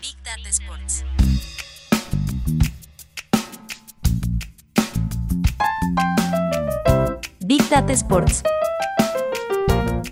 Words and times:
Big 0.00 0.16
Data 0.22 0.48
Sports. 0.48 1.04
Big 7.40 7.68
Data 7.68 7.92
Sports. 7.92 8.42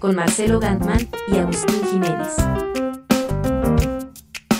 Con 0.00 0.16
Marcelo 0.16 0.58
Gantman 0.58 1.08
y 1.29 1.38
Agustín 1.38 1.80
Jiménez. 1.92 2.35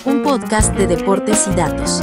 Un 0.04 0.22
podcast 0.22 0.72
de 0.76 0.86
deportes 0.86 1.48
y 1.48 1.56
datos. 1.56 2.02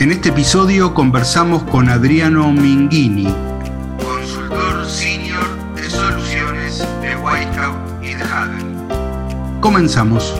En 0.00 0.10
este 0.10 0.30
episodio 0.30 0.94
conversamos 0.94 1.62
con 1.62 1.88
Adriano 1.88 2.50
Minghini, 2.50 3.32
Comenzamos. 9.62 10.34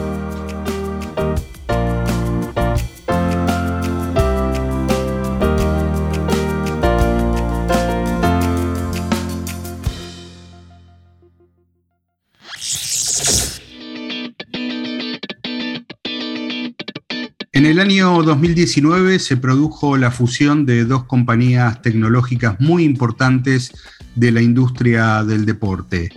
En 17.52 17.66
el 17.66 17.78
año 17.78 18.24
2019 18.24 19.20
se 19.20 19.36
produjo 19.36 19.96
la 19.96 20.10
fusión 20.10 20.66
de 20.66 20.84
dos 20.84 21.04
compañías 21.04 21.80
tecnológicas 21.80 22.58
muy 22.58 22.82
importantes 22.82 23.70
de 24.14 24.32
la 24.32 24.42
industria 24.42 25.24
del 25.24 25.46
deporte. 25.46 26.10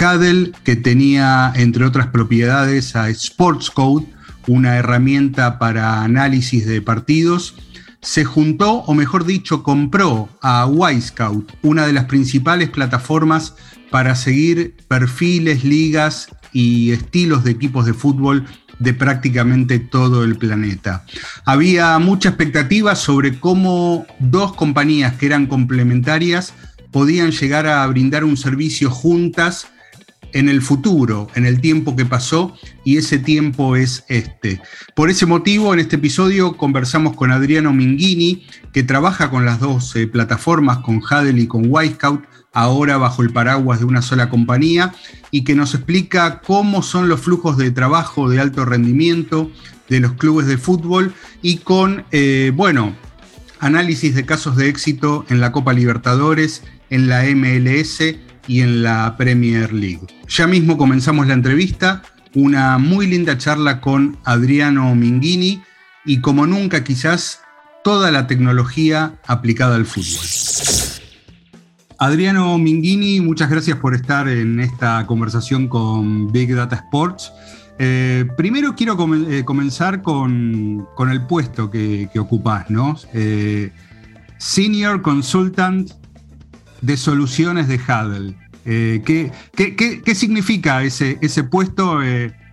Hadel, 0.00 0.54
que 0.64 0.76
tenía 0.76 1.52
entre 1.54 1.84
otras 1.84 2.08
propiedades 2.08 2.96
a 2.96 3.12
Sportscode, 3.12 4.06
una 4.46 4.76
herramienta 4.76 5.58
para 5.58 6.02
análisis 6.02 6.66
de 6.66 6.82
partidos, 6.82 7.54
se 8.02 8.24
juntó, 8.24 8.76
o 8.86 8.94
mejor 8.94 9.26
dicho, 9.26 9.62
compró 9.62 10.28
a 10.40 10.66
Wisecout, 10.66 11.52
una 11.62 11.86
de 11.86 11.92
las 11.92 12.06
principales 12.06 12.70
plataformas 12.70 13.54
para 13.90 14.14
seguir 14.14 14.76
perfiles, 14.88 15.64
ligas 15.64 16.28
y 16.52 16.92
estilos 16.92 17.44
de 17.44 17.50
equipos 17.50 17.84
de 17.84 17.92
fútbol 17.94 18.46
de 18.78 18.94
prácticamente 18.94 19.78
todo 19.78 20.24
el 20.24 20.36
planeta. 20.36 21.04
Había 21.44 21.98
mucha 21.98 22.30
expectativa 22.30 22.96
sobre 22.96 23.38
cómo 23.38 24.06
dos 24.18 24.54
compañías 24.54 25.16
que 25.16 25.26
eran 25.26 25.46
complementarias 25.46 26.54
podían 26.90 27.30
llegar 27.30 27.66
a 27.66 27.86
brindar 27.86 28.24
un 28.24 28.36
servicio 28.36 28.90
juntas 28.90 29.68
en 30.32 30.48
el 30.48 30.62
futuro, 30.62 31.28
en 31.34 31.44
el 31.44 31.60
tiempo 31.60 31.96
que 31.96 32.06
pasó, 32.06 32.54
y 32.84 32.96
ese 32.96 33.18
tiempo 33.18 33.76
es 33.76 34.04
este. 34.08 34.60
Por 34.94 35.10
ese 35.10 35.26
motivo, 35.26 35.72
en 35.74 35.80
este 35.80 35.96
episodio 35.96 36.56
conversamos 36.56 37.16
con 37.16 37.32
Adriano 37.32 37.72
Minghini, 37.72 38.46
que 38.72 38.82
trabaja 38.82 39.30
con 39.30 39.44
las 39.44 39.60
dos 39.60 39.94
eh, 39.96 40.06
plataformas, 40.06 40.78
con 40.78 41.02
Hadel 41.08 41.38
y 41.38 41.46
con 41.46 41.64
Wisecout, 41.66 42.24
ahora 42.52 42.96
bajo 42.96 43.22
el 43.22 43.32
paraguas 43.32 43.80
de 43.80 43.86
una 43.86 44.02
sola 44.02 44.28
compañía, 44.28 44.94
y 45.30 45.44
que 45.44 45.54
nos 45.54 45.74
explica 45.74 46.40
cómo 46.40 46.82
son 46.82 47.08
los 47.08 47.20
flujos 47.20 47.56
de 47.56 47.70
trabajo 47.70 48.28
de 48.28 48.40
alto 48.40 48.64
rendimiento 48.64 49.50
de 49.88 50.00
los 50.00 50.12
clubes 50.12 50.46
de 50.46 50.58
fútbol 50.58 51.14
y 51.42 51.58
con, 51.58 52.04
eh, 52.12 52.52
bueno, 52.54 52.94
análisis 53.58 54.14
de 54.14 54.24
casos 54.24 54.56
de 54.56 54.68
éxito 54.68 55.24
en 55.28 55.40
la 55.40 55.52
Copa 55.52 55.72
Libertadores, 55.72 56.62
en 56.90 57.08
la 57.08 57.24
MLS 57.34 58.00
y 58.46 58.60
en 58.60 58.82
la 58.82 59.16
Premier 59.16 59.72
League. 59.72 60.06
Ya 60.28 60.46
mismo 60.46 60.76
comenzamos 60.76 61.26
la 61.26 61.34
entrevista, 61.34 62.02
una 62.34 62.78
muy 62.78 63.06
linda 63.06 63.38
charla 63.38 63.80
con 63.80 64.18
Adriano 64.24 64.94
Minghini 64.94 65.62
y 66.04 66.20
como 66.20 66.46
nunca 66.46 66.84
quizás 66.84 67.40
toda 67.82 68.10
la 68.10 68.26
tecnología 68.26 69.14
aplicada 69.26 69.76
al 69.76 69.86
fútbol. 69.86 70.26
Adriano 71.98 72.56
Minghini, 72.56 73.20
muchas 73.20 73.50
gracias 73.50 73.76
por 73.76 73.94
estar 73.94 74.26
en 74.26 74.58
esta 74.58 75.06
conversación 75.06 75.68
con 75.68 76.32
Big 76.32 76.54
Data 76.54 76.76
Sports. 76.76 77.30
Eh, 77.78 78.26
primero 78.36 78.74
quiero 78.74 78.96
eh, 79.28 79.44
comenzar 79.44 80.02
con, 80.02 80.86
con, 80.96 81.10
el 81.10 81.26
puesto 81.26 81.70
que, 81.70 82.08
que 82.12 82.18
ocupás, 82.18 82.70
¿no? 82.70 82.96
Eh, 83.12 83.70
Senior 84.38 85.02
Consultant 85.02 85.92
de 86.82 86.96
Soluciones 86.96 87.68
de 87.68 87.80
Hadel. 87.86 88.36
¿qué, 88.64 89.32
qué, 89.54 89.74
qué, 89.74 90.02
qué, 90.02 90.14
significa 90.14 90.82
ese, 90.82 91.18
ese 91.22 91.44
puesto 91.44 91.98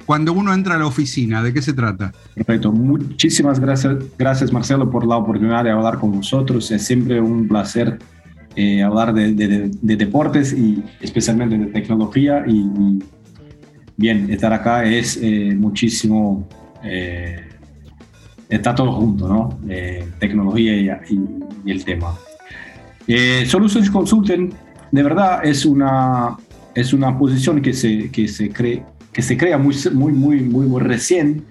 cuando 0.06 0.34
uno 0.34 0.54
entra 0.54 0.76
a 0.76 0.78
la 0.80 0.86
oficina? 0.88 1.44
¿De 1.44 1.54
qué 1.54 1.62
se 1.62 1.74
trata? 1.74 2.14
Perfecto. 2.34 2.72
Muchísimas 2.72 3.60
gracias, 3.60 3.98
gracias 4.18 4.52
Marcelo 4.54 4.90
por 4.90 5.06
la 5.06 5.18
oportunidad 5.18 5.64
de 5.64 5.72
hablar 5.72 6.00
con 6.00 6.16
nosotros. 6.16 6.72
Es 6.72 6.86
siempre 6.86 7.20
un 7.20 7.48
placer 7.48 8.00
eh, 8.56 8.82
hablar 8.82 9.14
de, 9.14 9.34
de, 9.34 9.70
de, 9.70 9.96
deportes 9.96 10.52
y 10.52 10.84
especialmente 11.02 11.58
de 11.58 11.68
tecnología 11.68 12.44
y, 12.48 13.00
bien, 13.98 14.32
estar 14.32 14.54
acá 14.54 14.86
es 14.86 15.20
eh, 15.22 15.54
muchísimo, 15.56 16.48
eh, 16.84 17.50
está 18.48 18.74
todo 18.74 18.94
junto, 18.94 19.28
¿no? 19.28 19.60
Eh, 19.68 20.08
tecnología 20.20 21.02
y, 21.10 21.70
el 21.70 21.84
tema. 21.84 22.18
Solutions 23.46 23.90
Consulting, 23.90 24.54
de 24.92 25.04
verdad, 25.04 25.46
es 25.46 25.66
una, 25.66 26.38
es 26.76 26.94
una 26.94 27.18
posición 27.18 27.62
que 27.62 27.74
se, 27.74 28.12
que 28.12 28.28
se, 28.28 28.50
cree, 28.50 28.84
que 29.14 29.22
se 29.22 29.38
crea 29.38 29.58
muy, 29.58 29.76
muy, 29.94 30.12
muy, 30.12 30.42
muy, 30.42 30.82
recién. 30.82 31.46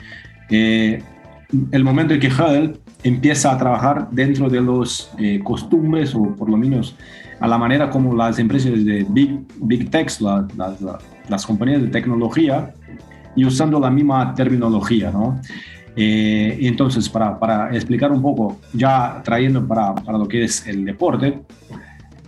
el 0.50 1.84
momento 1.84 2.14
en 2.14 2.20
que 2.20 2.28
Hudl 2.28 2.78
empieza 3.02 3.52
a 3.52 3.58
trabajar 3.58 4.08
dentro 4.10 4.48
de 4.48 4.60
los 4.60 5.10
eh, 5.18 5.40
costumbres 5.42 6.14
o 6.14 6.34
por 6.34 6.50
lo 6.50 6.56
menos 6.56 6.96
a 7.40 7.46
la 7.46 7.58
manera 7.58 7.90
como 7.90 8.14
las 8.14 8.38
empresas 8.38 8.84
de 8.84 9.06
Big, 9.08 9.40
big 9.60 9.90
Techs, 9.90 10.20
la, 10.20 10.46
las 11.28 11.46
compañías 11.46 11.82
de 11.82 11.88
tecnología, 11.88 12.72
y 13.34 13.44
usando 13.44 13.78
la 13.78 13.90
misma 13.90 14.34
terminología, 14.34 15.10
¿no? 15.10 15.40
Eh, 15.96 16.58
entonces, 16.60 17.08
para, 17.08 17.38
para, 17.38 17.74
explicar 17.74 18.12
un 18.12 18.20
poco, 18.20 18.58
ya 18.74 19.22
trayendo 19.24 19.66
para, 19.66 19.94
para 19.94 20.18
lo 20.18 20.28
que 20.28 20.44
es 20.44 20.66
el 20.66 20.84
deporte, 20.84 21.40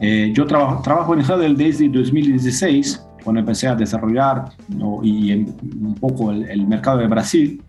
eh, 0.01 0.33
yo 0.35 0.47
trabajo, 0.47 0.81
trabajo 0.83 1.15
en 1.15 1.21
Hudl 1.21 1.55
desde 1.55 1.89
2016, 1.89 3.05
cuando 3.23 3.41
empecé 3.41 3.69
a 3.69 3.75
desarrollar 3.75 4.47
¿no? 4.69 5.01
y 5.03 5.33
un 5.33 5.95
poco 6.01 6.31
el, 6.31 6.49
el 6.49 6.67
mercado 6.67 6.99
de 6.99 7.09
Brasil. 7.09 7.63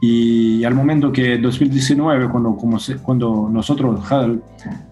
Y 0.00 0.62
al 0.62 0.74
momento 0.74 1.10
que 1.10 1.38
2019, 1.38 2.28
cuando, 2.28 2.56
como 2.56 2.78
se, 2.78 2.98
cuando 2.98 3.48
nosotros 3.50 4.00
Huddle, 4.08 4.38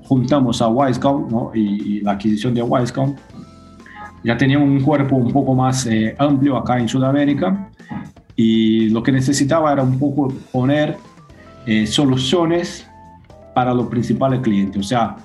juntamos 0.03 0.61
a 0.61 0.69
Wisecout 0.69 1.31
¿no? 1.31 1.53
y, 1.55 1.61
y, 1.61 2.01
la 2.01 2.13
adquisición 2.13 2.53
de 2.55 2.63
Wisecout, 2.63 3.17
ya 4.25 4.37
teníamos 4.37 4.69
un 4.69 4.81
cuerpo 4.81 5.15
un 5.15 5.33
poco 5.33 5.55
más 5.55 5.87
eh, 5.87 6.17
amplio 6.19 6.57
acá 6.57 6.81
en 6.81 6.89
Sudamérica 6.89 7.71
y 8.37 8.91
lo 8.91 9.03
que 9.03 9.13
necesitaba 9.13 9.73
era 9.73 9.83
un 9.83 9.99
poco 9.99 10.29
poner 10.53 10.97
eh, 11.67 11.87
soluciones 11.87 12.87
para 13.55 13.73
los 13.73 13.87
principales 13.87 14.41
clientes, 14.41 14.79
o 14.79 14.83
sea, 14.83 15.17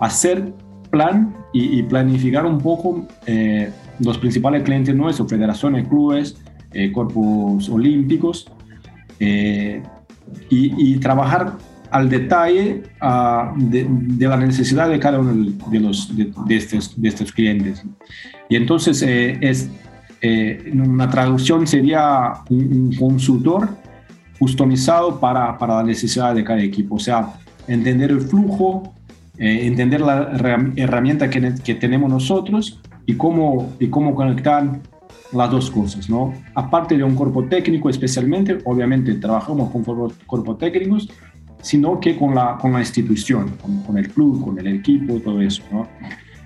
hacer 0.00 0.52
plan 0.90 1.34
y, 1.52 1.78
y 1.78 1.82
planificar 1.84 2.44
un 2.44 2.58
poco 2.58 3.06
eh, 3.26 3.70
los 4.00 4.18
principales 4.18 4.62
clientes 4.62 4.94
nuestros, 4.94 5.28
federaciones, 5.28 5.86
clubes, 5.88 6.36
eh, 6.72 6.92
cuerpos 6.92 7.68
olímpicos, 7.68 8.46
eh, 9.20 9.82
y, 10.50 10.92
y, 10.94 10.98
trabajar 10.98 11.56
al 11.90 12.08
detalle 12.08 12.82
uh, 13.00 13.56
de, 13.56 13.86
de, 13.88 14.28
la 14.28 14.36
necesidad 14.36 14.88
de 14.88 14.98
cada 14.98 15.20
uno 15.20 15.52
de, 15.70 15.80
los, 15.80 16.14
de, 16.16 16.32
de 16.46 16.56
estos, 16.56 17.00
de 17.00 17.08
estos 17.08 17.32
clientes. 17.32 17.84
Y 18.48 18.56
entonces 18.56 19.02
eh, 19.02 19.38
es, 19.40 19.70
eh, 20.20 20.72
una 20.72 21.10
traducción 21.10 21.66
sería 21.66 22.32
un, 22.48 22.72
un, 22.72 22.96
consultor 22.96 23.68
customizado 24.38 25.20
para, 25.20 25.56
para 25.58 25.76
la 25.76 25.82
necesidad 25.82 26.34
de 26.34 26.42
cada 26.42 26.62
equipo, 26.62 26.96
o 26.96 26.98
sea, 26.98 27.34
entender 27.68 28.10
el 28.10 28.20
flujo, 28.20 28.94
eh, 29.38 29.66
entender 29.66 30.00
la 30.00 30.32
herramienta 30.76 31.28
que, 31.28 31.54
que 31.62 31.74
tenemos 31.74 32.10
nosotros 32.10 32.80
y 33.04 33.14
cómo, 33.14 33.74
y 33.78 33.88
cómo 33.88 34.14
conectar 34.14 34.80
las 35.32 35.50
dos 35.50 35.70
cosas, 35.70 36.08
¿no? 36.08 36.32
Aparte 36.54 36.96
de 36.96 37.04
un 37.04 37.14
cuerpo 37.14 37.44
técnico 37.44 37.90
especialmente, 37.90 38.58
obviamente 38.64 39.14
trabajamos 39.14 39.70
con 39.70 39.82
cuerpos 40.26 40.58
técnicos, 40.58 41.08
sino 41.60 41.98
que 42.00 42.16
con 42.16 42.34
la, 42.34 42.56
con 42.58 42.72
la 42.72 42.80
institución, 42.80 43.52
con, 43.60 43.82
con, 43.82 43.98
el 43.98 44.08
club, 44.08 44.44
con 44.44 44.58
el 44.58 44.68
equipo, 44.68 45.18
todo 45.20 45.40
eso, 45.40 45.62
¿no? 45.70 45.88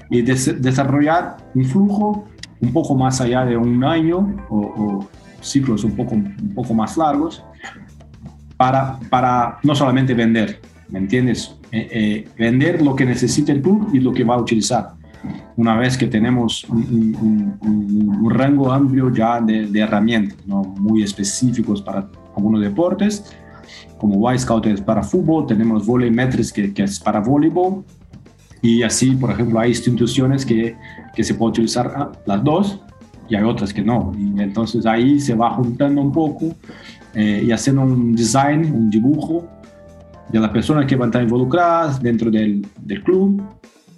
Y 0.09 0.23
des, 0.23 0.61
desarrollar 0.61 1.37
un 1.55 1.65
flujo 1.65 2.25
un 2.61 2.73
poco 2.73 2.95
más 2.95 3.21
allá 3.21 3.45
de 3.45 3.57
un 3.57 3.83
año 3.85 4.37
o, 4.49 4.59
o 4.59 5.09
ciclos 5.41 5.85
un 5.85 5.93
poco, 5.93 6.15
un 6.15 6.53
poco 6.55 6.75
más 6.75 6.97
largos 6.97 7.43
para, 8.57 8.99
para 9.09 9.59
no 9.63 9.75
solamente 9.75 10.15
vender, 10.15 10.61
¿me 10.89 10.99
entiendes? 10.99 11.57
Eh, 11.73 11.89
eh, 11.91 12.29
vender 12.37 12.83
lo 12.83 12.95
que 12.95 13.07
necesita 13.07 13.53
el 13.53 13.63
club 13.63 13.89
y 13.93 14.01
lo 14.01 14.13
que 14.13 14.25
va 14.25 14.35
a 14.35 14.39
utilizar 14.39 14.91
una 15.57 15.77
vez 15.77 15.97
que 15.99 16.07
tenemos 16.07 16.65
un, 16.65 18.31
rango 18.31 18.73
amplio 18.73 19.13
ya 19.13 19.41
de, 19.41 19.69
herramientas, 19.79 20.39
¿no? 20.47 20.63
muy 20.63 21.03
específicos 21.03 21.83
para 21.83 22.09
algunos 22.35 22.61
deportes, 22.61 23.31
como 23.99 24.33
Y-Scout 24.33 24.67
es 24.67 24.81
para 24.81 25.03
fútbol, 25.03 25.47
tenemos 25.47 25.87
Volleymetrics 25.87 26.53
que, 26.53 26.73
que 26.73 26.85
es 26.85 26.99
para 26.99 27.21
voleibol, 27.21 27.85
y 28.63 28.83
así, 28.83 29.11
por 29.13 29.31
ejemplo, 29.31 29.59
hay 29.59 29.71
instituciones 29.71 30.45
que, 30.45 30.77
que 31.15 31.25
se 31.25 31.35
puede 31.35 31.51
utilizar 31.51 32.13
las 32.27 32.45
dos 32.45 32.81
y 33.29 33.37
hay 33.37 33.45
otras 33.45 33.73
que 33.73 33.83
no. 33.83 34.13
Y 34.19 34.41
entonces 34.41 34.85
ahí 34.87 35.21
se 35.21 35.35
va 35.35 35.51
juntando 35.55 36.01
un 36.03 36.13
poco 36.13 36.55
eh, 37.15 37.45
y 37.47 37.53
haciendo 37.53 37.83
un 37.83 38.15
design, 38.15 38.73
un 38.73 38.91
dibujo 38.91 39.49
de 40.29 40.39
las 40.39 40.51
personas 40.51 40.87
que 40.87 40.97
van 40.97 41.09
a 41.09 41.11
estar 41.11 41.23
involucradas 41.23 42.03
dentro 42.03 42.31
del, 42.31 42.67
del 42.83 43.03
club 43.03 43.43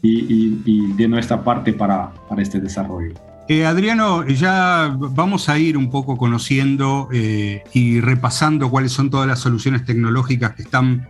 y, 0.02 0.58
y, 0.64 0.92
de 0.94 1.08
nuestra 1.08 1.42
parte 1.42 1.72
para, 1.72 2.12
para 2.28 2.42
este 2.42 2.58
desarrollo. 2.60 3.14
Eh, 3.48 3.66
Adriano, 3.66 4.26
ya 4.26 4.96
vamos 4.96 5.48
a 5.48 5.58
ir 5.58 5.76
un 5.76 5.90
poco 5.90 6.16
conociendo 6.16 7.08
eh, 7.12 7.62
y 7.72 8.00
repasando 8.00 8.70
cuáles 8.70 8.92
son 8.92 9.10
todas 9.10 9.28
las 9.28 9.40
soluciones 9.40 9.84
tecnológicas 9.84 10.54
que 10.54 10.62
están 10.62 11.06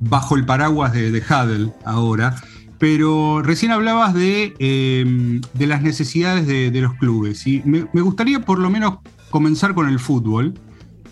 bajo 0.00 0.36
el 0.36 0.44
paraguas 0.44 0.92
de, 0.92 1.10
de 1.10 1.20
Huddle 1.20 1.72
ahora 1.84 2.34
pero 2.82 3.42
recién 3.42 3.70
hablabas 3.70 4.12
de, 4.12 4.56
em, 4.58 5.40
de 5.54 5.68
las 5.68 5.82
necesidades 5.82 6.48
de, 6.48 6.80
los 6.80 6.94
clubes 6.94 7.46
y 7.46 7.62
me, 7.64 7.84
gustaría 8.00 8.40
por 8.40 8.58
lo 8.58 8.70
menos 8.70 8.98
comenzar 9.30 9.72
con 9.72 9.88
el 9.88 10.00
fútbol, 10.00 10.54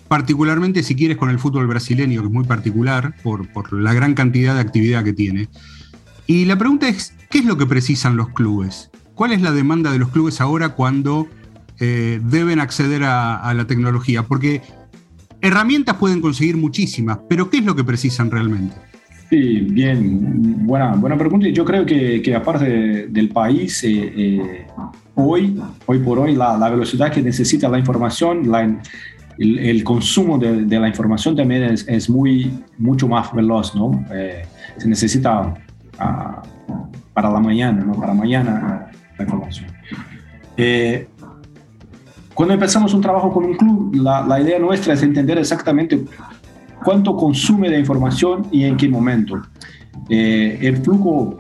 particularmente 0.09 0.83
si 0.83 0.97
quieres 0.97 1.17
con 1.17 1.31
el 1.31 1.39
fútbol 1.39 1.69
brasileño, 1.69 2.23
que 2.23 2.27
es 2.27 2.33
muy 2.33 2.43
particular 2.43 3.15
por, 3.23 3.47
por 3.53 3.73
la 3.73 3.95
gran 3.95 4.15
cantidad 4.15 4.55
de 4.55 4.63
actividad 4.63 5.05
que 5.05 5.13
tiene. 5.13 5.49
Y 6.27 6.45
la 6.47 6.59
pregunta 6.59 6.89
es, 6.89 7.15
¿qué 7.31 7.39
es 7.39 7.45
lo 7.45 7.57
que 7.57 7.67
precisan 7.67 8.17
los 8.17 8.31
clubes? 8.31 8.91
¿Cuál 9.15 9.31
es 9.31 9.41
la 9.41 9.53
demanda 9.53 9.93
de 9.93 10.01
los 10.01 10.09
clubes 10.09 10.41
ahora 10.41 10.71
cuando 10.71 11.29
eh, 11.79 12.21
deben 12.25 12.59
acceder 12.59 13.05
a, 13.05 13.37
a 13.37 13.55
la 13.55 13.69
tecnología? 13.69 14.25
Porque 14.25 14.61
herramientas 15.41 15.99
pueden 15.99 16.21
conseguir 16.21 16.57
muchísimas, 16.57 17.21
pero 17.29 17.49
¿qué 17.49 17.59
es 17.59 17.65
lo 17.65 17.77
que 17.77 17.85
precisan 17.85 18.29
realmente? 18.29 18.90
Sí, 19.31 19.61
bien, 19.61 20.67
buena, 20.67 20.97
buena 20.97 21.17
pregunta. 21.17 21.47
Yo 21.51 21.65
creo 21.65 21.87
que, 21.87 22.21
que 22.21 22.35
aparte 22.35 23.07
del 23.07 23.29
país, 23.29 23.85
eh, 23.85 24.13
eh, 24.17 24.67
hoy, 25.15 25.57
hoy 25.87 25.99
por 26.01 26.19
hoy, 26.19 26.35
la, 26.35 26.69
velocidad 26.69 27.13
que 27.13 27.23
necesita 27.23 27.69
la 27.69 27.79
información, 27.79 28.53
el, 29.39 29.59
el, 29.61 29.85
consumo 29.85 30.37
de, 30.37 30.65
de, 30.65 30.81
la 30.81 30.89
información 30.89 31.37
también 31.37 31.63
es, 31.63 32.11
muy, 32.11 32.53
mucho 32.77 33.07
más 33.07 33.33
veloz, 33.33 33.73
¿no? 33.77 34.05
Eh, 34.11 34.43
se 34.77 34.89
necesita 34.89 35.43
uh, 35.43 36.73
para 37.15 37.31
la 37.31 37.39
mañana, 37.39 37.85
¿no? 37.85 37.93
Para 37.93 38.13
mañana 38.13 38.91
la 39.17 39.25
información. 39.25 39.67
cuando 42.35 42.55
empezamos 42.55 42.93
un 42.95 43.01
trabajo 43.01 43.33
con 43.33 43.45
un 43.45 43.55
club, 43.55 43.95
la, 43.95 44.23
la 44.23 44.41
idea 44.41 44.59
nuestra 44.59 44.95
es 44.95 45.05
entender 45.05 45.39
exactamente 45.39 46.05
cuánto 46.85 47.17
consume 47.17 47.71
de 47.71 47.79
información 47.79 48.47
y 48.51 48.65
en 48.65 48.77
qué 48.77 48.89
momento. 48.89 49.41
Eh, 50.09 50.59
el 50.63 50.79
flujo, 50.79 51.37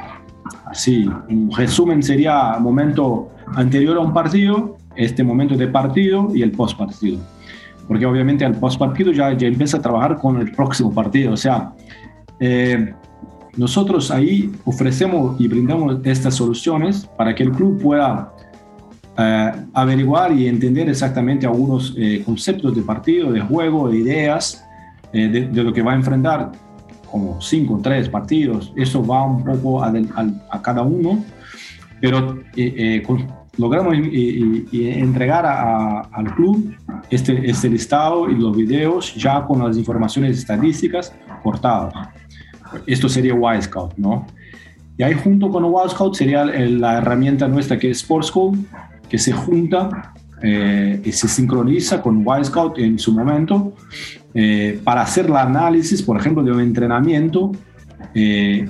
así, 0.66 1.08
un 1.28 1.50
resumen 1.50 2.02
sería 2.02 2.58
momento 2.58 3.30
anterior 3.54 3.96
a 3.96 4.00
un 4.00 4.12
partido, 4.12 4.76
este 4.96 5.22
momento 5.24 5.56
de 5.56 5.68
partido 5.68 6.30
y 6.34 6.42
el 6.42 6.52
post 6.52 6.78
partido. 6.78 7.18
Porque 7.88 8.06
obviamente 8.06 8.44
al 8.44 8.54
post 8.54 8.78
partido 8.78 9.12
ya, 9.12 9.32
ya 9.32 9.48
empieza 9.48 9.78
a 9.78 9.82
trabajar 9.82 10.18
con 10.18 10.40
el 10.40 10.52
próximo 10.52 10.92
partido. 10.92 11.32
O 11.32 11.36
sea, 11.36 11.72
eh, 12.38 12.94
nosotros 13.56 14.10
ahí 14.10 14.52
ofrecemos 14.64 15.40
y 15.40 15.48
brindamos 15.48 15.98
estas 16.04 16.34
soluciones 16.36 17.08
para 17.16 17.34
que 17.34 17.42
el 17.42 17.50
club 17.50 17.82
pueda 17.82 18.32
eh, 19.18 19.52
averiguar 19.74 20.32
y 20.32 20.46
entender 20.46 20.88
exactamente 20.88 21.46
algunos 21.46 21.96
conceptos 22.24 22.76
de 22.76 22.82
partido, 22.82 23.32
de 23.32 23.40
juego, 23.40 23.88
de 23.88 23.98
ideas 23.98 24.64
eh, 25.12 25.28
de, 25.28 25.64
lo 25.64 25.72
que 25.72 25.82
va 25.82 25.92
a 25.92 25.96
enfrentar, 25.96 26.52
como 27.10 27.40
cinco, 27.40 27.80
tres 27.82 28.08
partidos, 28.08 28.72
eso 28.76 29.04
va 29.04 29.24
un 29.24 29.44
poco 29.44 29.82
a, 29.82 29.92
cada 30.62 30.82
uno, 30.82 31.24
pero 32.00 32.38
eh, 32.56 33.02
eh, 33.02 33.02
logramos 33.56 33.94
entregar 34.72 35.44
al 35.46 36.34
club 36.36 36.72
este, 37.10 37.50
este 37.50 37.68
listado 37.68 38.30
y 38.30 38.36
los 38.36 38.56
videos 38.56 39.14
ya 39.16 39.44
con 39.44 39.64
las 39.64 39.76
informaciones 39.76 40.38
estadísticas 40.38 41.12
cortadas. 41.42 41.92
Esto 42.86 43.08
sería 43.08 43.34
Y-Scout, 43.34 43.94
¿no? 43.96 44.28
Y 44.96 45.02
ahí 45.02 45.14
junto 45.14 45.50
con 45.50 45.64
Y-Scout 45.64 46.14
sería 46.14 46.44
la 46.44 46.98
herramienta 46.98 47.48
nuestra 47.48 47.76
que 47.76 47.90
es 47.90 47.98
SportsCode, 47.98 48.58
que 49.08 49.18
se 49.18 49.32
junta 49.32 50.14
y 50.42 51.10
se 51.10 51.26
sincroniza 51.26 52.00
con 52.00 52.20
Y-Scout 52.20 52.78
en 52.78 52.98
su 53.00 53.12
momento 53.12 53.74
eh, 54.34 54.80
para 54.84 55.02
hacer 55.02 55.26
el 55.26 55.36
análisis, 55.36 56.02
por 56.02 56.16
ejemplo, 56.16 56.42
de 56.42 56.52
un 56.52 56.60
entrenamiento 56.60 57.50
eh, 58.14 58.68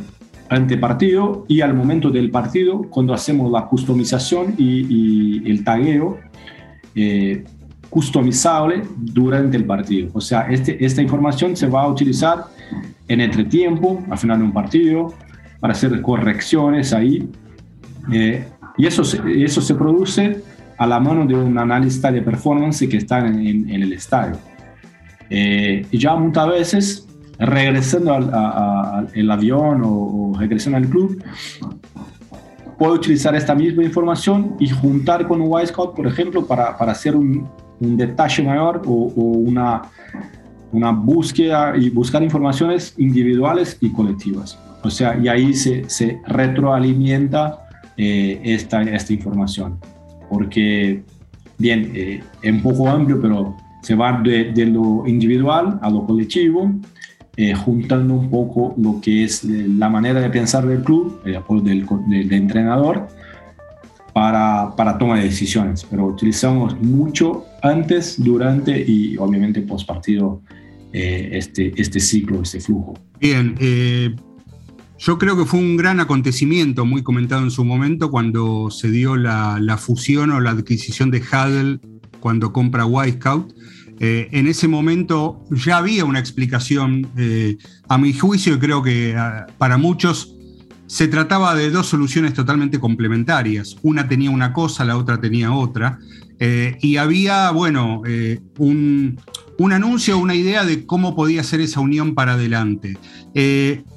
ante 0.48 0.78
partido 0.78 1.44
y 1.48 1.60
al 1.60 1.74
momento 1.74 2.10
del 2.10 2.30
partido, 2.30 2.82
cuando 2.82 3.12
hacemos 3.12 3.50
la 3.52 3.66
customización 3.66 4.54
y, 4.56 5.48
el 5.48 5.62
tagueo 5.62 6.18
eh, 6.94 7.44
customizable 7.88 8.82
durante 8.96 9.56
el 9.56 9.64
partido. 9.64 10.10
O 10.14 10.20
sea, 10.20 10.50
este, 10.50 10.82
esta 10.84 11.02
información 11.02 11.56
se 11.56 11.66
va 11.66 11.82
a 11.82 11.88
utilizar 11.88 12.46
en 13.06 13.20
entretiempo, 13.20 14.02
al 14.10 14.18
final 14.18 14.38
de 14.38 14.44
un 14.44 14.52
partido, 14.52 15.12
para 15.60 15.72
hacer 15.72 16.00
correcciones 16.00 16.92
ahí. 16.92 17.28
y 18.78 18.86
eso, 18.86 19.02
eso 19.28 19.60
se 19.60 19.74
produce 19.74 20.42
a 20.78 20.86
la 20.86 20.98
mano 20.98 21.26
de 21.26 21.34
un 21.34 21.58
analista 21.58 22.10
de 22.10 22.22
performance 22.22 22.88
que 22.88 22.96
está 22.96 23.18
en, 23.26 23.68
en 23.68 23.82
el 23.82 23.92
estadio. 23.92 24.38
Eh, 25.30 25.86
y 25.90 25.98
ya 25.98 26.16
muchas 26.16 26.48
veces, 26.48 27.08
regresando 27.38 28.14
al 28.14 29.30
avión 29.30 29.82
o, 29.84 30.32
regresando 30.38 30.76
al 30.76 30.88
club, 30.88 31.22
puedo 32.78 32.94
utilizar 32.94 33.34
esta 33.34 33.54
misma 33.54 33.84
información 33.84 34.56
y 34.58 34.68
juntar 34.68 35.26
con 35.28 35.40
un 35.40 35.60
Y-Scout, 35.60 35.94
por 35.94 36.06
ejemplo, 36.06 36.46
para, 36.46 36.76
para 36.76 36.92
hacer 36.92 37.14
un, 37.14 37.48
un, 37.80 37.96
detalle 37.96 38.42
mayor 38.42 38.82
o, 38.86 38.92
una, 38.92 39.82
una 40.72 40.90
búsqueda 40.90 41.76
y 41.76 41.90
buscar 41.90 42.22
informaciones 42.22 42.94
individuales 42.98 43.78
y 43.80 43.92
colectivas. 43.92 44.58
O 44.82 44.90
sea, 44.90 45.16
y 45.16 45.28
ahí 45.28 45.54
se, 45.54 45.88
se 45.88 46.20
retroalimenta 46.26 47.68
eh, 47.96 48.40
esta, 48.42 48.82
esta 48.82 49.12
información. 49.12 49.78
Porque, 50.30 51.02
bien, 51.58 51.92
eh, 51.94 52.22
es 52.42 52.52
un 52.52 52.62
poco 52.62 52.88
amplio, 52.88 53.20
pero 53.20 53.56
se 53.82 53.94
va 53.94 54.20
de, 54.22 54.66
lo 54.66 55.04
individual 55.06 55.78
a 55.82 55.90
lo 55.90 56.06
colectivo, 56.06 56.72
eh, 57.36 57.54
juntando 57.54 58.14
un 58.14 58.30
poco 58.30 58.74
lo 58.76 59.00
que 59.00 59.24
es 59.24 59.44
eh, 59.44 59.66
la 59.68 59.88
manera 59.88 60.20
de 60.20 60.30
pensar 60.30 60.66
del 60.66 60.82
club, 60.82 61.20
el 61.24 61.36
apoyo 61.36 61.62
del, 61.62 61.86
del, 62.08 62.32
entrenador, 62.32 63.08
para, 64.12 64.74
para 64.76 64.98
toma 64.98 65.18
de 65.18 65.24
decisiones. 65.24 65.86
Pero 65.88 66.06
utilizamos 66.06 66.78
mucho 66.80 67.44
antes, 67.62 68.22
durante 68.22 68.78
y 68.78 69.16
obviamente 69.16 69.62
post 69.62 69.86
partido 69.86 70.42
eh, 70.92 71.30
este, 71.32 71.72
este 71.80 72.00
ciclo, 72.00 72.42
este 72.42 72.60
flujo. 72.60 72.94
Bien, 73.20 73.54
yo 74.98 75.18
creo 75.18 75.34
que 75.34 75.46
fue 75.46 75.60
un 75.60 75.78
gran 75.78 75.98
acontecimiento, 76.00 76.84
muy 76.84 77.02
comentado 77.02 77.42
en 77.42 77.50
su 77.50 77.64
momento, 77.64 78.10
cuando 78.10 78.70
se 78.70 78.90
dio 78.90 79.16
la, 79.16 79.58
la 79.58 79.78
fusión 79.78 80.30
o 80.30 80.40
la 80.40 80.50
adquisición 80.50 81.10
de 81.10 81.20
Huddle 81.20 81.80
cuando 82.20 82.52
compra 82.52 82.84
White 82.84 83.18
Scout. 83.18 83.52
Eh, 84.02 84.28
en 84.32 84.46
ese 84.46 84.66
momento 84.66 85.44
ya 85.50 85.76
había 85.76 86.06
una 86.06 86.18
explicación, 86.18 87.06
eh, 87.18 87.58
a 87.86 87.98
mi 87.98 88.14
juicio, 88.14 88.54
y 88.54 88.58
creo 88.58 88.82
que 88.82 89.14
ah, 89.14 89.46
para 89.58 89.76
muchos 89.76 90.34
se 90.86 91.06
trataba 91.06 91.54
de 91.54 91.70
dos 91.70 91.86
soluciones 91.86 92.32
totalmente 92.32 92.80
complementarias. 92.80 93.76
Una 93.82 94.08
tenía 94.08 94.30
una 94.30 94.54
cosa, 94.54 94.86
la 94.86 94.96
otra 94.96 95.20
tenía 95.20 95.52
otra. 95.52 95.98
Eh, 96.38 96.78
y 96.80 96.96
había, 96.96 97.50
bueno, 97.50 98.00
un, 98.56 99.20
un, 99.58 99.72
anuncio, 99.72 100.16
una 100.16 100.34
idea 100.34 100.64
de 100.64 100.86
cómo 100.86 101.14
podía 101.14 101.44
ser 101.44 101.60
esa 101.60 101.80
unión 101.80 102.14
para 102.14 102.32
adelante. 102.32 102.96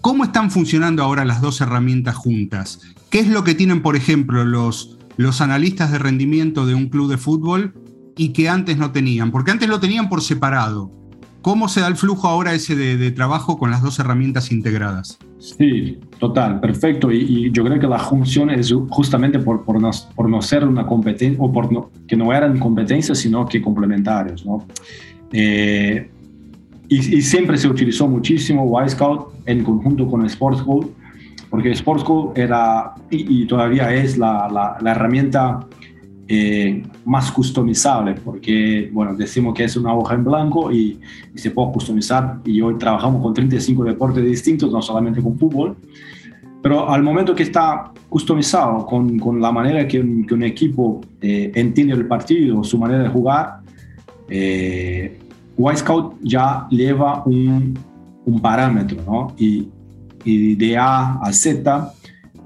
¿Cómo 0.02 0.26
están 0.26 0.52
funcionando 0.52 1.02
ahora 1.02 1.24
las 1.24 1.42
dos 1.42 1.62
herramientas 1.62 2.16
juntas? 2.16 2.82
¿Qué 3.10 3.20
es 3.20 3.30
lo 3.30 3.46
que 3.46 3.56
tienen, 3.56 3.82
por 3.82 3.96
ejemplo, 3.96 4.44
los, 4.44 4.98
los 5.16 5.40
analistas 5.40 5.92
de 5.92 6.00
rendimiento 6.00 6.66
de 6.66 6.76
un 6.76 6.90
club 6.90 7.10
de 7.10 7.18
fútbol 7.18 7.74
y 8.18 8.30
que 8.30 8.50
antes 8.50 8.78
no 8.78 8.92
tenían? 8.92 9.32
Porque 9.32 9.52
antes 9.52 9.70
lo 9.70 9.80
tenían 9.80 10.10
por 10.10 10.22
separado. 10.22 10.92
¿Cómo 11.42 11.68
se 11.68 11.82
da 11.82 11.88
el 11.88 11.98
flujo 11.98 12.30
ahora 12.30 12.54
ese 12.54 12.74
de, 12.76 13.12
trabajo 13.12 13.60
con 13.60 13.70
las 13.70 13.82
dos 13.82 14.00
herramientas 14.00 14.52
integradas? 14.52 15.20
Sí, 15.40 16.00
total, 16.18 16.62
perfecto. 16.62 17.12
Y, 17.12 17.52
yo 17.52 17.66
creo 17.66 17.80
que 17.80 17.88
la 17.88 18.00
función 18.00 18.50
es 18.50 18.74
justamente 18.90 19.40
por, 19.40 19.66
por, 19.66 19.82
no, 19.82 19.92
por 20.16 20.30
no 20.30 20.42
ser 20.42 20.66
una 20.66 20.86
competencia, 20.86 21.44
o 21.44 21.52
por 21.52 21.70
no, 21.70 21.90
que 22.08 22.16
no 22.16 22.32
eran 22.32 22.60
competencias, 22.60 23.18
sino 23.18 23.46
que 23.46 23.62
complementarios. 23.62 24.46
¿no? 24.46 24.66
Eh, 25.34 26.10
y, 26.88 27.22
siempre 27.22 27.58
se 27.58 27.68
utilizó 27.68 28.08
muchísimo 28.08 28.82
Y-Scout 28.82 29.34
en 29.46 29.64
conjunto 29.66 30.08
con 30.08 30.26
Sports 30.26 30.64
porque 31.50 31.76
Sportsco 31.76 32.34
era 32.36 32.96
y, 33.12 33.46
todavía 33.46 33.94
es 33.94 34.18
la, 34.18 34.78
la, 34.82 34.92
herramienta 34.92 35.60
eh, 36.28 36.84
más 37.06 37.32
customizable, 37.32 38.14
porque, 38.14 38.90
bueno, 38.94 39.14
decimos 39.14 39.54
que 39.54 39.66
es 39.66 39.76
una 39.76 39.94
hoja 39.94 40.16
en 40.16 40.24
blanco 40.24 40.72
y, 40.72 41.00
se 41.36 41.52
puede 41.52 41.74
customizar, 41.74 42.40
y 42.46 42.62
hoy 42.62 42.78
trabajamos 42.78 43.22
con 43.22 43.34
35 43.34 43.84
deportes 43.84 44.24
distintos, 44.24 44.72
no 44.72 44.82
solamente 44.82 45.22
con 45.22 45.38
fútbol, 45.38 45.76
pero 46.62 46.90
al 46.90 47.04
momento 47.04 47.36
que 47.36 47.44
está 47.44 47.92
customizado 48.08 48.86
con, 48.86 49.20
con 49.20 49.42
la 49.42 49.52
manera 49.52 49.86
que 49.86 50.00
un, 50.00 50.26
que 50.26 50.34
un 50.34 50.44
equipo 50.44 51.02
eh, 51.20 51.52
entiende 51.56 51.94
el 51.94 52.08
partido, 52.08 52.64
su 52.64 52.78
manera 52.78 53.04
de 53.04 53.10
jugar, 53.10 53.60
eh, 54.30 55.20
Scout 55.76 56.16
ya 56.22 56.68
lleva 56.70 57.24
un, 57.26 57.78
un 58.26 58.40
parámetro, 58.40 59.02
¿no? 59.06 59.34
Y, 59.38 59.68
y 60.24 60.56
de 60.56 60.78
A 60.78 61.20
a 61.22 61.34
Z 61.34 61.94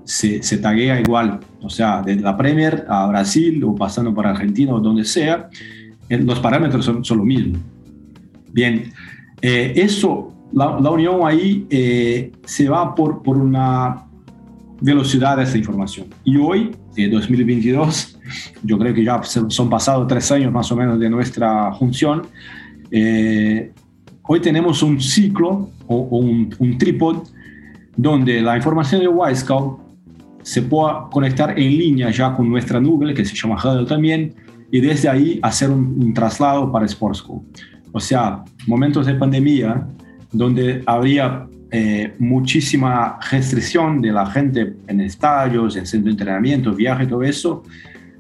se, 0.04 0.42
se 0.42 0.58
taguea 0.58 1.00
igual, 1.00 1.40
o 1.62 1.70
sea, 1.70 2.02
desde 2.02 2.22
la 2.22 2.38
Premier 2.38 2.86
a 2.88 3.08
Brasil 3.08 3.64
o 3.64 3.76
pasando 3.76 4.14
por 4.14 4.28
Argentina 4.28 4.74
o 4.74 4.80
donde 4.80 5.04
sea, 5.04 5.50
los 6.10 6.40
parámetros 6.40 6.86
son, 6.86 7.04
son 7.04 7.18
lo 7.18 7.26
mismo. 7.26 7.58
Bien, 8.52 8.92
eh, 9.42 9.74
eso, 9.76 10.34
la, 10.54 10.80
la, 10.80 10.90
unión 10.90 11.22
ahí 11.26 11.68
eh, 11.70 12.32
se 12.46 12.70
va 12.70 12.96
por, 12.96 13.22
por 13.22 13.38
una 13.38 14.06
velocidad 14.82 15.38
de 15.38 15.44
esa 15.44 15.58
información. 15.58 16.08
Y 16.24 16.38
hoy, 16.38 16.72
en 16.96 17.12
2022, 17.12 18.20
yo 18.64 18.78
creo 18.78 18.94
que 18.94 19.04
ya 19.04 19.22
son 19.24 19.70
pasados 19.70 20.08
tres 20.08 20.32
años 20.32 20.52
más 20.52 20.72
o 20.72 20.76
menos 20.76 21.00
de 21.00 21.10
nuestra 21.10 21.74
función, 21.74 22.24
eh, 22.92 23.72
hoy 24.24 24.40
tenemos 24.40 24.82
un 24.84 25.02
ciclo 25.02 25.70
o, 25.88 25.96
un, 25.96 26.56
un 26.60 26.78
trípode 26.78 27.20
donde 27.96 28.42
la 28.42 28.56
información 28.56 29.02
de 29.02 29.08
Wisecout 29.08 29.87
se 30.48 30.62
pueda 30.62 31.10
conectar 31.12 31.60
en 31.60 31.78
línea 31.78 32.10
ya 32.10 32.34
con 32.34 32.50
nuestra 32.50 32.80
nube, 32.80 33.14
que 33.14 33.26
se 33.26 33.36
llama 33.36 33.58
Huddle 33.62 33.86
también, 33.86 34.34
y 34.72 34.80
desde 34.80 35.10
ahí 35.10 35.40
hacer 35.44 35.70
un, 35.70 36.14
traslado 36.14 36.72
para 36.72 36.88
Sportsco. 36.88 37.44
O 37.92 38.00
sea, 38.00 38.46
momentos 38.66 39.06
de 39.06 39.16
pandemia 39.16 39.86
donde 40.32 40.84
habría 40.86 41.48
eh, 41.70 42.14
muchísima 42.20 43.20
restricción 43.30 44.02
de 44.02 44.14
la 44.14 44.26
gente 44.26 44.74
en 44.88 45.02
estadios, 45.02 45.76
en 45.76 45.86
centro 45.86 46.06
de 46.06 46.12
entrenamiento, 46.12 46.74
viaje, 46.74 47.06
todo 47.06 47.24
eso, 47.24 47.64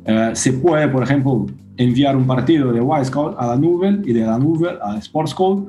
eh, 0.04 0.32
se 0.34 0.52
puede, 0.52 0.90
por 0.90 1.04
ejemplo, 1.04 1.46
enviar 1.78 2.18
un 2.18 2.28
partido 2.28 2.74
de 2.74 2.82
Wisecout 2.82 3.38
a 3.40 3.48
la 3.48 3.56
nube 3.56 4.02
y 4.04 4.12
de 4.12 4.26
la 4.26 4.38
nube 4.38 4.78
a 4.82 5.00
Sportscode 5.02 5.68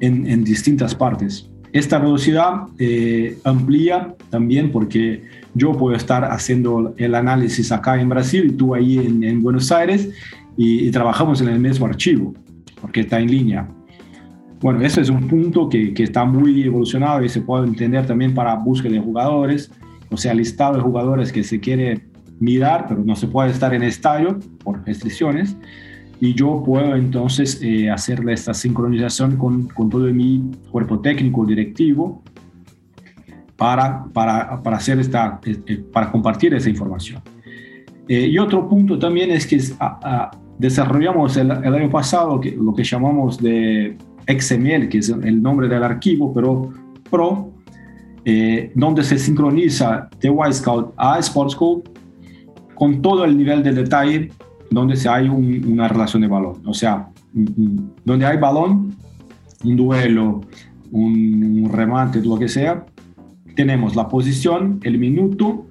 en 0.00 0.42
distintas 0.42 0.94
partes. 0.94 1.49
Esta 1.72 1.98
velocidad 1.98 2.62
eh, 2.78 3.38
amplía 3.44 4.14
también 4.28 4.72
porque 4.72 5.22
yo 5.54 5.72
puedo 5.72 5.96
estar 5.96 6.24
haciendo 6.24 6.94
el 6.96 7.14
análisis 7.14 7.70
acá 7.70 8.00
en 8.00 8.08
Brasil 8.08 8.46
y 8.46 8.52
tú 8.52 8.74
ahí 8.74 8.98
en, 8.98 9.42
Buenos 9.42 9.70
Aires 9.70 10.08
y, 10.56 10.90
trabajamos 10.90 11.40
en 11.40 11.48
el 11.48 11.60
mismo 11.60 11.86
archivo 11.86 12.34
porque 12.80 13.00
está 13.00 13.20
en 13.20 13.30
línea. 13.30 13.68
Bueno, 14.60 14.82
ese 14.82 15.00
es 15.00 15.10
un 15.10 15.28
punto 15.28 15.68
que, 15.68 15.94
que, 15.94 16.02
está 16.02 16.24
muy 16.24 16.62
evolucionado 16.62 17.24
y 17.24 17.28
se 17.28 17.40
puede 17.40 17.66
entender 17.66 18.04
también 18.06 18.34
para 18.34 18.54
búsqueda 18.54 18.92
de 18.92 19.00
jugadores, 19.00 19.70
o 20.10 20.16
sea, 20.16 20.34
listado 20.34 20.74
de 20.74 20.80
jugadores 20.80 21.32
que 21.32 21.44
se 21.44 21.60
quiere 21.60 22.02
mirar, 22.40 22.86
pero 22.88 23.02
no 23.04 23.14
se 23.16 23.26
puede 23.26 23.50
estar 23.50 23.72
en 23.74 23.82
estadio 23.82 24.38
por 24.62 24.84
restricciones 24.84 25.56
y 26.20 26.34
yo 26.34 26.62
puedo 26.64 26.94
entonces 26.94 27.60
eh, 27.62 27.90
hacerle 27.90 28.34
esta 28.34 28.52
sincronización 28.52 29.36
con, 29.36 29.68
con, 29.68 29.88
todo 29.88 30.04
mi 30.12 30.50
cuerpo 30.70 31.00
técnico 31.00 31.46
directivo 31.46 32.22
para, 33.56 34.04
para, 34.12 34.62
para 34.62 34.76
hacer 34.76 35.00
esta, 35.00 35.40
eh, 35.44 35.56
eh, 35.66 35.82
para 35.92 36.12
compartir 36.12 36.52
esa 36.54 36.68
información. 36.68 37.22
y 38.06 38.36
otro 38.38 38.68
punto 38.68 38.98
también 38.98 39.30
es 39.30 39.46
que 39.46 39.58
desarrollamos 40.58 41.36
el, 41.38 41.50
año 41.50 41.90
pasado 41.90 42.38
que, 42.38 42.50
lo 42.52 42.74
que 42.74 42.84
llamamos 42.84 43.38
de 43.38 43.96
XML, 44.26 44.88
que 44.88 44.98
es 44.98 45.08
el 45.08 45.40
nombre 45.40 45.68
del 45.68 45.82
archivo, 45.82 46.34
pero 46.34 46.70
Pro, 47.10 47.52
donde 48.74 49.02
se 49.02 49.18
sincroniza 49.18 50.08
de 50.20 50.28
Wisecout 50.28 50.92
a 50.96 51.20
Sportscope 51.20 51.90
con 52.74 53.00
todo 53.00 53.24
el 53.24 53.36
nivel 53.36 53.62
de 53.62 53.72
detalle 53.72 54.30
donde 54.70 54.96
hay 55.08 55.28
una 55.28 55.88
relación 55.88 56.22
de 56.22 56.28
balón. 56.28 56.62
O 56.64 56.74
sea, 56.74 57.08
donde 58.04 58.26
hay 58.26 58.38
balón, 58.38 58.94
un 59.64 59.76
duelo, 59.76 60.40
un, 60.92 61.68
remate, 61.72 62.20
lo 62.22 62.38
que 62.38 62.48
sea, 62.48 62.84
tenemos 63.54 63.96
la 63.96 64.08
posición, 64.08 64.80
el 64.82 64.98
minuto 64.98 65.66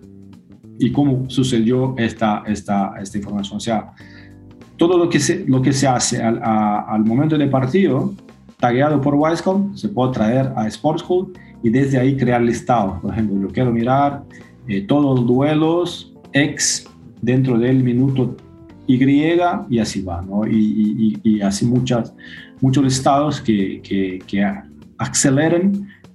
y 0.78 0.92
cómo 0.92 1.30
sucedió 1.30 1.96
esta, 1.98 2.44
esta, 2.46 2.94
esta 3.02 3.18
información. 3.18 3.58
O 3.58 3.62
sea, 3.62 3.94
todo 4.78 4.98
lo 4.98 5.10
que 5.10 5.20
se, 5.20 5.46
lo 5.48 5.62
que 5.62 5.74
se 5.74 5.88
hace 5.88 6.22
al, 6.22 6.40
al 6.44 7.04
momento 7.04 7.38
del 7.38 7.50
partido, 7.50 8.14
tagueado 8.60 9.02
por 9.02 9.16
Wisecom, 9.16 9.76
se 9.76 9.90
puede 9.90 10.14
traer 10.14 10.54
a 10.56 10.70
Sportschool 10.70 11.34
y 11.64 11.70
desde 11.70 11.98
ahí 11.98 12.16
crear 12.16 12.42
listado. 12.42 13.00
Por 13.02 13.12
ejemplo, 13.12 13.42
yo 13.42 13.48
quiero 13.54 13.72
mirar 13.72 14.24
eh, 14.68 14.82
todos 14.82 15.20
los 15.20 15.28
duelos 15.28 16.14
ex 16.34 16.86
dentro 17.22 17.58
del 17.58 17.84
minuto 17.84 18.36
y 18.90 19.40
y 19.70 19.80
así 19.80 20.02
va, 20.02 20.20
¿no? 20.24 20.48
Y, 20.48 21.20
y, 21.24 21.30
y 21.36 21.42
así 21.42 21.64
muchas, 21.68 22.12
muchos 22.60 22.88
estados 22.88 23.40
que, 23.40 23.82
que, 23.84 24.20
que, 24.26 24.44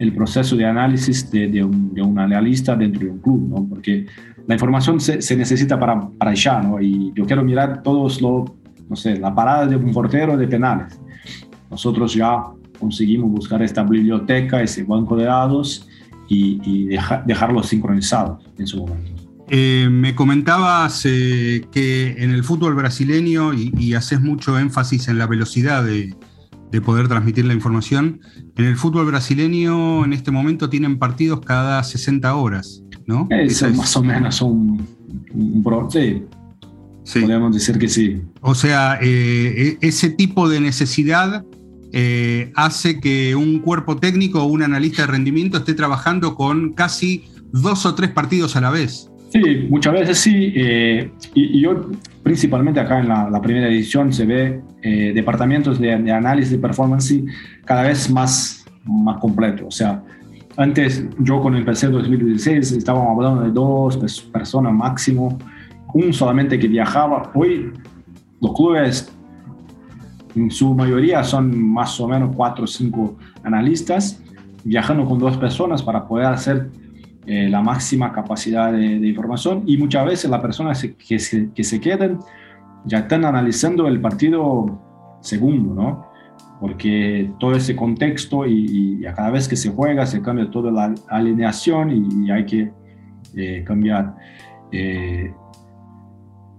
el 0.01 0.13
proceso 0.13 0.57
de 0.57 0.65
análisis 0.65 1.31
de, 1.31 1.47
de, 1.47 1.63
un, 1.63 1.95
de, 1.95 2.03
un, 2.03 2.19
analista 2.19 2.75
dentro 2.75 3.03
de 3.05 3.11
un 3.13 3.19
club, 3.21 3.49
¿no? 3.49 3.65
Porque 3.69 4.07
la 4.49 4.55
información 4.55 4.99
se, 4.99 5.23
se, 5.23 5.37
necesita 5.37 5.79
para, 5.79 6.01
para 6.19 6.33
allá, 6.33 6.61
¿no? 6.63 6.81
Y 6.81 7.13
yo 7.15 7.25
quiero 7.25 7.45
mirar 7.45 7.81
todos 7.85 8.21
los, 8.21 8.51
no 8.89 8.97
sé, 8.97 9.21
la 9.21 9.33
parada 9.33 9.67
de 9.69 9.77
un 9.77 9.93
portero 9.93 10.37
de 10.37 10.49
penales. 10.49 11.01
Nosotros 11.71 12.13
ya 12.13 12.43
conseguimos 12.81 13.31
buscar 13.31 13.63
esta 13.63 13.85
biblioteca, 13.85 14.61
ese 14.61 14.83
banco 14.83 15.17
de 15.17 15.27
datos 15.27 15.89
y, 16.29 16.61
y 16.65 16.85
dejar, 16.87 17.25
dejarlos 17.25 17.69
sincronizados 17.69 18.45
en 18.59 18.67
su 18.67 18.79
momento. 18.79 19.14
Eh, 19.49 19.89
me 19.91 20.15
comentabas 20.15 21.03
eh, 21.05 21.67
que 21.71 22.15
en 22.19 22.31
el 22.31 22.45
fútbol 22.45 22.75
brasileño, 22.75 23.53
y, 23.53 23.95
haces 23.95 24.21
mucho 24.21 24.59
énfasis 24.59 25.09
en 25.09 25.19
la 25.19 25.27
velocidad 25.27 25.85
de, 25.85 26.15
poder 26.85 27.07
transmitir 27.07 27.45
la 27.45 27.55
información, 27.55 28.21
en 28.57 28.65
el 28.65 28.77
fútbol 28.77 29.07
brasileño 29.07 30.05
en 30.05 30.13
este 30.13 30.33
momento 30.33 30.69
tienen 30.69 30.99
partidos 30.99 31.39
cada 31.41 31.81
60 31.85 32.35
horas, 32.35 32.83
¿no? 33.07 33.29
Eso 33.31 33.69
es 33.69 33.77
más 33.77 33.97
o 33.97 34.03
menos 34.03 34.43
un, 34.43 34.85
un 35.33 35.89
sí. 35.89 36.25
Podríamos 37.21 37.55
decir 37.55 37.79
que 37.79 37.87
sí. 37.87 38.23
O 38.41 38.57
sea, 38.57 38.99
eh, 39.01 39.79
e, 39.81 39.87
ese 39.87 40.11
tipo 40.11 40.49
de 40.49 40.59
necesidad 40.59 41.45
hace 42.57 42.99
que 42.99 43.37
un 43.37 43.61
cuerpo 43.61 43.99
técnico 43.99 44.43
o 44.43 44.47
un 44.47 44.65
analista 44.65 45.03
de 45.03 45.13
rendimiento 45.13 45.59
esté 45.59 45.75
trabajando 45.75 46.35
con 46.35 46.73
casi 46.73 47.27
dos 47.53 47.87
o 47.87 47.95
tres 47.95 48.11
partidos 48.11 48.57
a 48.57 48.61
la 48.61 48.71
vez. 48.71 49.13
Sí, 49.35 49.67
muchas 49.69 49.95
veces 49.95 50.19
sí. 50.19 50.53
Eh, 50.55 51.11
y, 51.35 51.61
yo, 51.61 51.91
principalmente 52.23 52.79
acá 52.79 53.01
en 53.01 53.09
la, 53.09 53.43
primera 53.43 53.67
edición, 53.67 54.13
se 54.13 54.25
ve 54.25 54.63
eh, 54.81 55.11
departamentos 55.13 55.81
de, 55.81 55.93
análisis 55.93 56.53
de 56.53 56.59
performance 56.59 57.21
cada 57.65 57.83
vez 57.83 58.09
más, 58.09 58.65
más 58.85 59.19
completo. 59.19 59.67
O 59.67 59.73
sea, 59.73 60.05
antes 60.57 61.05
yo 61.19 61.41
con 61.41 61.57
el 61.57 61.65
PC 61.65 61.89
2016 61.89 62.71
estábamos 62.73 63.09
hablando 63.11 63.43
de 63.43 63.51
dos 63.51 63.97
personas 64.33 64.73
máximo, 64.73 65.37
un 65.93 66.13
solamente 66.13 66.57
que 66.57 66.69
viajaba. 66.69 67.33
Hoy 67.35 67.73
los 68.41 68.55
clubes 68.55 69.13
en 70.37 70.49
su 70.49 70.75
mayoría 70.75 71.25
son 71.25 71.61
más 71.61 71.99
o 71.99 72.07
menos 72.07 72.37
cuatro 72.37 72.65
o 72.65 72.69
cinco 72.69 73.17
analistas 73.43 74.23
viajando 74.63 75.05
con 75.05 75.19
dos 75.19 75.37
personas 75.37 75.83
para 75.83 76.07
poder 76.07 76.27
hacer 76.27 76.71
eh, 77.27 77.49
la 77.49 77.63
máxima 77.63 78.13
capacidad 78.13 78.73
de, 78.73 79.07
información 79.07 79.63
y 79.67 79.77
muchas 79.77 80.05
veces 80.05 80.31
las 80.31 80.41
personas 80.41 80.87
que, 81.09 81.19
se, 81.19 81.51
que 81.53 81.65
se 81.65 81.81
quedan 81.81 82.19
ya 82.85 82.99
están 82.99 83.25
analizando 83.25 83.89
el 83.89 84.01
partido 84.01 84.79
segundo, 85.21 85.75
¿no? 85.75 86.11
Porque 86.61 87.31
todo 87.41 87.53
ese 87.55 87.75
contexto 87.75 88.47
y, 88.47 89.05
a 89.07 89.15
cada 89.15 89.31
vez 89.31 89.49
que 89.49 89.57
se 89.57 89.71
juega 89.71 90.07
se 90.07 90.23
cambia 90.23 90.51
toda 90.51 90.71
la 90.71 90.95
alineación 91.09 91.91
y, 91.91 92.31
hay 92.31 92.47
que 92.47 92.71
eh, 93.35 93.65
cambiar. 93.67 94.15
Eh, 94.71 95.33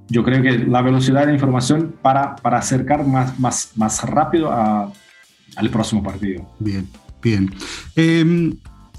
yo 0.08 0.24
creo 0.24 0.42
que 0.42 0.60
la 0.60 0.82
velocidad 0.82 1.26
de 1.28 1.34
información 1.34 1.96
para, 2.02 2.36
para 2.36 2.58
acercar 2.58 3.06
más, 3.06 3.40
más, 3.40 3.72
más 3.76 4.04
rápido 4.04 4.52
al 4.52 5.70
próximo 5.72 6.04
partido. 6.04 6.48
Bien, 6.60 6.88
bien. 7.22 7.50
Em, 7.96 8.54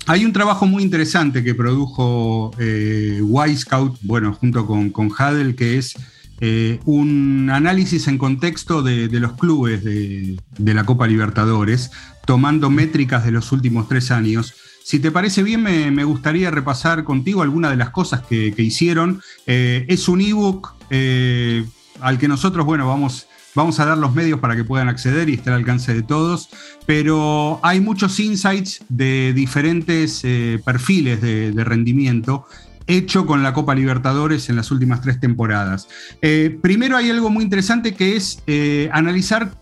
hay 0.07 0.25
un 0.25 0.33
trabajo 0.33 0.67
muy 0.67 0.83
interesante 0.83 1.43
que 1.43 1.55
produjo 1.55 2.53
eh, 2.59 3.21
Y-Scout, 3.49 3.99
bueno, 4.03 4.33
junto 4.35 4.67
con, 4.67 4.91
con 4.91 5.11
Hadel, 5.17 5.57
que 5.57 5.79
es 5.79 5.97
eh, 6.41 6.81
un 6.85 7.49
análisis 7.51 8.09
en 8.09 8.19
contexto 8.19 8.83
de, 8.83 9.09
los 9.09 9.33
clubes 9.33 9.83
de, 9.83 10.37
la 10.59 10.85
Copa 10.85 11.07
Libertadores, 11.07 11.91
tomando 12.27 12.69
métricas 12.69 13.25
de 13.25 13.31
los 13.31 13.53
últimos 13.53 13.89
tres 13.89 14.11
años. 14.11 14.55
Si 14.85 15.01
te 15.01 15.11
parece 15.11 15.43
bien, 15.43 15.63
me, 15.63 16.05
gustaría 16.05 16.51
repasar 16.51 17.05
contigo 17.05 17.43
algunas 17.43 17.71
de 17.71 17.79
las 17.79 17.91
cosas 17.91 18.21
que, 18.21 18.53
hicieron. 18.59 19.23
Eh, 19.47 19.87
es 19.89 20.09
un 20.09 20.21
ebook 20.21 20.75
eh, 20.91 21.65
al 22.01 22.19
que 22.19 22.29
nosotros, 22.29 22.67
bueno, 22.67 22.87
vamos, 22.87 23.27
vamos 23.57 23.81
a 23.81 23.87
dar 23.87 23.99
los 23.99 24.15
medios 24.15 24.39
para 24.39 24.55
que 24.55 24.63
puedan 24.63 24.89
acceder 24.89 25.29
y 25.29 25.35
esté 25.35 25.51
al 25.51 25.57
alcance 25.57 25.93
de 25.93 26.03
todos, 26.03 26.51
pero 26.87 27.59
hay 27.65 27.81
muchos 27.81 28.21
insights 28.21 28.85
de 28.89 29.33
diferentes 29.35 30.23
perfiles 30.65 31.21
de 31.21 31.65
rendimiento 31.65 32.47
hecho 32.87 33.27
con 33.27 33.43
la 33.43 33.53
Copa 33.53 33.75
Libertadores 33.75 34.49
en 34.49 34.57
las 34.57 34.71
últimas 34.71 35.01
tres 35.01 35.19
temporadas. 35.21 35.89
Eh, 36.23 36.57
primero 36.61 36.97
hay 36.97 37.11
algo 37.11 37.31
muy 37.31 37.45
interesante 37.45 37.95
que 37.95 38.17
es 38.17 38.43
eh, 38.47 38.89
analizar 38.93 39.53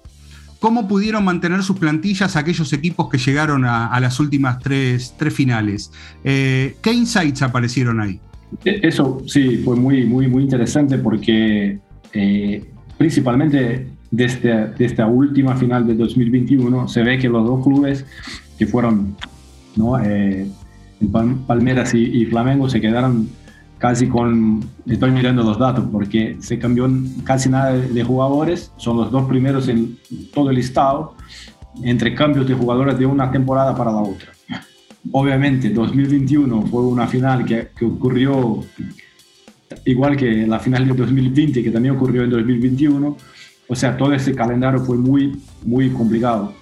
cómo 0.61 0.89
pudieron 0.89 1.25
mantener 1.25 1.63
sus 1.63 1.79
plantillas 1.79 2.37
aquellos 2.37 2.73
equipos 2.73 3.09
que 3.11 3.19
llegaron 3.19 3.65
a, 3.65 3.99
las 4.01 4.19
últimas 4.21 4.59
tres, 4.61 5.15
finales. 5.31 5.91
Eh, 6.23 6.77
¿Qué 6.81 6.93
insights 6.93 7.43
aparecieron 7.43 8.01
ahí? 8.01 8.21
E, 8.65 8.81
eso 8.83 9.23
sí, 9.27 9.59
fue 9.65 9.77
muy, 9.77 10.05
muy, 10.05 10.27
muy 10.29 10.43
interesante 10.43 10.99
porque 10.99 11.79
principalmente 12.97 13.89
desde, 14.11 14.69
desde, 14.69 14.85
esta 14.85 15.07
última 15.07 15.57
final 15.57 15.87
de 15.87 15.95
2021 15.95 16.89
se 16.89 17.03
ve 17.03 17.19
que 17.19 17.29
los 17.29 17.45
dos 17.47 17.65
clubes 17.65 18.07
que 18.59 18.67
fueron 18.67 19.17
¿no? 19.77 19.97
Palmeras 21.47 21.95
y, 21.95 22.25
Flamengo 22.27 22.69
se 22.69 22.81
quedaron 22.81 23.29
casi 23.79 24.07
con, 24.07 24.65
estoy 24.87 25.11
mirando 25.11 25.43
los 25.43 25.59
datos, 25.59 25.85
porque 25.91 26.37
se 26.41 26.59
cambió 26.59 26.89
casi 27.25 27.49
nada 27.49 27.73
de, 27.73 28.05
jugadores, 28.05 28.73
son 28.77 28.97
los 28.97 29.11
dos 29.11 29.27
primeros 29.27 29.69
en 29.69 29.99
todo 30.33 30.51
el 30.51 30.57
listado, 30.57 31.15
entre 31.83 32.15
cambios 32.15 32.47
de 32.49 32.55
jugadores 32.55 32.99
de 32.99 33.05
una 33.05 33.31
temporada 33.31 33.77
para 33.77 33.91
la 33.91 33.99
otra. 33.99 34.33
Obviamente, 35.13 35.69
2021 35.69 36.63
fue 36.63 36.83
una 36.83 37.07
final 37.07 37.45
que 37.45 37.69
ocurrió 37.85 38.65
igual 39.85 40.17
que 40.17 40.47
la 40.47 40.59
final 40.59 40.87
de 40.87 40.95
2020, 40.95 41.63
que 41.63 41.71
también 41.71 41.95
ocurrió 41.95 42.25
en 42.25 42.31
2021. 42.31 43.17
O 43.67 43.75
sea, 43.75 43.97
todo 43.97 44.13
ese 44.13 44.35
calendario 44.35 44.81
fue 44.81 44.97
muy, 44.97 45.37
muy 45.65 45.91
complicado. 45.91 46.55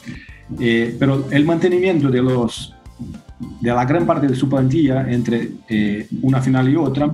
Eh, 0.60 0.96
pero 0.98 1.26
el 1.30 1.44
mantenimiento 1.44 2.10
de 2.10 2.22
los 2.22 2.74
de 3.60 3.70
la 3.70 3.84
gran 3.84 4.06
parte 4.06 4.26
de 4.26 4.34
su 4.34 4.48
plantilla 4.48 5.10
entre 5.10 5.50
eh, 5.68 6.06
una 6.22 6.40
final 6.40 6.68
y 6.68 6.76
otra, 6.76 7.12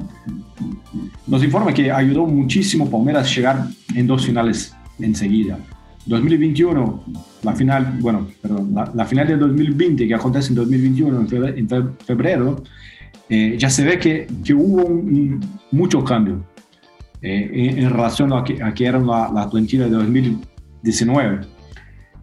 nos 1.26 1.44
informa 1.44 1.72
que 1.72 1.90
ayudó 1.90 2.26
muchísimo 2.26 2.90
Palmeiras 2.90 3.26
a 3.26 3.34
llegar 3.34 3.66
en 3.94 4.06
dos 4.06 4.26
finales 4.26 4.74
enseguida. 4.98 5.58
2021, 6.06 7.04
la 7.42 7.52
final, 7.54 7.98
bueno, 8.00 8.28
perdón, 8.40 8.74
la, 8.94 9.04
final 9.04 9.26
de 9.26 9.36
2020 9.36 10.08
que 10.08 10.14
acontece 10.14 10.48
en 10.50 10.54
2021, 10.56 11.26
en 11.56 11.96
febrero, 11.98 12.62
eh, 13.28 13.56
ya 13.58 13.70
se 13.70 13.84
ve 13.84 13.98
que, 13.98 14.26
que 14.44 14.54
hubo 14.54 14.84
un, 14.84 15.40
mucho 15.70 16.02
cambio 16.04 16.44
eh, 17.20 17.74
en, 17.76 17.90
relación 17.90 18.32
a 18.32 18.44
que, 18.44 18.62
a 18.62 18.72
que 18.72 18.86
era 18.86 18.98
la, 18.98 19.30
la 19.32 19.50
plantilla 19.50 19.84
de 19.84 19.90
2019 19.90 21.58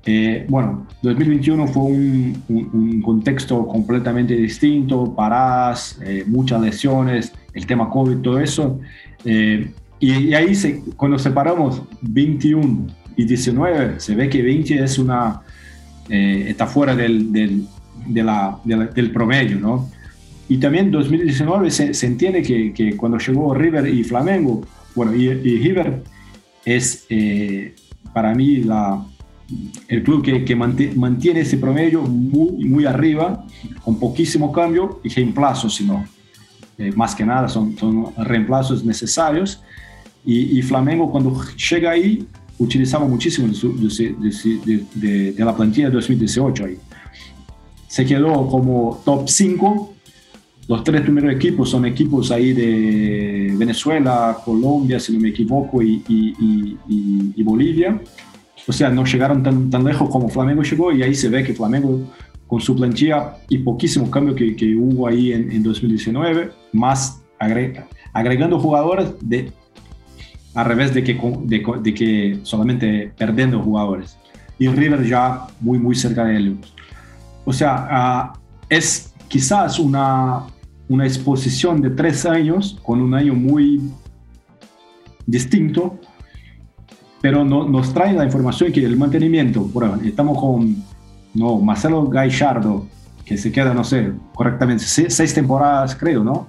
eh, 0.07 0.45
bueno, 0.47 0.85
2021 1.01 1.67
fue 1.67 1.83
un, 1.83 3.01
contexto 3.03 3.67
completamente 3.67 4.35
distinto, 4.35 5.15
paradas, 5.15 5.99
eh, 6.03 6.23
muchas 6.27 6.61
lesiones, 6.61 7.33
el 7.53 7.65
tema 7.65 7.89
COVID, 7.89 8.17
todo 8.17 8.39
eso. 8.39 8.79
Eh, 9.23 9.71
y, 9.99 10.33
ahí 10.33 10.53
se, 10.53 10.81
cuando 10.95 11.17
separamos 11.17 11.81
21 12.01 12.87
y 13.15 13.25
19, 13.25 13.99
se 13.99 14.15
ve 14.15 14.29
que 14.29 14.43
20 14.43 14.83
es 14.83 14.99
una, 14.99 15.41
está 16.07 16.67
fuera 16.67 16.95
del, 16.95 17.31
del, 17.31 17.67
de 18.05 18.23
la, 18.23 18.59
del 18.63 19.11
promedio, 19.11 19.59
¿no? 19.59 19.89
Y 20.47 20.57
también 20.57 20.91
2019 20.91 21.71
se, 21.71 21.93
se 21.93 22.07
entiende 22.07 22.41
que, 22.41 22.73
que, 22.73 22.95
cuando 22.95 23.17
llegó 23.17 23.53
River 23.53 23.87
y 23.87 24.03
Flamengo, 24.03 24.61
bueno, 24.93 25.15
y, 25.15 25.25
y 25.25 25.57
River 25.59 26.03
es 26.63 27.05
para 28.13 28.33
mí 28.33 28.57
la, 28.57 29.05
el 29.87 30.03
club 30.03 30.23
que, 30.23 30.43
que 30.43 30.55
mantiene 30.55 31.41
ese 31.41 31.57
promedio 31.57 32.01
muy, 32.01 32.65
muy 32.65 32.85
arriba, 32.85 33.45
con 33.83 33.99
poquísimo 33.99 34.51
cambio 34.51 34.99
y 35.03 35.09
reemplazos, 35.09 35.75
sino 35.75 36.05
eh, 36.77 36.91
más 36.95 37.13
que 37.15 37.25
nada 37.25 37.47
son, 37.47 37.77
son 37.77 38.13
reemplazos 38.17 38.83
necesarios. 38.83 39.61
Y, 40.27 40.59
Flamengo 40.63 41.11
cuando 41.11 41.39
llega 41.69 41.91
ahí 41.91 42.27
utilizaba 42.57 43.07
muchísimo 43.07 43.47
de, 43.47 44.15
de, 44.95 45.33
de, 45.33 45.45
la 45.45 45.55
plantilla 45.55 45.89
de 45.89 45.93
2018 45.93 46.65
ahí. 46.65 46.77
Se 47.87 48.07
quedó 48.07 48.47
como 48.47 49.03
top 49.05 49.29
5. 49.29 49.94
Los 50.67 50.83
tres 50.83 51.01
primeros 51.01 51.31
equipos 51.33 51.69
son 51.69 51.85
equipos 51.85 52.31
ahí 52.31 52.53
de 52.53 53.53
Venezuela, 53.55 54.37
Colombia, 54.43 54.99
si 54.99 55.13
no 55.13 55.19
me 55.19 55.29
equivoco, 55.29 55.81
y, 55.81 56.03
y, 56.07 56.77
y 57.35 57.43
Bolivia 57.43 57.99
o 58.67 58.73
sea, 58.73 58.89
no 58.89 59.05
llegaron 59.05 59.43
tan, 59.43 59.69
tan 59.69 59.83
lejos 59.83 60.09
como 60.09 60.29
Flamengo 60.29 60.63
llegó 60.63 60.91
y 60.91 61.03
ahí 61.03 61.13
se 61.13 61.29
ve 61.29 61.43
que 61.43 61.53
Flamengo 61.53 62.01
con 62.47 62.61
su 62.61 62.75
plantilla 62.75 63.35
y 63.49 63.59
poquísimo 63.59 64.09
cambio 64.09 64.35
que, 64.35 64.55
que 64.55 64.75
hubo 64.75 65.07
ahí 65.07 65.33
en, 65.33 65.51
en 65.51 65.63
2019, 65.63 66.51
más 66.73 67.21
agregando 68.13 68.59
jugadores 68.59 69.09
de, 69.21 69.51
al 70.53 70.65
revés 70.65 70.93
de 70.93 71.03
que, 71.03 71.13
de, 71.43 71.63
de, 71.81 71.93
que 71.93 72.39
solamente 72.43 73.11
perdiendo 73.17 73.61
jugadores. 73.61 74.17
Y 74.57 74.67
River 74.67 75.05
ya 75.05 75.47
muy, 75.59 75.77
muy 75.77 75.95
cerca 75.95 76.23
de 76.25 76.37
ellos. 76.37 76.73
O 77.43 77.53
sea, 77.53 78.33
uh, 78.33 78.39
es 78.69 79.13
quizás 79.27 79.79
una, 79.79 80.43
una 80.87 81.05
exposición 81.05 81.81
de 81.81 81.89
tres 81.89 82.25
años 82.25 82.79
con 82.83 83.01
un 83.01 83.13
año 83.13 83.33
muy 83.33 83.81
distinto, 85.25 85.99
pero 87.21 87.43
no, 87.43 87.67
nos 87.67 87.93
trae 87.93 88.13
la 88.13 88.23
información 88.23 88.71
que 88.71 88.85
el 88.85 88.97
mantenimiento, 88.97 89.67
por 89.67 89.83
ejemplo, 89.85 90.07
estamos 90.07 90.39
con 90.39 90.75
no, 91.33 91.59
Marcelo 91.59 92.07
Gaichardo, 92.07 92.87
que 93.25 93.37
se 93.37 93.51
queda, 93.51 93.73
no 93.73 93.83
sé, 93.83 94.11
correctamente, 94.33 94.83
seis, 94.83 95.33
temporadas, 95.33 95.95
creo, 95.95 96.23
¿no? 96.23 96.47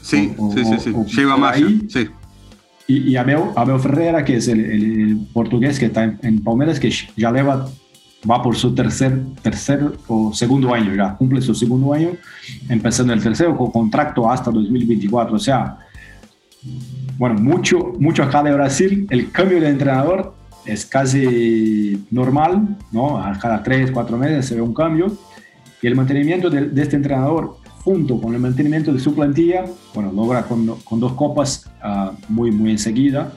Sí, 0.00 0.32
sí, 0.54 0.64
sí, 0.64 0.78
sí, 0.78 1.16
lleva 1.16 1.36
más. 1.36 1.56
Sí. 1.56 2.08
Y, 2.86 3.10
y 3.10 3.16
Abel, 3.16 3.40
Abel, 3.56 3.80
Ferreira, 3.80 4.24
que 4.24 4.36
es 4.36 4.48
el, 4.48 5.26
portugués 5.32 5.78
que 5.78 5.86
está 5.86 6.04
en, 6.04 6.42
Palmeiras, 6.42 6.78
que 6.78 6.90
ya 7.16 7.32
lleva, 7.32 7.68
va 8.28 8.42
por 8.42 8.56
su 8.56 8.74
tercer, 8.74 9.20
tercer 9.42 9.92
o 10.08 10.32
segundo 10.32 10.74
año, 10.74 10.94
ya 10.94 11.14
cumple 11.16 11.40
su 11.40 11.54
segundo 11.54 11.92
año, 11.92 12.10
empezando 12.68 13.12
el 13.12 13.22
tercero 13.22 13.56
con 13.56 13.70
contrato 13.70 14.30
hasta 14.30 14.50
2024. 14.50 15.36
O 15.36 15.38
sea, 15.38 15.78
bueno, 17.16 17.36
mucho, 17.40 17.94
mucho 17.98 18.22
acá 18.22 18.42
de 18.42 18.52
Brasil, 18.52 19.06
el 19.10 19.30
cambio 19.30 19.60
de 19.60 19.68
entrenador 19.68 20.34
es 20.64 20.84
casi 20.84 22.04
normal, 22.10 22.76
¿no? 22.92 23.18
A 23.18 23.38
cada 23.38 23.62
tres, 23.62 23.90
cuatro 23.90 24.18
meses 24.18 24.46
se 24.46 24.54
ve 24.54 24.60
un 24.60 24.74
cambio. 24.74 25.16
Y 25.80 25.86
el 25.86 25.94
mantenimiento 25.94 26.50
de, 26.50 26.70
este 26.82 26.96
entrenador, 26.96 27.56
junto 27.84 28.20
con 28.20 28.34
el 28.34 28.40
mantenimiento 28.40 28.92
de 28.92 28.98
su 28.98 29.14
plantilla, 29.14 29.64
bueno, 29.94 30.12
logra 30.12 30.42
con, 30.42 30.66
con 30.82 30.98
dos 30.98 31.12
copas 31.12 31.70
uh, 31.82 32.12
muy, 32.28 32.50
muy 32.50 32.72
enseguida. 32.72 33.32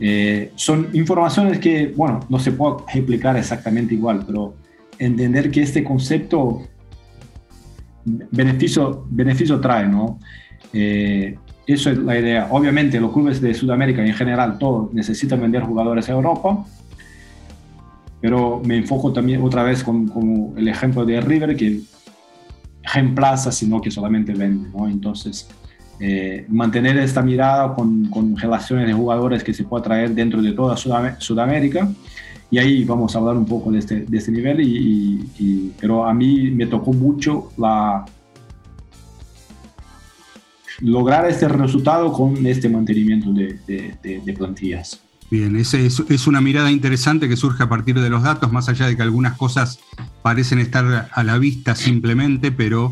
Eh, 0.00 0.52
son 0.56 0.88
informaciones 0.92 1.58
que, 1.58 1.92
bueno, 1.96 2.20
no 2.28 2.38
se 2.38 2.52
puede 2.52 2.76
explicar 2.92 3.36
exactamente 3.36 3.94
igual, 3.94 4.24
pero 4.26 4.54
entender 4.98 5.50
que 5.50 5.62
este 5.62 5.84
concepto 5.84 6.62
beneficio, 8.04 9.06
beneficio 9.10 9.60
trae, 9.60 9.86
¿no? 9.86 10.18
Eh, 10.72 11.36
eso 11.66 11.90
es 11.90 11.98
la 11.98 12.18
idea. 12.18 12.48
Obviamente 12.50 13.00
los 13.00 13.12
clubes 13.12 13.40
de 13.40 13.54
Sudamérica 13.54 14.04
en 14.04 14.14
general, 14.14 14.58
todos 14.58 14.92
necesitan 14.92 15.40
vender 15.40 15.62
jugadores 15.62 16.08
a 16.08 16.12
Europa, 16.12 16.64
pero 18.20 18.60
me 18.64 18.76
enfoco 18.76 19.12
también 19.12 19.42
otra 19.42 19.62
vez 19.62 19.84
con, 19.84 20.08
con 20.08 20.54
el 20.56 20.68
ejemplo 20.68 21.04
de 21.04 21.20
River, 21.20 21.56
que 21.56 21.80
reemplaza, 22.92 23.52
sino 23.52 23.80
que 23.80 23.90
solamente 23.90 24.32
vende. 24.32 24.68
¿no? 24.70 24.88
Entonces, 24.88 25.48
eh, 26.04 26.46
mantener 26.48 26.98
esta 26.98 27.22
mirada 27.22 27.76
con, 27.76 28.06
con, 28.06 28.36
relaciones 28.36 28.88
de 28.88 28.92
jugadores 28.92 29.44
que 29.44 29.54
se 29.54 29.62
pueda 29.62 29.84
traer 29.84 30.10
dentro 30.10 30.42
de 30.42 30.50
toda 30.50 30.76
Sudamérica. 30.76 31.88
Y 32.50 32.58
ahí 32.58 32.82
vamos 32.82 33.14
a 33.14 33.20
hablar 33.20 33.36
un 33.36 33.46
poco 33.46 33.70
de 33.70 33.78
este, 33.78 34.00
de 34.00 34.18
este 34.18 34.32
nivel, 34.32 34.60
y, 34.62 35.72
pero 35.80 36.04
a 36.04 36.12
mí 36.12 36.50
me 36.50 36.66
tocó 36.66 36.92
mucho 36.92 37.52
la, 37.56 38.04
lograr 40.80 41.24
este 41.28 41.46
resultado 41.46 42.12
con 42.12 42.44
este 42.46 42.68
mantenimiento 42.68 43.32
de, 43.32 43.60
de, 44.02 44.32
plantillas. 44.32 45.00
Bien, 45.30 45.54
ese 45.54 45.86
es, 45.86 46.26
una 46.26 46.40
mirada 46.40 46.72
interesante 46.72 47.28
que 47.28 47.36
surge 47.36 47.62
a 47.62 47.68
partir 47.68 48.00
de 48.00 48.10
los 48.10 48.24
datos, 48.24 48.52
más 48.52 48.68
allá 48.68 48.88
de 48.88 48.96
que 48.96 49.02
algunas 49.02 49.36
cosas 49.36 49.78
parecen 50.22 50.58
estar 50.58 51.10
a 51.12 51.22
la 51.22 51.38
vista 51.38 51.76
simplemente, 51.76 52.50
pero 52.50 52.90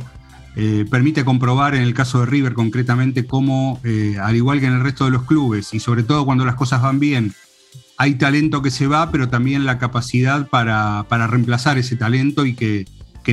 eh, 0.62 0.84
permite 0.84 1.24
comprobar 1.24 1.74
en 1.74 1.80
el 1.80 1.94
caso 1.94 2.20
de 2.20 2.26
River 2.26 2.52
concretamente 2.52 3.24
cómo, 3.24 3.80
eh, 3.82 4.18
al 4.22 4.36
igual 4.36 4.60
que 4.60 4.66
en 4.66 4.74
el 4.74 4.82
resto 4.82 5.06
de 5.06 5.10
los 5.10 5.22
clubes, 5.22 5.72
y 5.72 5.80
sobre 5.80 6.02
todo 6.02 6.26
cuando 6.26 6.44
las 6.44 6.54
cosas 6.54 6.82
van 6.82 7.00
bien, 7.00 7.32
hay 7.96 8.16
talento 8.16 8.60
que 8.60 8.70
se 8.70 8.86
va, 8.86 9.10
pero 9.10 9.30
también 9.30 9.64
la 9.64 9.78
capacidad 9.78 10.48
para, 10.48 11.06
reemplazar 11.08 11.78
ese 11.78 11.96
talento 11.96 12.44
y 12.44 12.52
que, 12.52 12.84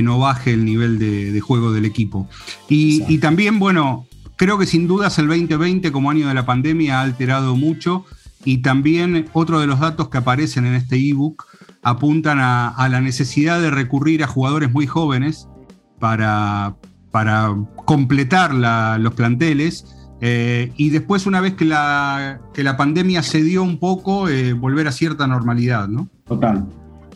no 0.02 0.18
baje 0.18 0.54
el 0.54 0.64
nivel 0.64 0.98
de, 0.98 1.38
juego 1.40 1.70
del 1.70 1.84
equipo. 1.84 2.30
Y, 2.66 3.18
también, 3.18 3.58
bueno, 3.58 4.06
creo 4.36 4.56
que 4.56 4.64
sin 4.64 4.86
dudas 4.86 5.18
el 5.18 5.26
2020 5.26 5.92
como 5.92 6.10
año 6.10 6.28
de 6.28 6.34
la 6.34 6.46
pandemia 6.46 7.00
ha 7.00 7.02
alterado 7.02 7.56
mucho 7.56 8.06
y 8.42 8.58
también 8.58 9.28
otro 9.34 9.60
de 9.60 9.66
los 9.66 9.80
datos 9.80 10.08
que 10.08 10.16
aparecen 10.16 10.64
en 10.64 10.76
este 10.76 10.96
ebook 10.96 11.44
apuntan 11.82 12.38
a, 12.40 12.88
la 12.88 13.02
necesidad 13.02 13.60
de 13.60 13.70
recurrir 13.70 14.24
a 14.24 14.28
jugadores 14.28 14.72
muy 14.72 14.86
jóvenes 14.86 15.46
para, 15.98 16.76
para 17.10 17.54
completar 17.84 18.52
los 19.00 19.14
planteles 19.14 19.84
eh, 20.20 20.72
y 20.76 20.90
después, 20.90 21.26
una 21.26 21.40
vez 21.40 21.54
que 21.54 21.64
la, 21.64 22.40
que 22.52 22.62
la 22.62 22.76
pandemia 22.76 23.22
se 23.22 23.42
dio 23.42 23.62
un 23.62 23.78
poco, 23.78 24.28
eh, 24.28 24.52
volver 24.52 24.88
a 24.88 24.92
cierta 24.92 25.26
normalidad, 25.26 25.88
¿no? 25.88 26.08
Total, 26.26 26.64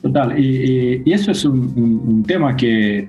total. 0.01 0.39
Y, 0.39 1.03
y, 1.05 1.13
eso 1.13 1.33
es 1.33 1.45
un, 1.45 2.03
un, 2.07 2.23
tema 2.23 2.57
que 2.57 3.09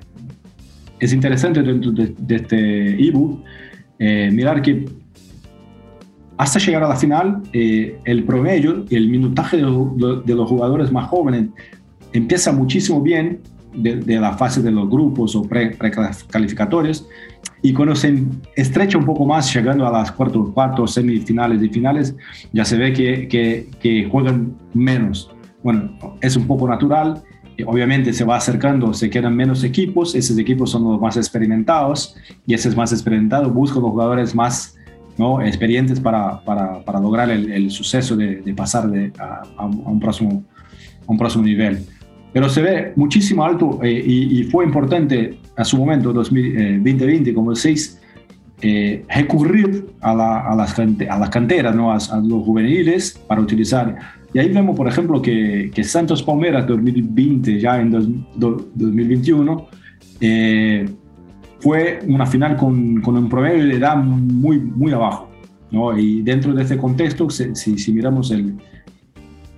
es 0.99 1.13
interesante 1.13 1.61
dentro 1.61 1.91
de, 1.91 2.15
este 2.29 3.07
ebook. 3.07 3.43
Eh, 3.99 4.31
mirar 4.31 4.61
que 4.61 4.85
hasta 6.37 6.57
llegar 6.57 6.83
a 6.83 6.89
la 6.89 6.95
final, 6.95 7.43
el 7.53 8.23
promedio, 8.23 8.85
el 8.89 9.09
minutaje 9.09 9.57
de, 9.57 9.63
de, 10.25 10.35
los 10.35 10.49
jugadores 10.49 10.91
más 10.91 11.07
jóvenes 11.07 11.49
empieza 12.11 12.51
muchísimo 12.51 13.01
bien 13.01 13.39
de, 13.73 14.19
la 14.19 14.33
fase 14.33 14.61
de 14.61 14.71
los 14.71 14.89
grupos 14.89 15.35
o 15.35 15.43
precalificatorios 15.43 17.07
y 17.61 17.73
cuando 17.73 17.95
se 17.95 18.25
estrecha 18.55 18.97
un 18.97 19.05
poco 19.05 19.25
más, 19.25 19.53
llegando 19.53 19.87
a 19.87 19.91
las 19.91 20.11
cuartos, 20.11 20.49
cuartos, 20.49 20.93
semifinales 20.93 21.63
y 21.63 21.69
finales, 21.69 22.15
ya 22.51 22.65
se 22.65 22.77
ve 22.77 22.91
que, 22.91 23.69
que, 23.79 24.07
juegan 24.11 24.57
menos. 24.73 25.31
Bueno, 25.63 25.97
es 26.19 26.35
un 26.35 26.45
poco 26.45 26.67
natural. 26.67 27.23
Obviamente 27.65 28.11
se 28.11 28.25
va 28.25 28.35
acercando, 28.35 28.93
se 28.93 29.09
quedan 29.09 29.35
menos 29.35 29.63
equipos, 29.63 30.13
esos 30.13 30.37
equipos 30.37 30.71
son 30.71 30.83
los 30.83 30.99
más 30.99 31.15
experimentados 31.15 32.17
y 32.45 32.53
esos 32.53 32.75
más 32.75 32.91
experimentados 32.91 33.53
buscan 33.53 33.81
los 33.81 33.91
jugadores 33.91 34.35
más 34.35 34.75
¿no? 35.17 35.41
experientes 35.41 35.99
para, 35.99 36.43
para, 36.43 36.83
para 36.83 36.99
lograr 36.99 37.29
el, 37.29 37.51
el, 37.51 37.71
suceso 37.71 38.17
de, 38.17 38.41
de 38.41 38.53
pasar 38.53 38.89
de, 38.89 39.13
a, 39.19 39.65
un 39.65 39.99
próximo, 39.99 40.43
a 41.07 41.11
un 41.11 41.17
próximo 41.17 41.43
nivel 41.43 41.85
pero 42.33 42.49
se 42.49 42.61
ve 42.61 42.93
muchísimo 42.95 43.45
alto 43.45 43.79
eh, 43.83 44.03
y, 44.05 44.43
fue 44.45 44.65
importante 44.65 45.37
a 45.55 45.63
su 45.63 45.77
momento, 45.77 46.11
2020, 46.11 47.29
eh, 47.29 47.33
como 47.33 47.53
decís, 47.53 48.01
eh, 48.61 49.05
recurrir 49.07 49.85
a, 50.01 50.15
la, 50.15 50.39
a, 50.39 50.55
las, 50.55 50.77
a 50.79 51.19
las 51.19 51.29
canteras, 51.29 51.75
¿no? 51.75 51.91
a, 51.91 51.95
los 51.95 52.43
juveniles 52.43 53.21
para 53.27 53.39
utilizar. 53.39 53.95
Y 54.33 54.39
ahí 54.39 54.49
vemos, 54.49 54.75
por 54.75 54.87
ejemplo, 54.87 55.21
que, 55.21 55.69
que 55.73 55.83
Santos 55.83 56.23
Palmeiras 56.23 56.65
2020, 56.65 57.59
ya 57.59 57.79
en 57.79 57.91
2021, 58.35 59.67
fue 61.59 61.99
una 62.07 62.25
final 62.25 62.57
con, 62.57 62.99
con, 63.01 63.15
un 63.15 63.29
promedio 63.29 63.67
de 63.67 63.75
edad 63.75 63.95
muy, 63.95 64.57
muy 64.57 64.91
abajo. 64.91 65.29
¿no? 65.69 65.95
Y 65.95 66.23
dentro 66.23 66.51
de 66.53 66.63
este 66.63 66.77
contexto, 66.77 67.29
si, 67.29 67.77
si 67.77 67.91
miramos 67.91 68.31
el, 68.31 68.55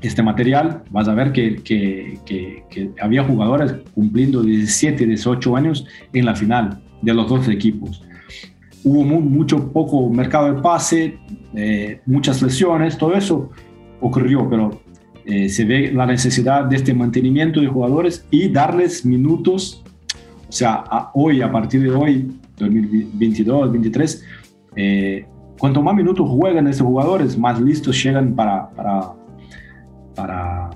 este 0.07 0.23
material, 0.23 0.83
vas 0.91 1.07
a 1.07 1.13
ver 1.13 1.31
que, 1.31 1.57
que, 1.63 2.19
que, 2.25 2.91
había 3.01 3.23
jugadores 3.23 3.73
cumpliendo 3.93 4.41
17, 4.41 5.05
18 5.05 5.55
años 5.55 5.85
en 6.13 6.25
la 6.25 6.35
final 6.35 6.81
de 7.01 7.13
los 7.13 7.29
dos 7.29 7.47
equipos. 7.47 8.03
Hubo 8.83 9.03
mucho 9.03 9.71
poco 9.71 10.09
mercado 10.09 10.53
de 10.53 10.61
pase, 10.61 11.17
eh, 11.55 12.01
muchas 12.05 12.41
lesiones, 12.41 12.97
todo 12.97 13.15
eso 13.15 13.49
ocurrió, 13.99 14.47
pero 14.49 14.81
eh, 15.25 15.49
se 15.49 15.65
ve 15.65 15.91
la 15.91 16.05
necesidad 16.05 16.65
de 16.65 16.75
este 16.75 16.93
mantenimiento 16.93 17.59
de 17.59 17.67
jugadores 17.67 18.27
y 18.29 18.47
darles 18.49 19.05
minutos, 19.05 19.83
o 20.47 20.51
sea, 20.51 20.83
hoy, 21.13 21.41
a 21.41 21.51
partir 21.51 21.81
de 21.81 21.89
hoy, 21.89 22.31
2022, 22.57 23.59
2023, 23.61 24.25
eh, 24.75 25.25
cuanto 25.57 25.81
más 25.81 25.95
minutos 25.95 26.29
juegan 26.29 26.67
estos 26.67 26.85
jugadores, 26.85 27.37
más 27.37 27.59
listos 27.59 28.01
llegan 28.03 28.35
para, 28.35 28.69
para 28.69 29.13
para, 30.15 30.69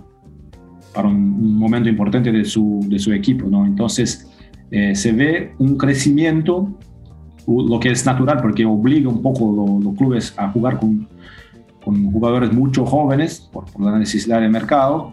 para 0.94 1.08
un, 1.08 1.58
momento 1.58 1.90
importante 1.90 2.32
de 2.32 2.46
su, 2.46 2.86
de 2.88 3.00
su 3.00 3.14
equipo. 3.14 3.48
¿no? 3.50 3.66
Entonces, 3.66 4.30
eh, 4.72 4.96
se 4.96 5.12
ve 5.12 5.54
un 5.58 5.78
crecimiento, 5.78 6.78
lo 7.48 7.80
que 7.80 7.92
es 7.92 8.06
natural 8.06 8.40
porque 8.42 8.66
obliga 8.66 9.10
un 9.10 9.22
poco 9.22 9.82
los 9.84 9.96
clubes 9.96 10.34
a 10.38 10.50
jugar 10.52 10.80
con, 10.80 11.08
con 11.84 12.12
jugadores 12.12 12.52
mucho 12.54 12.86
jóvenes 12.86 13.50
por, 13.52 13.66
la 13.80 13.98
necesidad 13.98 14.42
de 14.42 14.50
mercado, 14.50 15.12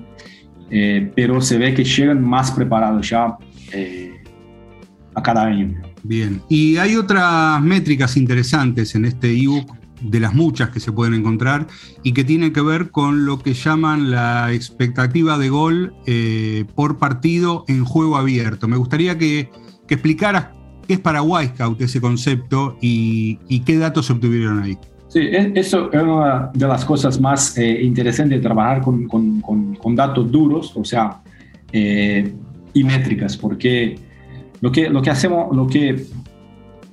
eh, 0.71 1.11
pero 1.15 1.41
se 1.41 1.57
ve 1.59 1.73
que 1.73 1.85
llegan 1.85 2.23
más 2.23 2.51
preparados 2.51 3.09
ya 3.09 3.37
eh, 3.73 4.12
a 5.15 5.23
cada 5.23 5.45
año. 5.45 5.75
Bien, 6.03 6.43
y 6.49 6.77
hay 6.77 6.97
otras 6.97 7.61
métricas 7.62 8.17
interesantes 8.17 8.95
en 8.95 9.07
este 9.07 9.31
ebook 9.31 9.75
de 10.00 10.20
las 10.20 10.35
muchas 10.35 10.70
que 10.70 10.80
se 10.80 10.92
pueden 10.92 11.14
encontrar 11.14 11.66
y 12.02 12.12
que 12.12 12.24
tienen 12.24 12.52
que 12.52 12.61
ver 12.61 12.90
con 12.90 13.26
lo 13.26 13.38
que 13.38 13.54
llaman 13.54 14.11
la 14.11 14.52
expectativa 14.52 15.38
de 15.38 15.48
gol 15.48 15.94
eh, 16.06 16.64
por 16.74 16.98
partido 16.98 17.64
en 17.68 17.85
juego 17.85 18.16
abierto. 18.16 18.68
Me 18.68 18.76
gustaría 18.76 19.18
que, 19.18 19.50
que 19.87 19.94
explicaras 19.94 20.48
qué 20.87 20.94
es 20.94 21.00
para 21.00 21.20
Scout 21.20 21.80
ese 21.80 22.00
concepto 22.00 22.76
y, 22.80 23.61
qué 23.61 23.78
datos 23.78 24.06
se 24.06 24.12
obtuvieron 24.12 24.62
ahí. 24.62 24.78
Sí, 25.09 25.20
e, 25.20 25.52
eso 25.54 25.92
es 25.92 26.02
una 26.02 26.50
de 26.52 26.68
las 26.68 26.85
cosas 26.85 27.20
más 27.20 27.56
eh, 27.59 27.82
interesantes 27.82 28.38
de 28.38 28.42
trabajar 28.42 28.82
con, 28.82 29.06
con, 29.09 29.40
con, 29.40 29.96
datos 29.96 30.30
duros, 30.30 30.72
o 30.76 30.85
sea, 30.85 31.22
eh, 31.72 32.32
y 32.74 32.85
métricas, 32.85 33.37
porque 33.37 33.98
lo 34.61 34.70
que, 34.70 34.88
lo 34.88 35.00
que 35.02 35.11
hacemos, 35.11 35.54
lo 35.54 35.66
que 35.66 36.06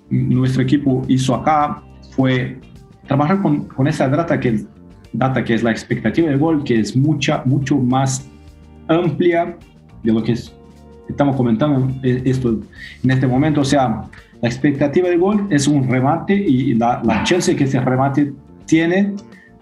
nuestro 0.10 0.62
equipo 0.62 1.04
hizo 1.08 1.36
acá 1.36 1.84
fue 2.12 2.60
trabajar 3.08 3.42
con, 3.42 3.66
con 3.66 3.88
esa 3.88 4.08
data 4.08 4.40
que, 4.40 4.64
data 5.12 5.44
que 5.44 5.54
es 5.54 5.64
la 5.64 5.72
expectativa 5.72 6.30
de 6.30 6.38
gol, 6.38 6.64
que 6.64 6.80
es 6.80 6.96
mucha, 6.96 7.44
mucho 7.46 7.78
más 7.78 8.28
amplia 8.88 9.58
de 10.04 10.12
lo 10.12 10.24
que 10.24 10.36
estamos 11.10 11.36
comentando 11.36 11.90
esto 12.04 12.60
en 13.04 13.12
este 13.12 13.28
momento. 13.28 13.62
O 13.62 13.66
sea, 13.66 14.04
la 14.42 14.50
expectativa 14.50 15.10
de 15.10 15.18
gol 15.18 15.48
es 15.50 15.68
un 15.68 15.88
remate 15.88 16.34
y 16.36 16.74
la, 16.74 17.02
la 17.04 17.24
chance 17.24 17.56
que 17.56 17.64
ese 17.66 17.80
remate 17.80 18.34
tiene 18.66 19.14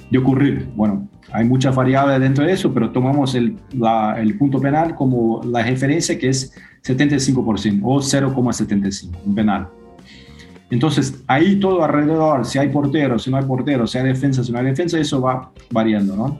de 0.09 0.17
ocurrir. 0.17 0.67
Bueno, 0.75 1.07
hay 1.31 1.45
muchas 1.45 1.75
variables 1.75 2.19
dentro 2.19 2.43
de 2.45 2.53
eso, 2.53 2.73
pero 2.73 2.91
tomamos 2.91 3.35
el, 3.35 3.57
la, 3.73 4.15
el 4.19 4.37
punto 4.37 4.59
penal 4.59 4.95
como 4.95 5.41
la 5.43 5.63
referencia 5.63 6.17
que 6.17 6.29
es 6.29 6.53
75% 6.83 7.79
o 7.83 7.99
0,75, 7.99 9.11
un 9.25 9.35
penal. 9.35 9.67
Entonces, 10.71 11.21
ahí 11.27 11.57
todo 11.57 11.83
alrededor, 11.83 12.45
si 12.45 12.57
hay 12.57 12.69
portero, 12.69 13.19
si 13.19 13.29
no 13.29 13.37
hay 13.37 13.43
portero, 13.43 13.85
si 13.85 13.97
hay 13.97 14.05
defensa, 14.05 14.41
si 14.41 14.53
no 14.53 14.59
hay 14.59 14.65
defensa, 14.65 14.97
eso 14.97 15.21
va 15.21 15.51
variando, 15.69 16.15
¿no? 16.15 16.39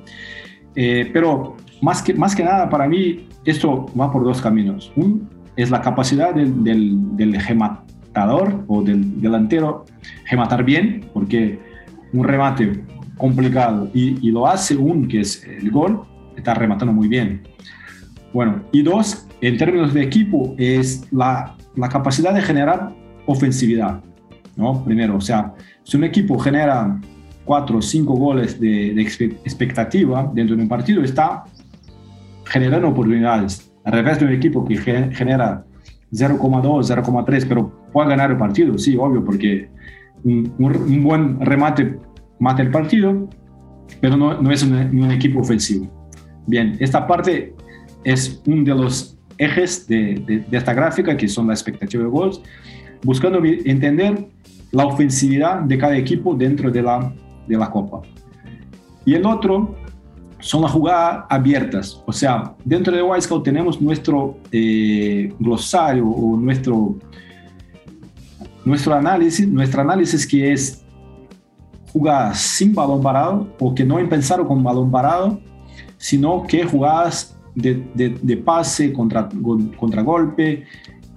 Eh, 0.74 1.10
pero 1.12 1.58
más 1.82 2.02
que, 2.02 2.14
más 2.14 2.34
que 2.34 2.44
nada, 2.44 2.70
para 2.70 2.88
mí, 2.88 3.28
esto 3.44 3.88
va 4.00 4.10
por 4.10 4.24
dos 4.24 4.42
caminos. 4.42 4.90
Uno 4.96 5.20
es 5.58 5.70
la 5.70 5.82
capacidad 5.82 6.34
del, 6.34 6.64
del, 6.64 7.42
gematador 7.42 8.64
o 8.68 8.82
del 8.82 9.22
delantero 9.22 9.86
gematar 10.24 10.64
bien, 10.64 11.10
porque 11.14 11.60
un 12.14 12.24
remate 12.24 12.86
complicado 13.18 13.90
y, 13.94 14.26
y, 14.26 14.32
lo 14.32 14.48
hace 14.48 14.78
un, 14.78 15.10
que 15.10 15.20
es 15.20 15.44
el 15.44 15.70
gol, 15.72 16.04
está 16.38 16.54
rematando 16.54 16.94
muy 16.94 17.10
bien. 17.10 17.44
Bueno, 18.34 18.64
y 18.72 18.82
dos, 18.82 19.28
en 19.42 19.58
términos 19.58 19.94
de 19.94 20.04
equipo, 20.04 20.56
es 20.58 21.06
la, 21.12 21.58
la 21.76 21.90
capacidad 21.90 22.34
de 22.34 22.42
generar 22.42 22.96
ofensividad. 23.26 24.02
¿No? 24.62 24.84
Primero, 24.84 25.18
o 25.18 25.22
sea, 25.22 25.54
si 25.84 25.98
un 25.98 26.04
equipo 26.04 26.38
genera 26.38 27.00
cuatro 27.46 27.80
o 27.80 27.82
cinco 27.82 28.14
goles 28.14 28.60
de, 28.60 28.92
expectativa 29.02 30.30
dentro 30.34 30.56
de 30.56 30.62
un 30.62 30.70
partido, 30.70 31.04
está 31.04 31.44
generando 32.46 32.90
oportunidades. 32.90 33.72
Al 33.84 33.94
revés 33.94 34.20
de 34.20 34.26
un 34.26 34.34
equipo 34.34 34.64
que 34.64 34.78
genera 34.78 35.66
0,2, 36.14 36.84
0,3, 36.84 37.46
pero 37.48 37.72
puede 37.92 38.10
ganar 38.10 38.32
el 38.32 38.38
partido, 38.38 38.78
sí, 38.78 38.96
obvio, 38.98 39.24
porque 39.26 39.70
un, 40.24 41.04
buen 41.04 41.40
remate 41.42 41.98
mata 42.40 42.62
el 42.62 42.70
partido, 42.70 43.28
pero 44.00 44.16
no, 44.16 44.40
no 44.42 44.52
es 44.52 44.64
un, 44.64 45.12
equipo 45.12 45.40
ofensivo. 45.40 45.90
Bien, 46.46 46.76
esta 46.80 47.08
parte 47.08 47.56
es 48.04 48.42
uno 48.46 48.64
de 48.64 48.76
los 48.76 49.18
ejes 49.38 49.88
de, 49.88 50.46
de, 50.50 50.58
esta 50.58 50.74
gráfica, 50.74 51.18
que 51.18 51.28
son 51.28 51.48
la 51.48 51.54
expectativa 51.54 52.04
de 52.04 52.10
goles, 52.10 52.42
buscando 53.04 53.42
entender 53.44 54.28
la 54.72 54.86
ofensividad 54.86 55.62
de 55.62 55.78
cada 55.78 55.98
equipo 55.98 56.34
dentro 56.34 56.72
de 56.72 56.82
la, 56.82 57.14
de 57.48 57.58
la 57.58 57.70
Copa. 57.70 58.02
Y 59.06 59.14
el 59.16 59.26
otro 59.26 59.76
son 60.40 60.62
las 60.64 60.72
jugadas 60.72 61.26
abiertas. 61.30 62.02
O 62.06 62.14
sea, 62.14 62.56
dentro 62.64 62.96
de 62.96 63.04
Wisecout 63.04 63.44
tenemos 63.44 63.82
nuestro 63.82 64.38
eh, 64.52 65.34
glosario 65.40 66.08
o 66.08 66.38
nuestro 66.38 66.98
nuestro 68.64 68.94
análisis, 68.94 69.48
nuestro 69.48 69.82
análisis 69.82 70.26
que 70.26 70.52
es 70.52 70.84
jugadas 71.92 72.40
sin 72.40 72.74
balón 72.74 73.02
parado 73.02 73.48
o 73.60 73.74
que 73.74 73.84
no 73.84 74.00
empezaron 74.00 74.48
con 74.48 74.64
balón 74.64 74.92
parado, 74.92 75.40
sino 75.98 76.44
que 76.48 76.64
jugadas 76.64 77.38
de, 77.54 77.84
de, 77.94 78.38
pase, 78.38 78.94
contra, 78.94 79.28
contra 79.78 80.02
golpe, 80.02 80.64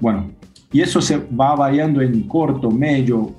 bueno, 0.00 0.30
y 0.72 0.80
eso 0.80 1.00
se 1.00 1.16
va 1.16 1.54
variando 1.54 2.00
en 2.00 2.26
corto, 2.26 2.70
medio, 2.70 3.30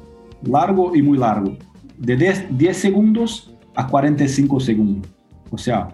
largo 0.47 0.95
y 0.95 1.01
muy 1.01 1.17
largo, 1.17 1.57
de 1.97 2.15
10, 2.15 2.57
10 2.57 2.77
segundos 2.77 3.53
a 3.75 3.87
45 3.87 4.59
segundos. 4.59 5.09
O 5.51 5.57
sea, 5.57 5.89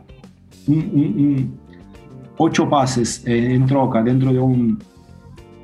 un, 0.68 1.58
ocho 2.38 2.70
pases 2.70 3.24
en 3.26 3.66
troca 3.66 4.02
dentro 4.02 4.34
de 4.34 4.40
un, 4.40 4.80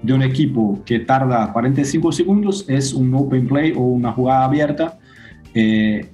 de 0.01 0.13
un 0.13 0.21
equipo 0.21 0.79
que 0.85 0.99
tarda 0.99 1.51
45 1.51 2.11
segundos 2.11 2.65
es 2.67 2.93
un 2.93 3.13
open 3.13 3.47
play 3.47 3.73
o 3.75 3.81
una 3.81 4.11
jugada 4.11 4.45
abierta 4.45 4.99
eh, 5.53 6.09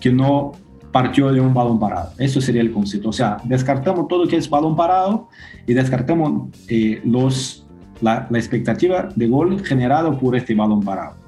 que 0.00 0.12
no 0.12 0.52
partió 0.92 1.32
de 1.32 1.40
un 1.40 1.52
balón 1.52 1.80
parado. 1.80 2.12
Eso 2.18 2.40
sería 2.40 2.60
el 2.60 2.70
concepto. 2.70 3.08
O 3.08 3.12
sea, 3.12 3.38
descartamos 3.42 4.06
todo 4.06 4.24
lo 4.24 4.30
que 4.30 4.36
es 4.36 4.48
balón 4.48 4.76
parado 4.76 5.28
y 5.66 5.74
descartamos 5.74 6.50
eh, 6.68 7.00
los, 7.04 7.66
la, 8.00 8.28
expectativa 8.34 9.08
de 9.16 9.26
gol 9.26 9.64
generado 9.64 10.16
por 10.16 10.36
este 10.36 10.54
balón 10.54 10.84
parado. 10.84 11.23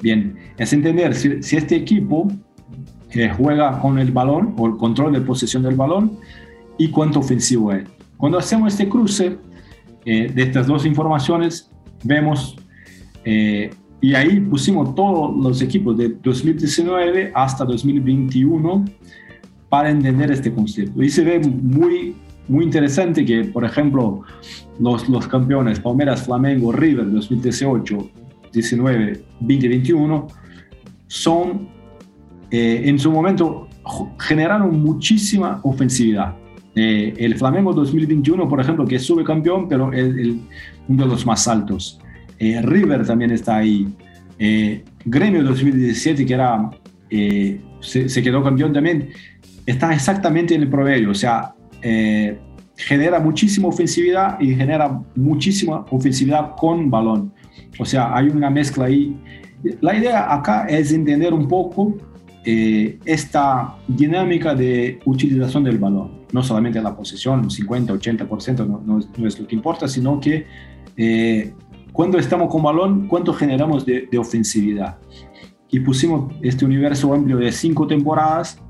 Bien, 0.00 0.36
es 0.56 0.72
entender 0.72 1.14
si, 1.14 1.42
si 1.42 1.56
este 1.56 1.76
equipo 1.76 2.28
eh, 3.12 3.32
juega 3.34 3.80
con 3.80 3.98
el 3.98 4.12
balón 4.12 4.54
o 4.58 4.66
el 4.66 4.76
control 4.76 5.14
de 5.14 5.22
posesión 5.22 5.62
del 5.62 5.76
balón 5.76 6.18
y 6.76 6.88
cuánto 6.88 7.20
ofensivo 7.20 7.72
es. 7.72 7.84
Cuando 8.18 8.38
hacemos 8.38 8.74
este 8.74 8.88
cruce 8.88 9.38
eh, 10.04 10.30
de 10.34 10.42
estas 10.42 10.66
dos 10.66 10.84
informaciones, 10.84 11.70
vemos, 12.04 12.56
eh, 13.24 13.70
y 14.02 14.14
ahí 14.14 14.40
pusimos 14.40 14.94
todos 14.94 15.34
los 15.36 15.62
equipos 15.62 15.96
de 15.96 16.10
2019 16.22 17.32
hasta 17.34 17.64
2021 17.64 18.84
para 19.70 19.90
entender 19.90 20.30
este 20.30 20.52
concepto. 20.52 21.02
Y 21.02 21.08
se 21.08 21.24
ve 21.24 21.40
muy, 21.40 22.14
muy 22.46 22.64
interesante 22.64 23.24
que, 23.24 23.44
por 23.44 23.64
ejemplo, 23.64 24.22
los, 24.78 25.08
los 25.08 25.26
campeones 25.26 25.80
Palmeiras, 25.80 26.24
Flamengo, 26.24 26.72
River 26.72 27.10
2018, 27.10 28.10
19, 28.52 29.24
2021 29.40 30.26
son, 31.06 31.68
eh, 32.50 32.82
en 32.84 32.98
su 32.98 33.10
momento, 33.10 33.68
generaron 34.18 34.80
muchísima 34.80 35.60
ofensividad. 35.62 36.34
Eh, 36.74 37.14
el 37.18 37.36
Flamengo 37.36 37.72
2021, 37.72 38.48
por 38.48 38.60
ejemplo, 38.60 38.86
que 38.86 38.96
es 38.96 39.02
subcampeón, 39.02 39.68
pero 39.68 39.92
es 39.92 40.06
uno 40.86 41.04
de 41.04 41.10
los 41.10 41.26
más 41.26 41.48
altos. 41.48 42.00
Eh, 42.38 42.60
River 42.62 43.04
también 43.04 43.32
está 43.32 43.56
ahí. 43.56 43.88
Eh, 44.38 44.84
Gremio 45.04 45.42
2017, 45.42 46.24
que 46.24 46.34
era, 46.34 46.70
se, 47.80 48.22
quedó 48.22 48.44
campeón 48.44 48.72
también, 48.72 49.08
está 49.66 49.92
exactamente 49.92 50.54
en 50.54 50.62
el 50.62 50.68
promedio. 50.68 51.10
O 51.10 51.14
sea, 51.14 51.54
genera 52.76 53.18
muchísima 53.18 53.68
ofensividad 53.68 54.40
y 54.40 54.54
genera 54.54 55.00
muchísima 55.16 55.84
ofensividad 55.90 56.54
con 56.56 56.90
balón. 56.90 57.32
O 57.78 57.84
sea, 57.84 58.16
hay 58.16 58.28
una 58.28 58.50
mezcla 58.50 58.86
ahí. 58.86 59.16
La 59.80 59.96
idea 59.96 60.32
acá 60.32 60.66
es 60.66 60.92
entender 60.92 61.32
un 61.32 61.48
poco 61.48 61.96
esta 62.44 63.76
dinámica 63.86 64.54
de 64.54 65.00
utilización 65.04 65.64
del 65.64 65.76
balón 65.76 66.18
no 66.32 66.42
solamente 66.42 66.80
la 66.80 66.96
posesión, 66.96 67.50
50, 67.50 67.92
80% 67.94 68.66
no, 68.66 68.82
no, 68.84 69.26
es 69.26 69.40
lo 69.40 69.46
que 69.46 69.54
importa, 69.54 69.88
sino 69.88 70.20
que 70.20 70.46
eh, 70.96 71.54
cuando 71.92 72.18
estamos 72.18 72.50
con 72.50 72.62
balón, 72.62 73.08
cuánto 73.08 73.32
generamos 73.32 73.84
de, 73.84 74.08
ofensividad. 74.18 74.98
Y 75.70 75.80
pusimos 75.80 76.32
este 76.42 76.64
universo 76.64 77.12
amplio 77.12 77.36
de 77.38 77.52
cinco 77.52 77.86
temporadas 77.86 78.60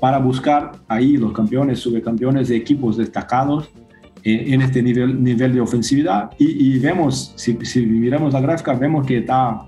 para 0.00 0.18
buscar 0.18 0.72
ahí 0.88 1.16
los 1.16 1.32
campeones, 1.32 1.78
subcampeones 1.80 2.48
de 2.48 2.56
equipos 2.56 2.96
destacados 2.96 3.68
eh, 3.68 3.81
en 4.24 4.62
este 4.62 4.82
nivel, 4.82 5.22
nivel 5.22 5.54
de 5.54 5.60
ofensividad. 5.60 6.30
Y, 6.38 6.78
vemos, 6.78 7.32
si, 7.36 7.56
si, 7.64 7.84
miramos 7.84 8.32
la 8.32 8.40
gráfica, 8.40 8.74
vemos 8.74 9.06
que 9.06 9.18
está 9.18 9.66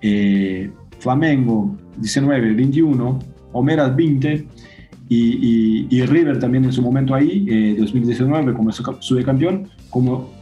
eh, 0.00 0.70
Flamengo 0.98 1.76
19, 1.96 2.52
21, 2.52 3.18
Homeras 3.52 3.94
20, 3.94 4.46
y, 5.08 6.02
River 6.06 6.38
también 6.38 6.64
en 6.64 6.72
su 6.72 6.82
momento 6.82 7.14
ahí, 7.14 7.46
eh, 7.48 7.76
2019 7.78 8.54
como 8.54 8.72
subcampeón, 8.72 9.68
como 9.90 10.32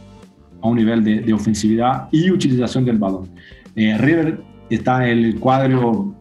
a 0.61 0.67
un 0.67 0.77
nivel 0.77 1.03
de, 1.03 1.33
ofensividad 1.33 2.07
y 2.11 2.31
utilización 2.31 2.85
del 2.85 2.97
balón. 2.97 3.29
Eh, 3.75 3.97
River 3.97 4.41
está 4.69 5.07
en 5.07 5.19
el 5.19 5.39
cuadro 5.39 6.15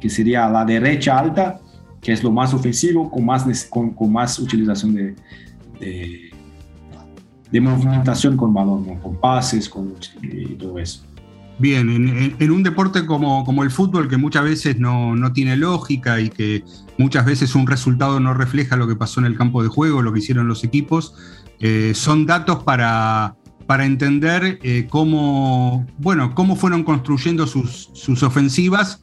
que 0.00 0.10
sería 0.10 0.48
la 0.48 0.64
derecha 0.64 1.18
alta, 1.18 1.60
que 2.02 2.12
es 2.12 2.22
lo 2.22 2.30
más 2.30 2.52
ofensivo, 2.52 3.10
con 3.10 3.24
más, 3.24 3.66
con, 3.70 3.92
con 3.92 4.12
más 4.12 4.38
utilización 4.38 4.94
de, 4.94 5.14
de, 5.80 6.30
movimentación 7.60 8.36
con 8.36 8.52
balón, 8.52 8.84
con 8.98 9.16
pases 9.20 9.68
con, 9.68 9.94
y 10.22 10.54
todo 10.54 10.78
eso. 10.78 11.02
Bien, 11.58 11.88
en, 12.38 12.50
un 12.50 12.62
deporte 12.62 13.06
como, 13.06 13.42
como, 13.44 13.62
el 13.62 13.70
fútbol, 13.70 14.08
que 14.08 14.18
muchas 14.18 14.44
veces 14.44 14.78
no, 14.78 15.16
no, 15.16 15.32
tiene 15.32 15.56
lógica 15.56 16.20
y 16.20 16.28
que 16.28 16.62
muchas 16.98 17.24
veces 17.24 17.54
un 17.54 17.66
resultado 17.66 18.20
no 18.20 18.34
refleja 18.34 18.76
lo 18.76 18.86
que 18.86 18.94
pasó 18.94 19.20
en 19.20 19.26
el 19.26 19.38
campo 19.38 19.62
de 19.62 19.70
juego, 19.70 20.02
lo 20.02 20.12
que 20.12 20.18
hicieron 20.18 20.48
los 20.48 20.64
equipos, 20.64 21.14
eh, 21.60 21.92
son 21.94 22.26
datos 22.26 22.62
para, 22.62 23.36
para 23.66 23.86
entender 23.86 24.58
eh, 24.62 24.86
cómo, 24.90 25.86
bueno, 25.96 26.34
cómo 26.34 26.56
fueron 26.56 26.84
construyendo 26.84 27.46
sus, 27.46 27.88
sus, 27.94 28.22
ofensivas 28.22 29.00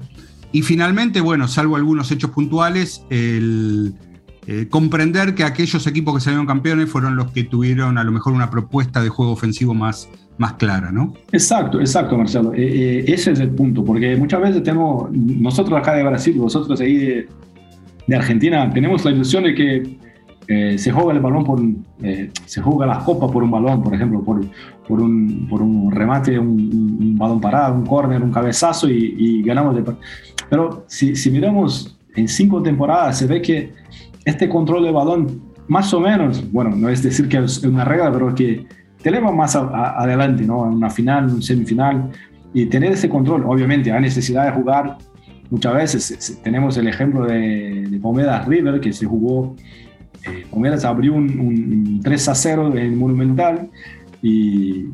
y 0.52 0.62
finalmente, 0.62 1.22
bueno, 1.22 1.48
salvo 1.48 1.76
algunos 1.76 2.12
hechos 2.12 2.30
puntuales, 2.30 3.04
el, 3.10 3.96
eh, 4.46 4.68
comprender 4.70 5.36
que 5.36 5.46
aquellos 5.46 5.88
equipos 5.88 6.16
que 6.16 6.20
salieron 6.20 6.46
campeones 6.46 6.90
fueron 6.90 7.16
los 7.16 7.32
que 7.32 7.46
tuvieron 7.46 7.98
a 7.98 8.04
lo 8.04 8.12
mejor 8.12 8.34
una 8.34 8.50
propuesta 8.50 9.02
de 9.02 9.08
juego 9.08 9.32
ofensivo 9.32 9.74
más, 9.74 10.10
más 10.38 10.54
clara, 10.54 10.92
¿no? 10.92 11.14
Exacto, 11.32 11.80
exacto, 11.80 12.18
Marcelo. 12.18 12.54
Eh, 12.54 12.60
eh, 12.62 13.06
ese 13.08 13.32
es 13.32 13.40
el 13.40 13.52
punto, 13.52 13.86
porque 13.86 14.18
muchas 14.18 14.42
veces 14.42 14.64
tenemos, 14.64 15.10
nosotros 15.12 15.80
acá 15.80 15.94
de 15.94 16.04
Brasil, 16.04 16.36
vosotros 16.38 16.82
ahí 16.82 17.26
de, 18.08 18.16
Argentina, 18.16 18.70
tenemos 18.70 19.06
la 19.06 19.12
ilusión 19.12 19.46
de 19.46 19.56
que 19.56 20.04
se 20.78 20.92
juega 20.92 21.14
el 21.14 21.22
balón 21.22 21.46
por, 21.46 21.60
se 22.46 22.62
juega 22.62 22.86
las 22.86 23.04
copas 23.06 23.32
por 23.32 23.44
un 23.44 23.50
balón, 23.50 23.82
por 23.82 23.96
ejemplo, 23.96 24.22
por, 24.22 24.42
por, 24.86 25.02
un, 25.02 25.90
remate, 25.90 26.38
un, 26.38 27.18
balón 27.18 27.40
parado, 27.40 27.76
un 27.76 27.86
córner, 27.86 28.22
un 28.22 28.32
cabezazo 28.32 28.90
y, 28.90 29.42
ganamos. 29.42 29.78
De, 29.78 29.84
pero 30.50 30.84
si 30.90 31.32
miramos 31.32 31.98
en 32.16 32.28
cinco 32.28 32.62
temporadas, 32.62 33.18
se 33.18 33.26
ve 33.26 33.42
que 33.42 33.83
este 34.26 34.50
control 34.50 34.84
de 34.84 34.92
balón, 34.92 35.42
más 35.68 35.94
o 35.94 36.00
menos, 36.00 36.52
bueno, 36.52 36.76
no 36.76 36.90
es 36.90 37.04
decir 37.04 37.28
que 37.28 37.38
es 37.38 37.64
una 37.64 37.86
regla, 37.86 38.12
pero 38.12 38.34
que 38.34 38.66
te 39.02 39.10
eleva 39.10 39.32
más 39.32 39.56
adelante, 39.56 40.44
¿no? 40.44 40.66
En 40.66 40.74
una 40.74 40.90
final, 40.90 41.26
en 41.26 41.36
un 41.36 41.42
semifinal, 41.42 42.10
y 42.54 42.66
tener 42.68 42.92
ese 42.92 43.10
control, 43.10 43.44
obviamente, 43.46 43.92
hay 43.92 44.02
necesidad 44.02 44.46
de 44.46 44.52
jugar. 44.52 44.98
Muchas 45.50 45.74
veces 45.74 46.40
tenemos 46.44 46.78
el 46.78 46.88
ejemplo 46.88 47.26
de, 47.26 47.88
de 47.90 48.40
River, 48.46 48.80
que 48.80 48.94
se 48.94 49.06
jugó, 49.06 49.56
eh, 50.26 50.46
abrió 50.86 51.14
un, 51.14 52.00
3 52.02 52.30
a 52.30 52.36
0 52.36 52.78
en 52.78 52.98
Monumental 52.98 53.70
y, 54.22 54.86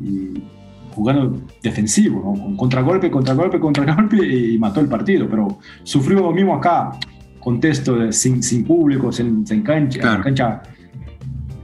jugando 0.94 1.40
defensivo, 1.62 2.20
¿no? 2.20 2.42
con 2.42 2.56
contragolpe, 2.56 3.10
contragolpe, 3.10 3.60
contragolpe 3.60 4.16
y, 4.26 4.58
mató 4.58 4.80
el 4.80 4.88
partido, 4.88 5.28
pero 5.30 5.58
sufrió 5.84 6.20
lo 6.20 6.32
mismo 6.32 6.54
acá, 6.54 6.92
contexto 7.40 8.12
sin, 8.12 8.42
sin 8.42 8.64
público, 8.64 9.10
sin, 9.10 9.44
cancha, 9.62 10.20
cancha, 10.22 10.62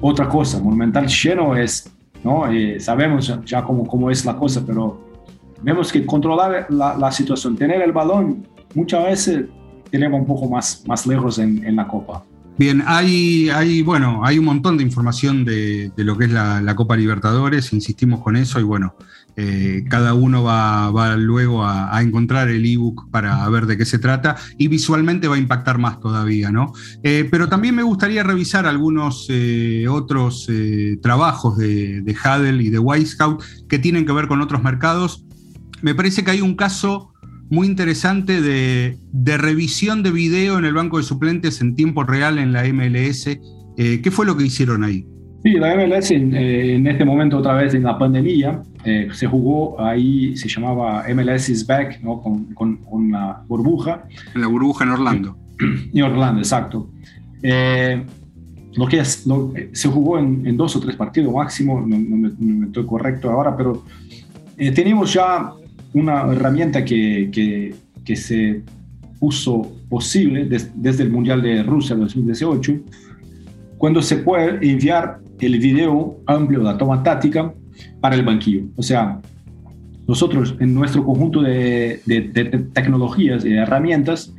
otra 0.01 0.29
cosa, 0.29 0.59
Monumental 0.59 1.07
lleno 1.07 1.55
es 1.55 1.97
¿no? 2.27 2.51
Eh, 2.51 2.81
sabemos 2.81 3.33
ya 3.45 3.63
cómo, 3.63 3.87
cómo 3.87 4.11
es 4.11 4.25
la 4.25 4.37
cosa, 4.37 4.65
pero 4.67 5.01
vemos 5.63 5.93
que 5.93 6.05
controlar 6.05 6.67
la, 6.71 6.97
la, 6.97 7.13
situación, 7.13 7.57
tener 7.57 7.81
el 7.81 7.93
balón, 7.93 8.47
muchas 8.75 9.05
veces 9.05 9.45
tenemos 9.91 10.21
un 10.21 10.27
poco 10.27 10.49
más, 10.49 10.83
más 10.87 11.07
lejos 11.07 11.39
en, 11.39 11.65
en 11.65 11.77
la 11.77 11.87
Copa. 11.87 12.25
Bien, 12.59 12.83
hay, 12.87 13.49
hay, 13.51 13.83
bueno, 13.83 14.23
hay 14.25 14.39
un 14.39 14.47
montón 14.47 14.77
de 14.79 14.83
información 14.83 15.45
de, 15.45 15.93
de 15.95 16.05
lo 16.05 16.17
que 16.17 16.25
es 16.25 16.33
la, 16.33 16.61
la, 16.61 16.75
Copa 16.75 16.97
Libertadores, 16.97 17.73
insistimos 17.73 18.21
con 18.21 18.35
eso 18.35 18.59
y 18.59 18.65
bueno, 18.65 18.95
eh, 19.39 19.85
cada 19.91 20.15
uno 20.15 20.43
va, 20.43 21.17
luego 21.17 21.65
a, 21.65 22.01
encontrar 22.01 22.49
el 22.49 22.65
ebook 22.65 23.11
para 23.11 23.47
ver 23.51 23.67
de 23.67 23.77
qué 23.77 23.85
se 23.85 23.99
trata 23.99 24.37
y 24.57 24.69
visualmente 24.69 25.29
va 25.29 25.37
a 25.37 25.39
impactar 25.39 25.79
más 25.79 26.01
todavía, 26.01 26.51
¿no? 26.51 26.73
Eh, 27.03 27.29
pero 27.31 27.47
también 27.47 27.75
me 27.75 27.83
gustaría 27.83 28.23
revisar 28.23 28.67
algunos 28.67 29.27
eh, 29.29 29.87
otros 29.89 30.49
trabajos 31.03 31.59
de, 31.59 32.01
de 32.01 32.17
Hadel 32.23 32.63
y 32.63 32.71
de 32.71 32.79
White 32.79 33.07
Scout 33.07 33.43
que 33.69 33.79
tienen 33.79 34.07
que 34.07 34.13
ver 34.13 34.27
con 34.27 34.41
otros 34.41 34.63
mercados. 34.63 35.27
Me 35.83 35.95
parece 35.95 36.25
que 36.25 36.31
hay 36.31 36.41
un 36.41 36.55
caso 36.55 37.13
muy 37.51 37.67
interesante 37.67 38.41
de, 38.41 38.97
revisión 39.37 40.03
de 40.03 40.11
video 40.13 40.59
en 40.59 40.65
el 40.65 40.73
banco 40.73 40.97
de 40.97 41.05
suplentes 41.05 41.61
en 41.61 41.75
tiempo 41.75 42.05
real 42.05 42.39
en 42.39 42.53
la 42.53 42.65
MLS. 42.65 43.39
¿Qué 43.77 44.11
fue 44.11 44.25
lo 44.25 44.37
que 44.37 44.45
hicieron 44.45 44.83
ahí? 44.83 45.07
Sí, 45.45 45.53
la 45.53 45.77
MLS 45.77 46.11
en, 46.11 46.87
este 46.87 47.05
momento 47.05 47.39
otra 47.39 47.55
vez 47.55 47.75
en 47.75 47.85
la 47.85 47.99
pandemia 47.99 48.63
eh, 48.87 49.09
se 49.13 49.27
jugó 49.27 49.81
ahí, 49.81 50.37
se 50.37 50.49
llamaba 50.49 51.05
MLS 51.13 51.49
is 51.49 51.67
back, 51.67 52.01
¿no? 52.03 52.23
con, 52.23 52.55
con, 52.55 52.79
una 52.87 53.43
burbuja. 53.49 54.05
La 54.37 54.47
burbuja 54.47 54.85
en 54.85 54.91
Orlando. 54.91 55.37
En 55.93 56.03
Orlando, 56.05 56.41
exacto. 56.41 56.89
Eh, 57.43 58.05
lo 58.75 58.87
que 58.87 59.01
es, 59.01 59.27
se 59.73 59.89
jugó 59.89 60.21
en, 60.21 60.57
dos 60.57 60.77
o 60.77 60.81
tres 60.81 60.95
partidos 60.95 61.35
máximo, 61.35 61.81
no, 61.81 61.97
me, 61.99 62.67
estoy 62.67 62.87
correcto 62.87 63.29
ahora, 63.29 63.57
pero 63.57 63.83
eh, 64.57 64.71
tenemos 64.71 65.13
ya 65.13 65.51
una 65.93 66.31
herramienta 66.31 66.85
que, 66.85 67.29
que, 67.33 67.75
que 68.05 68.15
se 68.15 68.63
puso 69.19 69.73
posible 69.89 70.49
desde 70.75 71.03
el 71.03 71.11
Mundial 71.11 71.43
de 71.43 71.65
Rusia 71.65 71.97
2018, 71.97 72.73
cuando 73.79 74.01
se 74.01 74.19
puede 74.19 74.71
enviar 74.71 75.19
el 75.41 75.59
video 75.59 76.21
amplio 76.27 76.61
de 76.61 76.67
la 76.67 76.79
toma 76.79 77.03
táctica 77.03 77.53
para 78.01 78.15
el 78.17 78.25
banquillo. 78.25 78.65
O 78.77 78.83
sea, 78.83 79.21
nosotros 80.07 80.55
en 80.61 80.75
nuestro 80.75 81.05
conjunto 81.05 81.43
de, 81.43 82.01
tecnologías 82.73 83.45
y 83.45 83.55
herramientas 83.55 84.33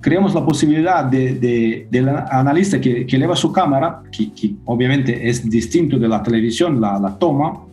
creamos 0.00 0.34
la 0.34 0.44
posibilidad 0.44 1.04
de, 1.04 1.88
del 1.90 2.08
analista 2.08 2.80
que, 2.80 3.06
que, 3.06 3.16
eleva 3.16 3.34
su 3.34 3.50
cámara, 3.50 4.02
que, 4.12 4.54
obviamente 4.64 5.28
es 5.28 5.48
distinto 5.50 5.98
de 5.98 6.06
la 6.06 6.22
televisión, 6.22 6.80
la, 6.80 7.16
toma, 7.18 7.64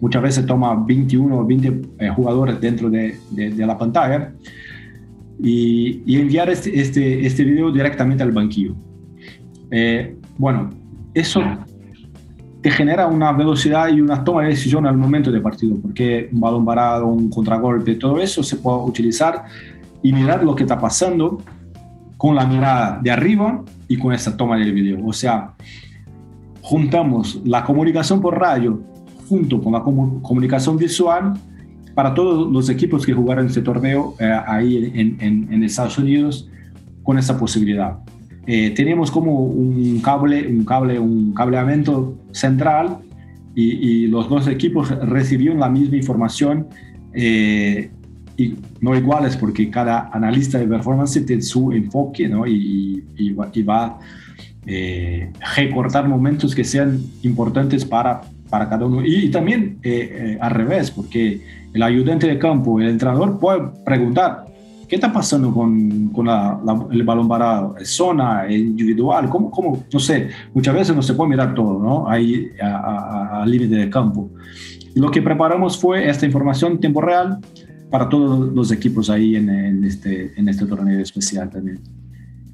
muchas 0.00 0.20
veces 0.20 0.46
toma 0.46 0.74
21 0.84 1.38
o 1.38 1.46
20 1.46 1.80
eh, 2.00 2.08
jugadores 2.08 2.60
dentro 2.60 2.90
de, 2.90 3.16
la 3.56 3.78
pantalla, 3.78 4.32
y, 5.38 6.02
enviar 6.18 6.50
este, 6.50 6.80
este, 6.80 7.24
este, 7.24 7.44
video 7.44 7.70
directamente 7.70 8.24
al 8.24 8.32
banquillo. 8.32 8.74
Eh, 9.70 10.16
bueno, 10.38 10.70
eso 11.14 11.40
te 12.62 12.70
genera 12.70 13.06
una 13.06 13.32
velocidad 13.32 13.88
y 13.88 14.00
una 14.00 14.22
toma 14.22 14.42
de 14.42 14.50
decisión 14.50 14.86
al 14.86 14.96
momento 14.96 15.30
del 15.30 15.40
partido, 15.40 15.76
porque 15.80 16.28
un 16.32 16.40
balón 16.40 16.64
parado, 16.64 17.06
un 17.06 17.30
contragolpe, 17.30 17.94
todo 17.94 18.20
eso 18.20 18.42
se 18.42 18.56
puede 18.56 18.78
utilizar 18.78 19.44
y 20.02 20.12
mirar 20.12 20.44
lo 20.44 20.54
que 20.54 20.64
está 20.64 20.78
pasando 20.78 21.38
con 22.16 22.34
la 22.34 22.46
mirada 22.46 23.00
de 23.02 23.10
arriba 23.10 23.62
y 23.88 23.96
con 23.96 24.12
esta 24.12 24.36
toma 24.36 24.58
del 24.58 24.72
video. 24.72 24.98
O 25.06 25.12
sea, 25.12 25.54
juntamos 26.60 27.40
la 27.44 27.64
comunicación 27.64 28.20
por 28.20 28.38
radio 28.38 28.80
junto 29.28 29.62
con 29.62 29.72
la 29.72 29.82
comunicación 29.82 30.76
visual 30.76 31.34
para 31.94 32.12
todos 32.12 32.50
los 32.50 32.68
equipos 32.68 33.06
que 33.06 33.12
jugaron 33.12 33.46
este 33.46 33.62
torneo 33.62 34.14
eh, 34.18 34.40
ahí 34.46 34.92
en, 34.94 35.48
en 35.50 35.62
Estados 35.62 35.98
Unidos 35.98 36.48
con 37.02 37.18
esa 37.18 37.38
posibilidad. 37.38 37.98
Eh, 38.46 38.70
teníamos 38.70 39.10
como 39.10 39.44
un 39.44 40.00
cable, 40.00 40.46
un 40.48 40.64
cable, 40.64 40.98
un 40.98 41.32
cableamiento 41.34 42.16
central 42.32 42.98
y, 43.54 44.06
los 44.06 44.28
dos 44.28 44.48
equipos 44.48 44.88
recibieron 45.06 45.60
la 45.60 45.68
misma 45.68 45.96
información 45.96 46.68
eh, 47.12 47.90
y 48.36 48.54
no 48.80 48.96
iguales 48.96 49.36
porque 49.36 49.68
cada 49.68 50.08
analista 50.12 50.58
de 50.58 50.66
performance 50.66 51.24
tiene 51.26 51.42
su 51.42 51.72
enfoque 51.72 52.28
¿no? 52.28 52.46
y, 52.46 53.04
va 53.68 53.98
eh, 54.66 55.30
recortar 55.56 56.08
momentos 56.08 56.54
que 56.54 56.64
sean 56.64 56.98
importantes 57.22 57.84
para, 57.84 58.22
para 58.48 58.68
cada 58.68 58.86
uno. 58.86 59.04
Y, 59.04 59.30
también 59.30 59.78
al 60.40 60.50
revés, 60.50 60.90
porque 60.90 61.42
el 61.74 61.82
ayudante 61.82 62.26
de 62.26 62.38
campo, 62.38 62.80
el 62.80 62.88
entrenador 62.88 63.38
puede 63.38 63.60
preguntar, 63.84 64.49
¿Qué 64.90 64.96
está 64.96 65.12
pasando 65.12 65.54
con, 65.54 66.08
con 66.08 66.26
el 66.90 67.02
balón 67.04 67.28
parado? 67.28 67.76
¿Es 67.78 67.90
zona? 67.90 68.48
¿Es 68.48 68.58
individual? 68.58 69.28
¿Cómo, 69.28 69.48
¿Cómo? 69.48 69.84
No 69.92 70.00
sé, 70.00 70.30
muchas 70.52 70.74
veces 70.74 70.96
no 70.96 71.00
se 71.00 71.14
puede 71.14 71.30
mirar 71.30 71.54
todo, 71.54 71.80
¿no? 71.80 72.08
Ahí 72.08 72.50
al 72.60 73.48
límite 73.48 73.76
del 73.76 73.88
campo. 73.88 74.28
lo 74.96 75.08
que 75.12 75.22
preparamos 75.22 75.78
fue 75.78 76.10
esta 76.10 76.26
información 76.26 76.72
en 76.72 76.80
tiempo 76.80 77.00
real 77.00 77.38
para 77.88 78.08
todos 78.08 78.52
los 78.52 78.72
equipos 78.72 79.08
ahí 79.10 79.36
en, 79.36 79.84
este, 79.84 80.32
en 80.36 80.48
este 80.48 80.66
torneo 80.66 80.98
especial 80.98 81.48
también. 81.48 81.78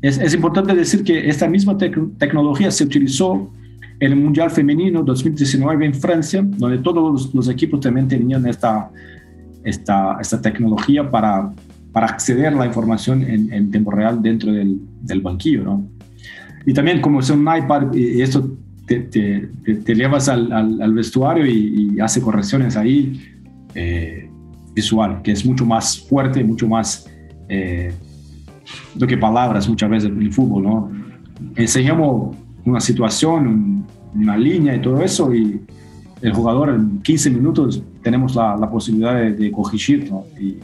Es, 0.02 0.18
es 0.18 0.34
importante 0.34 0.74
decir 0.74 1.04
que 1.04 1.30
esta 1.30 1.48
misma 1.48 1.78
tecnología 1.78 2.70
se 2.70 2.84
utilizó 2.84 3.50
en 3.98 4.12
el 4.12 4.16
Mundial 4.16 4.50
Femenino 4.50 5.02
2019 5.02 5.86
en 5.86 5.94
Francia, 5.94 6.44
donde 6.46 6.76
todos 6.80 7.02
los, 7.12 7.34
los 7.34 7.48
equipos 7.48 7.80
también 7.80 8.06
tenían 8.08 8.46
esta, 8.46 8.90
esta, 9.64 10.18
esta 10.20 10.42
tecnología 10.42 11.10
para 11.10 11.50
para 11.96 12.08
acceder 12.08 12.48
a 12.48 12.50
la 12.50 12.66
información 12.66 13.22
en, 13.22 13.70
tiempo 13.70 13.90
real 13.90 14.20
dentro 14.20 14.52
del, 14.52 14.78
del, 15.00 15.22
banquillo, 15.22 15.64
¿no? 15.64 15.88
Y 16.66 16.74
también 16.74 17.00
como 17.00 17.20
es 17.20 17.30
un 17.30 17.40
iPad, 17.40 17.94
y 17.94 18.20
esto 18.20 18.54
te, 18.86 18.98
te, 19.00 19.94
llevas 19.94 20.28
al, 20.28 20.52
al, 20.52 20.92
vestuario 20.92 21.46
y, 21.46 21.98
hace 21.98 22.20
correcciones 22.20 22.76
ahí 22.76 23.18
eh, 23.74 24.28
visual, 24.74 25.22
que 25.22 25.32
es 25.32 25.46
mucho 25.46 25.64
más 25.64 26.00
fuerte, 26.00 26.44
mucho 26.44 26.68
más 26.68 27.08
eh, 27.48 27.94
do 28.94 29.06
que 29.06 29.16
palabras 29.16 29.66
muchas 29.66 29.88
veces 29.88 30.10
en 30.10 30.20
el 30.20 30.34
fútbol, 30.34 30.62
¿no? 30.64 30.90
Enseñamos 31.54 32.36
una 32.66 32.80
situación, 32.80 33.86
una 34.14 34.36
línea 34.36 34.76
y 34.76 34.82
todo 34.82 35.00
eso 35.00 35.34
y 35.34 35.62
el 36.20 36.32
jugador 36.34 36.74
en 36.74 37.00
15 37.00 37.30
minutos 37.30 37.82
tenemos 38.02 38.34
la, 38.34 38.54
la 38.54 38.68
posibilidad 38.70 39.14
de, 39.14 39.32
de 39.32 39.50
corregir, 39.50 40.10
¿no? 40.10 40.26
Y, 40.38 40.58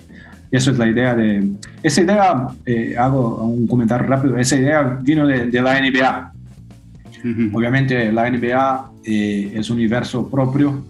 eso 0.53 0.71
es 0.71 0.79
la 0.79 0.87
idea 0.87 1.15
de... 1.15 1.51
Esa 1.83 2.03
idea, 2.03 2.49
eh, 2.67 2.95
hago 2.99 3.43
un 3.43 3.67
comentario 3.67 4.07
rápido, 4.07 4.37
esa 4.37 4.57
idea 4.57 4.83
vino 5.03 5.27
de, 5.27 5.51
la 5.63 5.81
NBA. 5.81 6.33
Obviamente 7.55 8.13
la 8.13 8.31
NBA 8.31 8.93
eh, 9.05 9.53
es 9.55 9.71
un 9.71 9.77
universo 9.79 10.29
propio, 10.29 10.85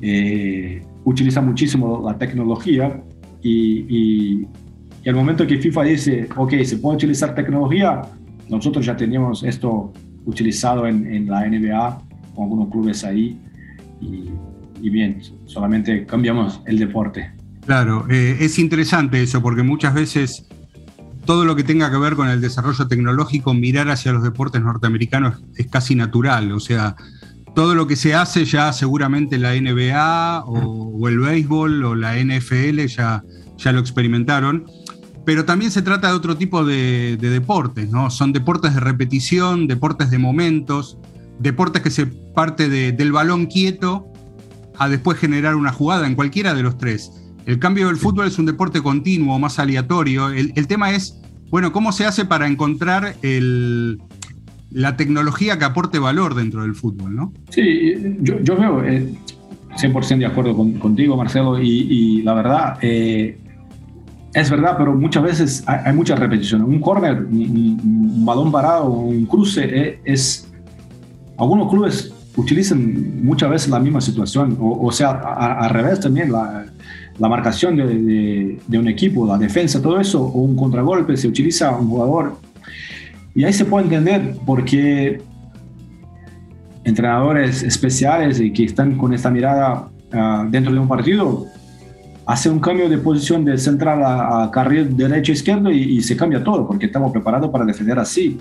eh, 0.00 0.82
utiliza 1.04 1.40
muchísimo 1.40 2.02
la 2.06 2.16
tecnología 2.16 3.02
y, 3.42 4.44
y, 5.04 5.08
al 5.08 5.16
momento 5.16 5.44
que 5.48 5.58
FIFA 5.58 5.82
dice, 5.82 6.28
ok, 6.36 6.52
se 6.62 6.76
puede 6.76 6.96
utilizar 6.96 7.34
tecnología, 7.34 8.02
nosotros 8.48 8.86
ya 8.86 8.96
teníamos 8.96 9.42
esto 9.42 9.92
utilizado 10.26 10.86
en, 10.86 11.12
en 11.12 11.26
la 11.26 11.48
NBA 11.48 12.02
con 12.36 12.44
algunos 12.44 12.68
clubes 12.68 13.02
ahí 13.02 13.36
y, 14.00 14.30
y 14.80 14.90
bien, 14.90 15.20
solamente 15.46 16.06
cambiamos 16.06 16.60
el 16.66 16.78
deporte. 16.78 17.41
Claro, 17.66 18.06
eh, 18.10 18.38
es 18.40 18.58
interesante 18.58 19.22
eso 19.22 19.40
porque 19.40 19.62
muchas 19.62 19.94
veces 19.94 20.46
todo 21.24 21.44
lo 21.44 21.54
que 21.54 21.62
tenga 21.62 21.90
que 21.90 21.98
ver 21.98 22.16
con 22.16 22.28
el 22.28 22.40
desarrollo 22.40 22.88
tecnológico, 22.88 23.54
mirar 23.54 23.88
hacia 23.90 24.12
los 24.12 24.22
deportes 24.22 24.60
norteamericanos 24.62 25.42
es 25.56 25.68
casi 25.68 25.94
natural. 25.94 26.52
O 26.52 26.60
sea, 26.60 26.96
todo 27.54 27.74
lo 27.74 27.86
que 27.86 27.96
se 27.96 28.14
hace 28.14 28.44
ya 28.44 28.72
seguramente 28.72 29.38
la 29.38 29.54
NBA 29.54 30.44
o, 30.46 31.08
el 31.08 31.18
béisbol 31.18 31.84
o 31.84 31.94
la 31.94 32.16
NFL 32.16 32.86
ya, 32.86 33.22
ya 33.56 33.72
lo 33.72 33.80
experimentaron. 33.80 34.66
Pero 35.24 35.44
también 35.44 35.70
se 35.70 35.82
trata 35.82 36.08
de 36.08 36.14
otro 36.14 36.36
tipo 36.36 36.64
de, 36.64 37.16
deportes, 37.16 37.88
¿no? 37.90 38.10
Son 38.10 38.32
deportes 38.32 38.74
de 38.74 38.80
repetición, 38.80 39.68
deportes 39.68 40.10
de 40.10 40.18
momentos, 40.18 40.98
deportes 41.38 41.82
que 41.82 41.90
se 41.90 42.06
parte 42.06 42.68
del 42.68 43.12
balón 43.12 43.46
quieto 43.46 44.08
a 44.78 44.88
después 44.88 45.18
generar 45.18 45.54
una 45.54 45.72
jugada 45.72 46.08
en 46.08 46.16
cualquiera 46.16 46.54
de 46.54 46.64
los 46.64 46.76
tres. 46.76 47.21
El 47.46 47.58
cambio 47.58 47.88
del 47.88 47.96
fútbol 47.96 48.28
es 48.28 48.38
un 48.38 48.46
deporte 48.46 48.80
continuo, 48.82 49.38
más 49.38 49.58
aleatorio. 49.58 50.30
El, 50.30 50.66
tema 50.66 50.92
es, 50.92 51.20
bueno, 51.50 51.72
¿cómo 51.72 51.92
se 51.92 52.06
hace 52.06 52.24
para 52.24 52.46
encontrar 52.46 53.16
la 54.70 54.96
tecnología 54.96 55.58
que 55.58 55.64
aporte 55.64 55.98
valor 55.98 56.34
dentro 56.34 56.62
del 56.62 56.74
fútbol, 56.74 57.16
no? 57.16 57.32
Sí, 57.50 57.94
yo, 58.20 58.56
veo 58.56 58.82
100% 58.82 60.12
eh, 60.12 60.18
de 60.18 60.26
acuerdo 60.26 60.56
contigo, 60.56 61.16
Marcelo, 61.16 61.60
y, 61.60 62.22
la 62.22 62.34
verdad, 62.34 62.78
eh, 62.80 63.38
es 64.34 64.50
verdad, 64.50 64.76
pero 64.78 64.94
muchas 64.94 65.22
veces 65.24 65.64
hay, 65.66 65.92
mucha 65.94 66.14
repetición. 66.14 66.62
Un 66.62 66.80
corner, 66.80 67.24
un, 67.24 68.24
balón 68.24 68.52
parado, 68.52 68.88
un 68.88 69.26
cruce, 69.26 69.64
eh, 69.64 70.00
es... 70.04 70.48
Algunos 71.38 71.68
clubes 71.70 72.14
utilizan 72.36 73.24
muchas 73.24 73.50
veces 73.50 73.68
la 73.68 73.80
misma 73.80 74.00
situación, 74.00 74.56
o, 74.60 74.92
sea, 74.92 75.10
al 75.10 75.70
revés 75.70 75.98
también, 75.98 76.30
la, 76.30 76.66
la 77.18 77.28
marcación 77.28 77.76
de, 77.76 78.78
un 78.78 78.88
equipo, 78.88 79.26
la 79.26 79.38
defensa, 79.38 79.80
todo 79.80 80.00
eso, 80.00 80.22
o 80.22 80.40
un 80.40 80.56
contragolpe, 80.56 81.16
se 81.16 81.28
utiliza 81.28 81.70
un 81.76 81.88
jugador. 81.88 82.36
Y 83.34 83.44
ahí 83.44 83.52
se 83.52 83.64
puede 83.64 83.84
entender 83.84 84.36
por 84.44 84.64
qué 84.64 85.20
entrenadores 86.84 87.62
especiales 87.62 88.38
que 88.54 88.64
están 88.64 88.96
con 88.96 89.14
esta 89.14 89.30
mirada 89.30 89.88
ah, 90.12 90.46
dentro 90.50 90.72
de 90.72 90.80
un 90.80 90.88
partido 90.88 91.46
hace 92.26 92.50
un 92.50 92.60
cambio 92.60 92.88
de 92.88 92.98
posición 92.98 93.44
de 93.44 93.58
central 93.58 94.02
a, 94.04 94.50
carril 94.52 94.96
derecho-izquierdo 94.96 95.70
y, 95.70 95.98
y, 95.98 96.02
se 96.02 96.16
cambia 96.16 96.42
todo 96.42 96.66
porque 96.66 96.86
estamos 96.86 97.12
preparados 97.12 97.50
para 97.50 97.64
defender 97.64 97.98
así. 97.98 98.38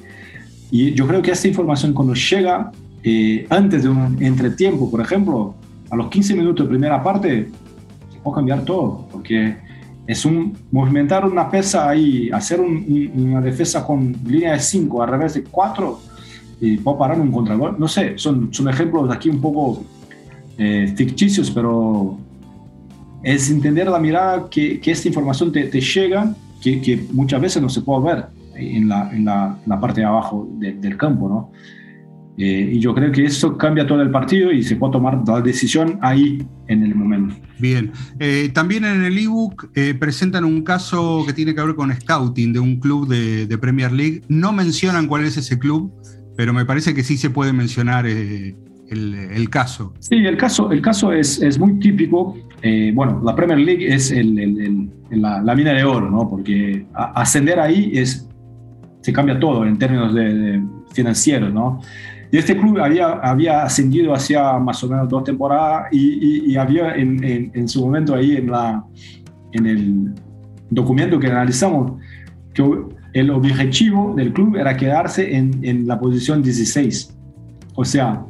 Y 0.69 0.93
yo 0.93 1.07
creo 1.07 1.21
que 1.21 1.31
esta 1.31 1.47
información 1.47 1.93
cuando 1.93 2.13
llega 2.13 2.71
eh, 3.03 3.47
antes 3.49 3.83
de 3.83 3.89
un 3.89 4.21
entretiempo, 4.21 4.89
por 4.89 5.01
ejemplo, 5.01 5.55
a 5.89 5.95
los 5.95 6.09
15 6.09 6.35
minutos 6.35 6.65
de 6.65 6.69
primera 6.69 7.01
parte, 7.01 7.49
puede 8.23 8.35
cambiar 8.35 8.63
todo, 8.63 9.07
porque 9.11 9.55
es 10.07 10.25
un 10.25 10.57
movimentar 10.71 11.25
una 11.25 11.49
pesa 11.49 11.89
ahí, 11.89 12.29
hacer 12.31 12.59
una 12.59 13.41
defensa 13.41 13.85
con 13.85 14.15
línea 14.25 14.53
de 14.53 14.59
5 14.59 15.03
al 15.03 15.09
revés 15.09 15.35
de 15.35 15.43
4 15.43 15.99
y 16.61 16.77
puede 16.77 16.97
parar 16.97 17.19
un 17.19 17.31
contragol. 17.31 17.75
No 17.77 17.87
sé, 17.87 18.17
son, 18.17 18.53
son 18.53 18.69
ejemplos 18.69 19.09
aquí 19.11 19.29
un 19.29 19.39
poco 19.39 19.83
eh, 20.57 20.93
ficticios, 20.95 21.49
pero 21.51 22.17
es 23.23 23.49
entender 23.49 23.87
la 23.87 23.99
mirada 23.99 24.49
que, 24.49 24.79
que 24.79 24.91
esta 24.91 25.07
información 25.07 25.51
te, 25.51 25.63
te 25.65 25.79
llega, 25.79 26.35
que, 26.61 26.81
que, 26.81 27.05
muchas 27.11 27.41
veces 27.41 27.61
no 27.61 27.69
se 27.69 27.81
puede 27.81 28.13
ver 28.13 28.25
en 28.55 28.89
la, 28.89 29.11
en 29.11 29.25
la, 29.25 29.57
la 29.65 29.79
parte 29.79 30.01
de 30.01 30.07
abajo 30.07 30.47
del 30.57 30.97
campo, 30.97 31.29
¿no? 31.29 31.51
Eh, 32.37 32.71
y 32.73 32.79
yo 32.79 32.95
creo 32.95 33.11
que 33.11 33.25
eso 33.25 33.57
cambia 33.57 33.85
todo 33.85 34.01
el 34.01 34.09
partido 34.09 34.51
y 34.51 34.63
se 34.63 34.75
puede 34.75 34.93
tomar 34.93 35.21
la 35.27 35.41
decisión 35.41 35.99
ahí 36.01 36.43
en 36.67 36.83
el 36.83 36.95
momento. 36.95 37.35
Bien, 37.59 37.91
eh, 38.19 38.49
también 38.53 38.85
en 38.85 39.03
el 39.03 39.17
ebook 39.17 39.69
eh, 39.75 39.93
presentan 39.93 40.45
un 40.45 40.63
caso 40.63 41.23
que 41.25 41.33
tiene 41.33 41.53
que 41.53 41.61
ver 41.61 41.75
con 41.75 41.93
scouting 41.93 42.53
de 42.53 42.59
un 42.59 42.79
club 42.79 43.07
de, 43.07 43.45
de, 43.45 43.57
Premier 43.57 43.91
League. 43.91 44.23
No 44.29 44.53
mencionan 44.53 45.07
cuál 45.07 45.25
es 45.25 45.37
ese 45.37 45.59
club, 45.59 45.91
pero 46.37 46.53
me 46.53 46.65
parece 46.65 46.93
que 46.93 47.03
sí 47.03 47.17
se 47.17 47.29
puede 47.29 47.53
mencionar 47.53 48.07
el, 48.07 48.55
el, 48.89 49.49
caso. 49.49 49.93
Sí, 49.99 50.15
el 50.15 50.37
caso, 50.37 50.71
el 50.71 50.81
caso 50.81 51.11
es, 51.11 51.41
es 51.41 51.59
muy 51.59 51.79
típico. 51.79 52.37
bueno, 52.93 53.21
la 53.23 53.35
Premier 53.35 53.59
League 53.59 53.93
es 53.93 54.09
el, 54.11 54.89
la, 55.11 55.41
la, 55.41 55.55
mina 55.55 55.73
de 55.73 55.83
oro, 55.83 56.09
¿no? 56.09 56.29
Porque 56.29 56.85
ascender 56.93 57.59
ahí 57.59 57.91
es, 57.93 58.27
se 59.01 59.13
cambia 59.13 59.39
todo 59.39 59.65
en 59.65 59.77
términos 59.77 60.13
de, 60.15 60.33
de 60.33 60.63
financieros, 60.93 61.53
¿no? 61.53 61.81
Y 62.31 62.37
este 62.37 62.55
club 62.57 62.79
había, 62.79 63.09
había 63.09 63.63
ascendido 63.63 64.13
hacia 64.13 64.57
más 64.57 64.81
o 64.83 64.89
menos 64.89 65.09
dos 65.09 65.25
temporadas 65.25 65.89
y, 65.91 66.51
y, 66.51 66.55
había 66.55 66.95
en, 66.95 67.21
en, 67.23 67.51
en, 67.53 67.67
su 67.67 67.81
momento 67.81 68.15
ahí 68.15 68.37
en, 68.37 68.49
la, 68.49 68.85
en 69.51 69.65
el 69.65 70.13
documento 70.69 71.19
que 71.19 71.27
analizamos 71.27 71.99
que 72.53 72.63
el 73.13 73.29
objetivo 73.31 74.13
del 74.15 74.31
club 74.31 74.55
era 74.55 74.77
quedarse 74.77 75.35
en, 75.35 75.59
en 75.61 75.85
la 75.85 75.99
posición 75.99 76.41
16. 76.41 77.13
O 77.75 77.83
sea, 77.83 78.23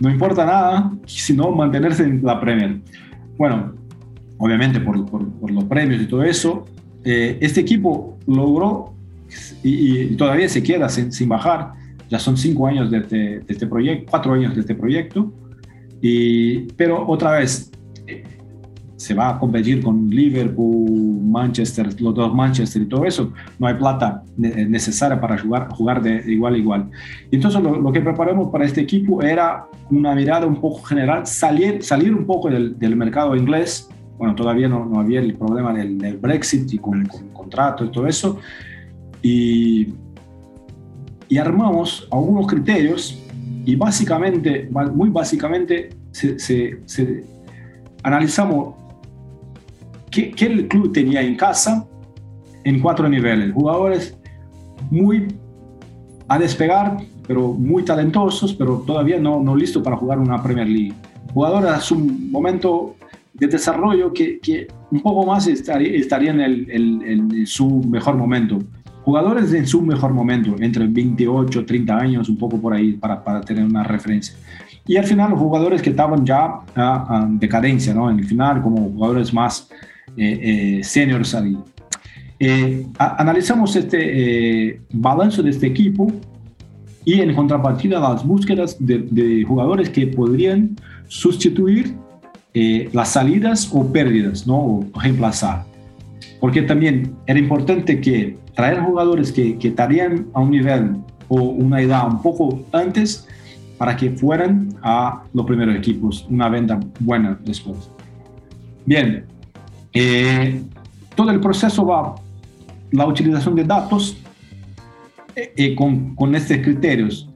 no 0.00 0.10
importa 0.10 0.46
nada, 0.46 0.92
sino 1.04 1.50
mantenerse 1.50 2.04
en 2.04 2.24
la 2.24 2.40
Premier. 2.40 2.80
Bueno, 3.36 3.74
obviamente 4.38 4.80
por, 4.80 5.04
por, 5.04 5.28
por 5.32 5.50
los 5.50 5.64
premios 5.64 6.00
y 6.00 6.06
todo 6.06 6.22
eso, 6.22 6.64
eh, 7.04 7.36
este 7.42 7.60
equipo 7.60 8.18
logró 8.26 8.94
y, 9.62 10.00
y, 10.00 10.16
todavía 10.16 10.48
se 10.48 10.62
queda 10.62 10.88
sin, 10.88 11.12
sin 11.12 11.28
bajar 11.28 11.81
ya 12.12 12.18
son 12.18 12.36
cinco 12.36 12.66
años 12.66 12.90
de 12.90 12.98
este, 12.98 13.16
de 13.16 13.44
este 13.48 13.66
proyecto, 13.66 14.10
cuatro 14.10 14.34
años 14.34 14.54
de 14.54 14.60
este 14.60 14.74
proyecto, 14.74 15.32
y, 16.02 16.58
pero 16.76 17.08
otra 17.08 17.30
vez 17.38 17.72
eh, 18.06 18.22
se 18.96 19.14
va 19.14 19.30
a 19.30 19.38
competir 19.38 19.82
con 19.82 20.10
Liverpool, 20.10 21.22
Manchester, 21.22 21.86
los 22.02 22.14
dos 22.14 22.34
Manchester 22.34 22.82
y 22.82 22.84
todo 22.84 23.06
eso, 23.06 23.32
no 23.58 23.66
hay 23.66 23.76
plata 23.76 24.22
necesaria 24.36 25.18
para 25.18 25.38
jugar, 25.38 25.70
jugar 25.70 26.02
de 26.02 26.30
igual 26.30 26.54
a 26.54 26.58
igual. 26.58 26.90
Entonces 27.30 27.62
lo, 27.62 27.80
lo, 27.80 27.90
que 27.90 28.02
preparamos 28.02 28.50
para 28.52 28.66
este 28.66 28.82
equipo 28.82 29.22
era 29.22 29.64
una 29.90 30.14
mirada 30.14 30.46
un 30.46 30.60
poco 30.60 30.82
general, 30.82 31.26
salir, 31.26 31.82
salir 31.82 32.14
un 32.14 32.26
poco 32.26 32.50
del, 32.50 32.78
del 32.78 32.94
mercado 32.94 33.34
inglés, 33.34 33.88
bueno, 34.18 34.34
todavía 34.34 34.68
no, 34.68 34.84
no 34.84 35.00
había 35.00 35.20
el 35.20 35.34
problema 35.34 35.72
del, 35.72 35.96
del 35.96 36.18
Brexit 36.18 36.74
y 36.74 36.78
con, 36.78 37.06
con 37.06 37.28
contrato 37.28 37.86
y 37.86 37.90
todo 37.90 38.06
eso, 38.06 38.38
y 39.22 39.94
y 41.32 41.38
armamos 41.38 42.06
algunos 42.10 42.46
criterios 42.46 43.18
y 43.64 43.74
básicamente, 43.74 44.68
muy 44.94 45.08
básicamente, 45.08 45.88
se, 46.10 46.38
se, 46.38 46.80
se 46.84 47.24
analizamos 48.02 48.74
qué, 50.10 50.30
qué, 50.32 50.44
el 50.44 50.68
club 50.68 50.92
tenía 50.92 51.22
en 51.22 51.34
casa 51.34 51.88
en 52.64 52.80
cuatro 52.80 53.08
niveles. 53.08 53.50
Jugadores 53.54 54.14
muy 54.90 55.28
a 56.28 56.38
despegar, 56.38 56.98
pero 57.26 57.54
muy 57.54 57.82
talentosos, 57.82 58.52
pero 58.52 58.84
todavía 58.86 59.18
no, 59.18 59.42
no 59.42 59.56
listos 59.56 59.82
para 59.82 59.96
jugar 59.96 60.18
una 60.18 60.42
Premier 60.42 60.68
League. 60.68 60.92
Jugadores 61.32 61.70
a 61.70 61.80
su 61.80 61.98
momento 61.98 62.94
de 63.32 63.46
desarrollo 63.46 64.12
que, 64.12 64.38
que 64.38 64.66
un 64.90 65.00
poco 65.00 65.24
más 65.24 65.46
estaría, 65.46 65.96
estaría 65.96 66.30
en, 66.32 66.40
el, 66.42 66.70
el, 66.70 67.02
en 67.02 67.46
su 67.46 67.82
mejor 67.84 68.16
momento 68.16 68.58
jugadores 69.04 69.52
en 69.52 69.66
su 69.66 69.82
mejor 69.82 70.12
momento, 70.12 70.56
entre 70.60 70.86
28, 70.86 71.64
30 71.64 71.96
años, 71.96 72.28
un 72.28 72.38
poco 72.38 72.60
por 72.60 72.74
ahí, 72.74 72.92
para, 72.92 73.22
para 73.22 73.40
tener 73.40 73.64
una 73.64 73.82
referencia. 73.82 74.34
Y 74.86 74.96
al 74.96 75.04
final 75.04 75.30
los 75.30 75.38
jugadores 75.38 75.80
que 75.80 75.90
estaban 75.90 76.24
ya 76.24 76.60
en 76.74 77.38
decadencia, 77.38 77.94
¿no? 77.94 78.10
En 78.10 78.18
el 78.18 78.24
final, 78.24 78.62
como 78.62 78.90
jugadores 78.90 79.32
más 79.32 79.68
eh, 80.16 80.78
eh, 80.80 80.84
seniors 80.84 81.34
ahí. 81.34 81.56
Eh, 82.44 82.86
analizamos 82.98 83.76
este 83.76 83.98
eh, 84.70 84.80
balance 84.92 85.40
de 85.44 85.50
este 85.50 85.68
equipo 85.68 86.10
y 87.04 87.20
en 87.20 87.32
contrapartida 87.34 88.00
las 88.00 88.26
búsquedas 88.26 88.76
de, 88.84 88.98
de 88.98 89.44
jugadores 89.44 89.88
que 89.90 90.08
podrían 90.08 90.76
sustituir 91.06 91.94
eh, 92.54 92.90
las 92.92 93.10
salidas 93.10 93.70
o 93.72 93.90
pérdidas, 93.92 94.46
¿no? 94.46 94.56
O 94.56 94.86
reemplazar. 95.00 95.64
Porque 96.42 96.62
también 96.62 97.14
era 97.28 97.38
importante 97.38 98.00
que 98.00 98.36
traer 98.56 98.80
jugadores 98.80 99.30
que, 99.30 99.56
que 99.58 99.68
estarían 99.68 100.26
a 100.34 100.40
un 100.40 100.50
nivel 100.50 100.96
o 101.28 101.40
una 101.40 101.80
edad 101.80 102.04
un 102.08 102.20
poco 102.20 102.64
antes 102.72 103.28
para 103.78 103.96
que 103.96 104.10
fueran 104.10 104.74
a 104.82 105.22
los 105.32 105.46
primeros 105.46 105.76
equipos, 105.76 106.26
una 106.28 106.48
venta 106.48 106.80
buena 106.98 107.38
después. 107.44 107.88
Bien, 108.84 109.24
eh, 109.92 110.60
todo 111.14 111.30
el 111.30 111.38
proceso 111.38 111.86
va, 111.86 112.16
la 112.90 113.06
utilización 113.06 113.54
de 113.54 113.62
datos 113.62 114.16
eh, 115.36 115.52
eh, 115.56 115.74
con, 115.76 116.16
con, 116.16 116.34
estos 116.34 116.56
criterios. 116.56 117.28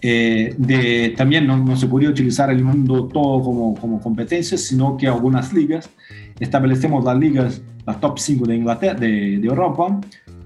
Eh, 0.00 0.54
de, 0.56 1.14
también 1.16 1.48
no, 1.48 1.56
no, 1.56 1.76
se 1.76 1.88
podía 1.88 2.10
utilizar 2.10 2.48
el 2.48 2.62
mundo 2.62 3.08
todo 3.12 3.42
como, 3.42 3.74
como 3.74 4.00
competencias, 4.00 4.60
sino 4.60 4.96
que 4.96 5.08
algunas 5.08 5.52
ligas, 5.52 5.90
establecemos 6.38 7.04
las 7.04 7.18
ligas, 7.18 7.60
las 7.86 8.00
top 8.00 8.18
5 8.18 8.46
de 8.46 8.56
Inglaterra, 8.56 8.94
de, 8.94 9.38
de 9.38 9.46
Europa, 9.46 10.00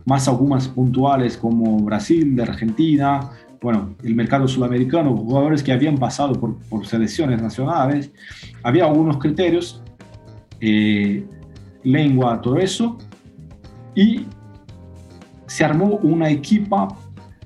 más 0.05 0.29
algunas 0.29 0.69
puntuales 0.69 1.37
como 1.37 1.79
Brasil, 1.81 2.35
de 2.37 2.43
Argentina, 2.43 3.31
bueno, 3.61 3.97
el 4.03 4.15
mercado 4.15 4.47
sudamericano, 4.47 5.17
jugadores 5.17 5.63
que 5.63 5.73
habían 5.73 5.99
pasado 5.99 6.39
por, 6.39 6.57
por 6.69 6.87
selecciones 6.87 7.43
nacionales, 7.43 8.13
había 8.63 8.85
algunos 8.85 9.19
criterios, 9.19 9.83
eh, 10.61 11.27
lengua, 11.83 12.41
todo 12.41 12.59
eso, 12.59 12.99
y 13.95 14.27
se 15.47 15.65
armó 15.65 15.97
una 16.03 16.29
equipa 16.31 16.89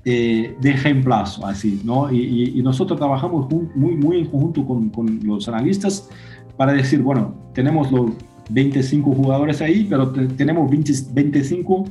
eh, 0.03 0.55
de 0.59 0.73
reemplazo, 0.73 1.45
así, 1.45 1.81
¿no? 1.83 2.11
Y, 2.11 2.53
y, 2.55 2.61
nosotros 2.63 2.99
trabajamos 2.99 3.47
muy, 3.75 3.95
muy 3.95 4.19
en 4.19 4.25
conjunto 4.25 4.65
con, 4.65 4.89
con, 4.89 5.19
los 5.23 5.47
analistas 5.47 6.09
para 6.57 6.73
decir, 6.73 7.01
bueno, 7.01 7.35
tenemos 7.53 7.91
los 7.91 8.11
25 8.51 9.13
jugadores 9.13 9.61
ahí, 9.61 9.87
pero 9.89 10.11
tenemos 10.11 10.69
20, 10.69 10.91
25 11.13 11.85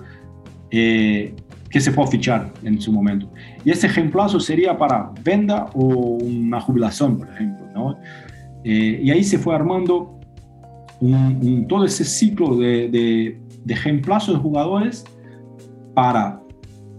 eh, 0.70 1.34
que 1.70 1.80
se 1.80 1.92
puede 1.92 2.10
fichar 2.10 2.52
en 2.62 2.80
su 2.80 2.92
momento. 2.92 3.28
Y 3.64 3.70
ese 3.70 3.88
reemplazo 3.88 4.40
sería 4.40 4.76
para 4.76 5.12
venda 5.24 5.66
o 5.74 5.84
una 5.84 6.60
jubilación, 6.60 7.18
por 7.18 7.28
ejemplo. 7.28 7.66
¿no? 7.74 7.98
Eh, 8.64 9.00
y 9.02 9.10
ahí 9.10 9.24
se 9.24 9.38
fue 9.38 9.54
armando 9.54 10.18
un, 11.00 11.14
un, 11.14 11.68
todo 11.68 11.84
ese 11.84 12.04
ciclo 12.04 12.56
de, 12.56 12.88
de, 12.88 13.40
de, 13.64 13.74
reemplazo 13.74 14.32
de 14.32 14.38
jugadores 14.38 15.04
para, 15.94 16.40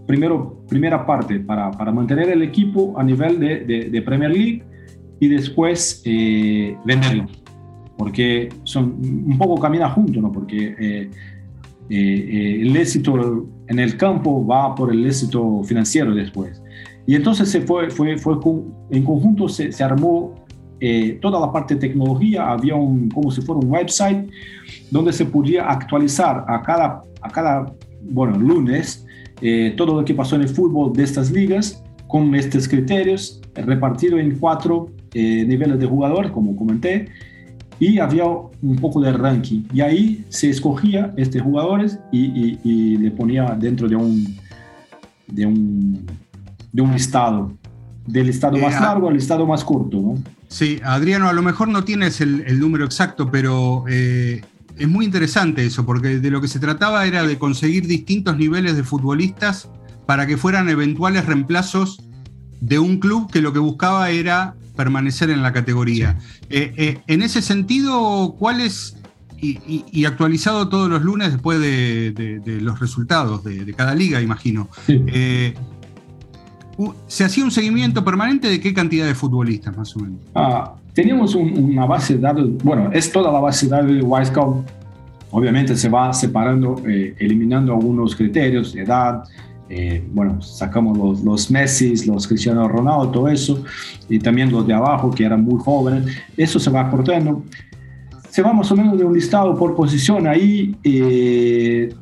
primero, 0.07 0.64
primera 0.68 1.05
parte, 1.05 1.39
para, 1.39 1.70
para 1.72 1.91
mantener 1.91 2.30
el 2.30 2.41
equipo 2.41 2.97
a 2.97 3.03
nivel 3.03 3.39
de, 3.39 3.89
de 3.91 4.01
Premier 4.01 4.32
League 4.32 4.64
y 5.20 5.28
después 5.28 6.01
eh, 6.03 6.76
venderlo. 6.84 7.28
Porque 7.98 8.50
son 8.64 8.96
un 9.02 9.38
poco 9.38 9.60
camina 9.60 9.89
juntos, 9.89 10.22
¿no? 10.22 10.32
Porque 10.32 10.76
eh, 10.80 11.10
eh, 11.89 12.62
el 12.62 12.76
éxito 12.76 13.48
en 13.68 13.80
el 13.80 13.98
campo 13.98 14.46
va 14.46 14.74
por 14.76 14.92
el 14.92 15.06
éxito 15.06 15.64
financiero 15.64 16.14
después. 16.16 16.62
Y 17.06 17.16
entonces 17.16 17.50
se 17.50 17.62
fue, 17.62 17.89
fue, 17.89 18.18
fue 18.18 18.36
en 18.92 19.04
conjunto 19.04 19.50
se, 19.50 19.72
se 19.72 19.84
armó 19.84 20.36
eh, 20.84 21.20
toda 21.22 21.39
la 21.39 21.52
parte 21.52 21.76
de 21.76 21.80
tecnología, 21.80 22.52
había 22.52 22.74
un, 22.74 23.08
como 23.10 23.30
si 23.30 23.39
fuera 23.42 23.60
un 23.60 23.72
website 23.72 24.28
donde 24.89 25.14
se 25.14 25.26
podía 25.26 25.70
actualizar 25.70 26.44
a 26.48 26.60
cada, 26.64 27.04
a 27.22 27.30
cada 27.30 27.72
bueno, 28.10 28.39
lunes 28.39 29.06
eh, 29.42 29.76
todo 29.78 29.96
lo 29.96 30.04
que 30.04 30.16
pasó 30.16 30.36
en 30.36 30.42
el 30.42 30.50
fútbol 30.50 30.92
de 30.94 31.04
estas 31.04 31.30
ligas 31.30 31.84
con 32.08 32.34
estos 32.34 32.68
criterios 32.68 33.42
repartido 33.54 34.18
en 34.18 34.39
cuatro 34.39 34.89
eh, 35.14 35.46
niveles 35.46 35.78
de 35.78 35.86
jugador, 35.86 36.32
como 36.32 36.56
comenté, 36.56 37.10
y 37.82 37.97
había 37.97 38.25
un 38.25 38.75
poco 38.79 39.01
de 39.01 39.11
ranking. 39.11 39.63
Y 39.73 39.82
ahí 39.82 40.23
se 40.29 40.51
escogía 40.51 41.11
estos 41.17 41.41
jugadores 41.41 41.97
y, 42.11 42.19
y, 42.19 42.59
y 42.63 42.97
le 42.97 43.09
ponía 43.09 43.57
dentro 43.59 43.89
de 43.89 43.95
un, 43.95 44.38
de 45.25 45.47
un, 45.47 46.05
de 46.71 46.82
un 46.84 46.93
listado, 46.93 47.51
del 48.05 48.27
listado 48.27 48.55
eh, 48.57 48.61
más 48.61 48.79
largo 48.79 49.07
al 49.07 49.15
listado 49.15 49.47
más 49.47 49.63
corto. 49.63 49.99
¿no? 49.99 50.13
Sí, 50.47 50.79
Adriano, 50.84 51.27
a 51.27 51.34
lo 51.34 51.41
mejor 51.41 51.69
no 51.69 51.84
tienes 51.84 52.21
el, 52.21 52.43
el 52.45 52.59
número 52.59 52.86
exacto, 52.86 53.32
pero 53.32 53.84
eh, 53.89 54.41
es 54.77 54.88
muy 54.88 55.03
interesante 55.03 55.65
eso, 55.65 55.84
porque 55.84 56.19
de 56.19 56.29
lo 56.29 56.39
que 56.39 56.47
se 56.47 56.59
trataba 56.59 57.07
era 57.07 57.23
de 57.23 57.39
conseguir 57.39 57.88
distintos 57.88 58.38
niveles 58.38 58.75
de 58.75 58.84
futbolistas 58.84 59.69
para 60.05 60.27
que 60.27 60.38
fueran 60.38 60.69
eventuales 60.69 61.25
reemplazos 61.25 61.99
de 62.59 62.77
un 62.77 62.99
club 62.99 63.32
que 63.32 63.41
lo 63.41 63.53
que 63.53 63.59
buscaba 63.59 64.11
era 64.11 64.53
permanecer 64.76 65.30
en 65.30 65.41
la 65.41 65.53
categoría. 65.53 66.17
en 66.49 67.22
ese 67.22 67.41
sentido, 67.41 68.36
¿cuál 68.38 68.61
es 68.61 68.95
y, 69.41 70.05
actualizado 70.05 70.69
todos 70.69 70.89
los 70.89 71.01
lunes 71.01 71.32
después 71.32 71.59
de, 71.59 72.59
los 72.61 72.80
resultados 72.80 73.43
de, 73.43 73.74
cada 73.74 73.95
liga, 73.95 74.22
imagino. 74.22 74.67
Eh, 74.88 75.53
¿Se 77.07 77.24
hacía 77.24 77.43
un 77.43 77.51
seguimiento 77.51 78.03
permanente 78.03 78.47
de 78.47 78.59
qué 78.59 78.74
cantidad 78.74 79.05
de 79.05 79.13
futbolistas, 79.13 79.76
más 79.76 79.95
o 79.95 79.99
menos? 79.99 80.19
Ah, 80.34 80.74
teníamos 80.93 81.36
una 81.36 81.86
base 81.86 82.15
de 82.15 82.19
datos, 82.19 82.49
bueno, 82.63 82.89
es 82.91 83.11
toda 83.11 83.32
la 83.32 83.39
base 83.39 83.67
de 83.67 83.72
datos 83.72 83.91
de 83.91 84.01
Wisecout. 84.01 84.65
Obviamente 85.32 85.76
se 85.76 85.89
va 85.89 86.11
separando, 86.13 86.82
eh, 86.88 87.15
eliminando 87.19 87.74
algunos 87.74 88.15
criterios 88.15 88.74
de 88.74 88.82
edad, 88.82 89.24
eh, 89.74 90.03
bueno, 90.13 90.41
sacamos 90.41 90.97
los, 90.97 91.24
los 91.24 91.49
Messi, 91.49 92.05
los 92.05 92.28
Cristiano 92.28 92.67
Ronaldo, 92.67 93.09
todo 93.09 93.28
eso, 93.30 93.63
y 94.09 94.19
también 94.19 94.51
los 94.51 94.67
de 94.67 94.74
abajo 94.74 95.11
que 95.11 95.24
eran 95.24 95.43
muy 95.43 95.59
jóvenes. 95.59 96.13
Eso 96.36 96.59
se 96.59 96.69
va 96.69 96.82
aportando 96.82 97.43
se 98.32 98.41
va 98.41 98.53
más 98.53 98.72
o 98.72 98.76
menos 98.78 98.97
de 98.97 99.03
un 99.03 99.13
listado 99.13 99.57
por 99.57 99.76
posición 99.76 100.26
ahí 100.26 100.74
eh, 100.86 101.93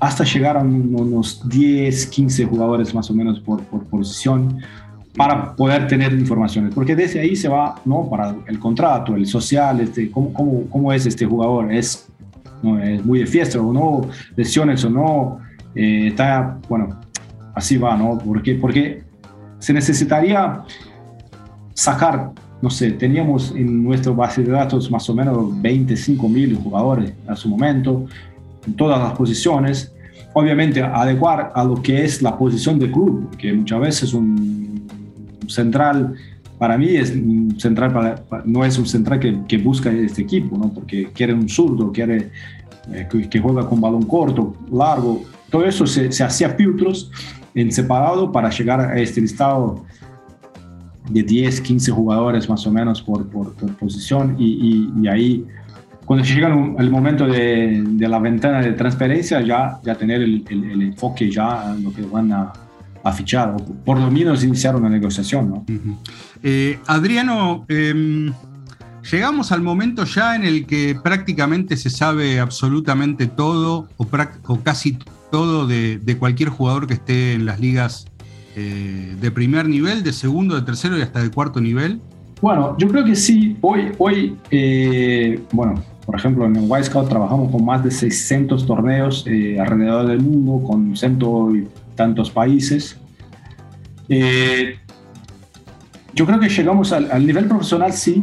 hasta 0.00 0.24
llegar 0.24 0.56
a 0.56 0.60
unos 0.60 1.48
10, 1.48 2.06
15 2.06 2.46
jugadores 2.46 2.92
más 2.92 3.08
o 3.10 3.14
menos 3.14 3.38
por, 3.38 3.62
por, 3.62 3.84
posición 3.84 4.58
para 5.16 5.54
poder 5.54 5.86
tener 5.86 6.12
informaciones, 6.12 6.74
porque 6.74 6.96
desde 6.96 7.20
ahí 7.20 7.36
se 7.36 7.48
va, 7.48 7.76
¿no? 7.84 8.08
Para 8.08 8.34
el 8.46 8.58
contrato, 8.58 9.14
el 9.14 9.26
social, 9.26 9.80
este, 9.80 10.10
cómo, 10.10 10.32
cómo, 10.32 10.64
cómo 10.68 10.92
es 10.92 11.06
este 11.06 11.26
jugador, 11.26 11.72
es, 11.72 12.08
¿no? 12.62 12.80
es 12.82 13.04
muy 13.04 13.20
de 13.20 13.26
fiesta 13.26 13.60
o 13.60 13.72
no, 13.72 14.08
lesiones 14.36 14.84
o 14.84 14.90
no, 14.90 15.38
eh, 15.74 16.08
está, 16.08 16.58
bueno, 16.68 17.00
así 17.54 17.76
va, 17.76 17.96
¿no? 17.96 18.18
Porque, 18.18 18.54
porque 18.54 19.02
se 19.58 19.72
necesitaría 19.72 20.62
sacar 21.74 22.32
no 22.62 22.68
sé, 22.68 22.92
teníamos 22.92 23.52
en 23.56 23.82
nuestra 23.82 24.12
base 24.12 24.42
de 24.42 24.52
datos 24.52 24.90
más 24.90 25.08
o 25.08 25.14
menos 25.14 25.60
25 25.62 26.28
mil 26.28 26.56
jugadores 26.56 27.12
a 27.26 27.34
su 27.34 27.48
momento, 27.48 28.04
en 28.66 28.74
todas 28.74 28.98
las 29.00 29.12
posiciones. 29.14 29.92
Obviamente, 30.34 30.82
adecuar 30.82 31.52
a 31.54 31.64
lo 31.64 31.80
que 31.80 32.04
es 32.04 32.22
la 32.22 32.36
posición 32.36 32.78
del 32.78 32.92
club, 32.92 33.34
que 33.36 33.52
muchas 33.52 33.80
veces 33.80 34.14
un 34.14 34.86
central, 35.48 36.14
para 36.58 36.76
mí, 36.76 36.88
es 36.88 37.10
un 37.12 37.58
central 37.58 37.92
para, 37.92 38.42
no 38.44 38.64
es 38.64 38.78
un 38.78 38.86
central 38.86 39.18
que, 39.18 39.40
que, 39.48 39.58
busca 39.58 39.90
este 39.90 40.22
equipo, 40.22 40.56
¿no? 40.58 40.72
porque 40.72 41.08
quiere 41.14 41.32
un 41.32 41.48
zurdo, 41.48 41.90
quiere 41.90 42.30
eh, 42.92 43.08
que, 43.28 43.40
juega 43.40 43.66
con 43.66 43.80
balón 43.80 44.02
corto, 44.02 44.54
largo. 44.70 45.22
Todo 45.50 45.64
eso 45.64 45.86
se, 45.86 46.12
se 46.12 46.24
hacía 46.24 46.50
filtros 46.50 47.10
en 47.54 47.72
separado 47.72 48.30
para 48.30 48.50
llegar 48.50 48.80
a 48.80 48.98
este 48.98 49.20
listado 49.20 49.84
de 51.08 51.22
10, 51.22 51.60
15 51.60 51.90
jugadores 51.90 52.48
más 52.48 52.66
o 52.66 52.70
menos 52.70 53.02
por, 53.02 53.28
por, 53.28 53.52
posición 53.76 54.36
y, 54.38 54.88
y, 55.02 55.08
ahí 55.08 55.44
cuando 56.04 56.24
llega 56.24 56.48
el, 56.78 56.90
momento 56.90 57.26
de, 57.26 57.82
de, 57.84 58.08
la 58.08 58.18
ventana 58.18 58.60
de 58.60 58.72
transferencia 58.72 59.40
ya, 59.40 59.80
ya 59.82 59.94
tener 59.96 60.22
el, 60.22 60.44
el, 60.48 60.82
enfoque 60.82 61.30
ya 61.30 61.74
en 61.74 61.84
lo 61.84 61.92
que 61.92 62.02
van 62.02 62.32
a, 62.32 62.52
a, 63.02 63.12
fichar 63.12 63.50
o 63.50 63.56
por 63.84 63.98
lo 63.98 64.10
menos 64.10 64.44
iniciar 64.44 64.76
una 64.76 64.88
negociación. 64.88 65.50
¿no? 65.50 65.64
Eh, 66.42 66.78
Adriano, 66.86 67.64
em, 67.68 68.32
llegamos 69.02 69.52
al 69.52 69.62
momento 69.62 70.04
ya 70.04 70.34
en 70.34 70.44
el 70.44 70.66
que 70.66 70.98
prácticamente 71.02 71.76
se 71.76 71.90
sabe 71.90 72.40
absolutamente 72.40 73.26
todo 73.26 73.88
o, 73.96 74.06
casi 74.62 74.98
todo 75.30 75.66
de, 75.66 76.16
cualquier 76.18 76.50
jugador 76.50 76.86
que 76.86 76.94
esté 76.94 77.32
en 77.32 77.46
las 77.46 77.60
ligas 77.60 78.06
eh, 78.56 79.16
de 79.20 79.30
primer 79.30 79.68
nivel, 79.68 80.02
de 80.02 80.12
segundo, 80.12 80.56
de 80.56 80.62
tercero 80.62 80.98
y 80.98 81.02
hasta 81.02 81.22
de 81.22 81.30
cuarto 81.30 81.60
nivel? 81.60 82.00
Bueno, 82.42 82.76
yo 82.78 82.88
creo 82.88 83.04
que 83.04 83.14
sí. 83.14 83.56
Hoy, 83.60 83.92
hoy 83.98 84.36
eh, 84.50 85.40
bueno, 85.52 85.82
por 86.04 86.16
ejemplo, 86.16 86.46
en 86.46 86.56
el 86.56 86.64
White 86.66 86.86
Scout 86.86 87.08
trabajamos 87.08 87.52
con 87.52 87.64
más 87.64 87.84
de 87.84 87.90
600 87.90 88.66
torneos 88.66 89.24
eh, 89.26 89.60
alrededor 89.60 90.06
del 90.06 90.20
mundo, 90.20 90.66
con 90.66 90.96
ciento 90.96 91.54
y 91.54 91.68
tantos 91.94 92.30
países. 92.30 92.96
yo 94.08 94.16
creo 96.26 96.40
que 96.40 96.48
llegamos 96.48 96.92
al, 96.92 97.24
nivel 97.24 97.46
profesional, 97.46 97.92
sí. 97.92 98.22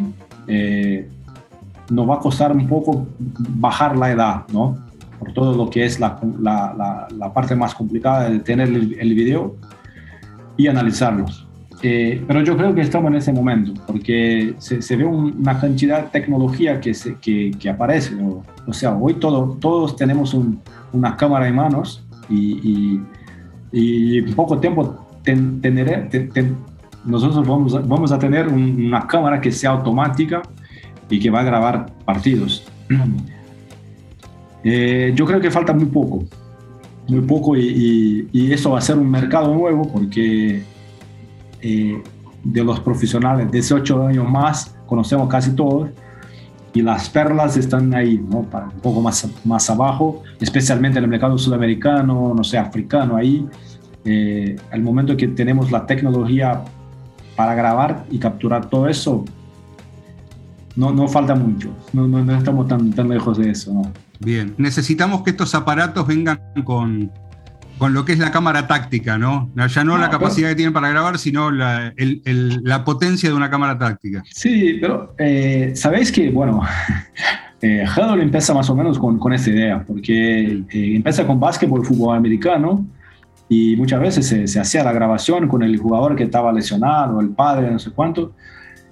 Nos 1.90 2.10
va 2.10 2.16
a 2.16 2.20
costar 2.20 2.52
un 2.52 2.68
poco 2.68 3.08
bajar 3.18 3.98
la 3.98 4.12
edad, 4.12 4.44
¿no? 4.52 4.78
Por 5.20 5.34
todo 5.34 5.56
lo 5.56 5.70
que 5.70 5.86
es 5.86 6.00
la, 6.00 6.20
la, 6.40 7.34
parte 7.34 7.56
más 7.56 7.74
complicada 7.74 8.30
de 8.30 8.40
tener 8.40 8.68
el, 8.68 9.14
video 9.16 9.56
y 10.56 10.68
analizarlos. 10.68 11.48
Eh, 11.82 12.24
pero 12.28 12.42
yo 12.44 12.58
creo 12.58 12.74
que 12.74 12.82
estamos 12.82 13.12
en 13.12 13.18
ese 13.18 13.34
momento, 13.34 13.74
porque 13.86 14.56
se, 14.60 14.96
ve 14.96 15.06
una 15.06 15.60
cantidad 15.60 16.04
de 16.04 16.10
tecnología 16.10 16.80
que, 16.80 16.94
se, 16.94 17.16
que, 17.16 17.70
aparece. 17.70 18.16
O, 18.68 18.74
sea, 18.74 18.96
hoy 18.96 19.16
todo, 19.16 19.58
todos 19.60 19.96
tenemos 19.96 20.36
una 20.94 21.16
cámara 21.18 21.48
en 21.48 21.56
manos 21.56 22.04
y, 22.30 23.02
y, 23.72 24.18
en 24.20 24.34
poco 24.36 24.60
tiempo 24.60 25.08
nosotros 27.08 27.48
vamos 27.48 27.74
a, 27.76 27.80
vamos 27.80 28.12
a 28.12 28.20
tener 28.20 28.48
una 28.48 29.08
cámara 29.08 29.42
que 29.42 29.52
sea 29.52 29.72
automática 29.72 30.42
y 31.10 31.20
que 31.20 31.30
va 31.30 31.40
a 31.40 31.44
grabar 31.44 31.94
partidos. 32.06 32.68
Eh, 34.64 35.14
yo 35.16 35.26
creo 35.26 35.40
que 35.40 35.50
falta 35.50 35.72
muy 35.72 35.86
poco 35.86 36.26
muy 37.08 37.22
poco 37.22 37.56
y, 37.56 38.28
y, 38.32 38.52
eso 38.52 38.72
va 38.72 38.80
a 38.80 38.82
ser 38.82 38.98
un 38.98 39.10
mercado 39.10 39.54
nuevo 39.54 39.88
porque 39.88 40.62
eh, 41.62 42.04
de 42.44 42.64
los 42.64 42.80
profesionales 42.80 43.46
de 43.48 43.52
18 43.52 44.08
años 44.08 44.30
más 44.30 44.76
conocemos 44.86 45.28
casi 45.30 45.52
todos 45.52 45.90
y 46.74 46.82
las 46.82 47.10
perlas 47.10 47.58
están 47.58 47.94
ahí, 47.96 48.24
¿no? 48.30 48.40
un 48.40 48.82
poco 48.82 49.02
más, 49.02 49.28
más 49.46 49.70
abajo, 49.70 50.24
especialmente 50.40 51.00
en 51.00 51.06
el 51.06 51.10
mercado 51.10 51.38
sudamericano, 51.38 52.34
no 52.36 52.44
sé, 52.44 52.58
africano, 52.58 53.16
ahí. 53.16 53.48
Eh, 54.06 54.56
al 54.72 54.82
momento 54.84 55.18
que 55.18 55.28
tenemos 55.30 55.72
la 55.72 55.86
tecnología 55.86 56.62
para 57.38 57.54
grabar 57.56 58.06
y 58.10 58.18
capturar 58.18 58.66
todo 58.66 58.90
eso, 58.90 59.24
no, 60.76 60.92
no 60.92 61.08
falta 61.08 61.36
mucho, 61.36 61.70
no, 61.94 62.08
no, 62.08 62.26
no 62.26 62.36
estamos 62.36 62.68
tan, 62.68 62.92
tan 62.92 63.08
lejos 63.08 63.38
de 63.38 63.52
eso. 63.52 63.72
¿no? 63.72 63.94
Bien, 64.20 64.56
necesitamos 64.58 65.22
que 65.22 65.30
estos 65.30 65.54
aparatos 65.54 66.06
vengan 66.08 66.40
con, 66.66 67.12
con 67.78 67.94
lo 67.94 68.06
que 68.06 68.14
es 68.14 68.20
la 68.20 68.32
cámara 68.32 68.68
táctica, 68.68 69.20
¿no? 69.20 69.52
Ya 69.56 69.84
no, 69.84 69.98
la 70.00 70.10
capacidad 70.10 70.50
que 70.50 70.56
tienen 70.56 70.74
para 70.74 70.90
grabar, 70.90 71.20
sino 71.20 71.52
la, 71.52 71.94
la, 71.96 72.84
potencia 72.84 73.30
de 73.30 73.36
una 73.36 73.52
cámara 73.52 73.78
táctica. 73.78 74.24
Sí, 74.32 74.80
pero 74.82 75.14
eh, 75.20 75.74
sabéis 75.76 76.12
que, 76.12 76.32
bueno, 76.32 76.64
eh, 77.62 77.86
empieza 78.20 78.56
más 78.56 78.68
o 78.72 78.76
menos 78.76 78.98
con, 78.98 79.20
con 79.20 79.32
esta 79.32 79.52
idea, 79.52 79.84
porque 79.86 80.64
eh, 80.72 80.96
empieza 80.96 81.28
con 81.28 81.40
básquetbol, 81.40 81.86
fútbol 81.86 82.18
americano, 82.18 82.84
y 83.50 83.76
muchas 83.78 84.02
veces 84.02 84.28
se, 84.28 84.48
se, 84.48 84.60
hacía 84.60 84.84
la 84.84 84.92
grabación 84.92 85.48
con 85.48 85.64
el 85.64 85.78
jugador 85.78 86.16
que 86.16 86.24
estaba 86.24 86.52
lesionado, 86.52 87.22
el 87.22 87.30
padre, 87.30 87.72
no 87.72 87.80
sé 87.80 87.92
cuánto, 87.92 88.34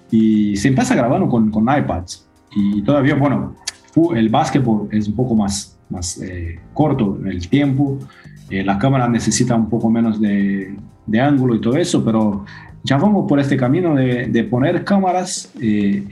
y 0.09 0.55
se 0.55 0.69
empieza 0.69 0.95
grabando 0.95 1.27
con, 1.27 1.51
con 1.51 1.63
iPads. 1.63 2.25
Y 2.55 2.81
todavía, 2.83 3.15
bueno, 3.15 3.55
el 4.15 4.29
básquetbol 4.29 4.87
es 4.91 5.07
un 5.07 5.15
poco 5.15 5.35
más, 5.35 5.77
más 5.89 6.21
eh, 6.21 6.59
corto 6.73 7.17
en 7.21 7.27
el 7.27 7.49
tiempo, 7.49 7.99
eh, 8.49 8.63
la 8.63 8.77
cámara 8.77 9.09
necesita 9.09 9.55
un 9.55 9.69
poco 9.69 9.89
menos 9.89 10.21
de, 10.21 10.75
de, 11.05 11.19
ángulo 11.19 11.55
y 11.55 11.61
todo 11.61 11.77
eso, 11.77 12.03
pero 12.05 12.45
ya 12.83 12.97
vamos 12.97 13.25
por 13.27 13.39
este 13.39 13.57
camino 13.57 13.95
de, 13.95 14.27
de 14.27 14.43
poner 14.43 14.83
cámaras. 14.83 15.51
Eh, 15.59 16.05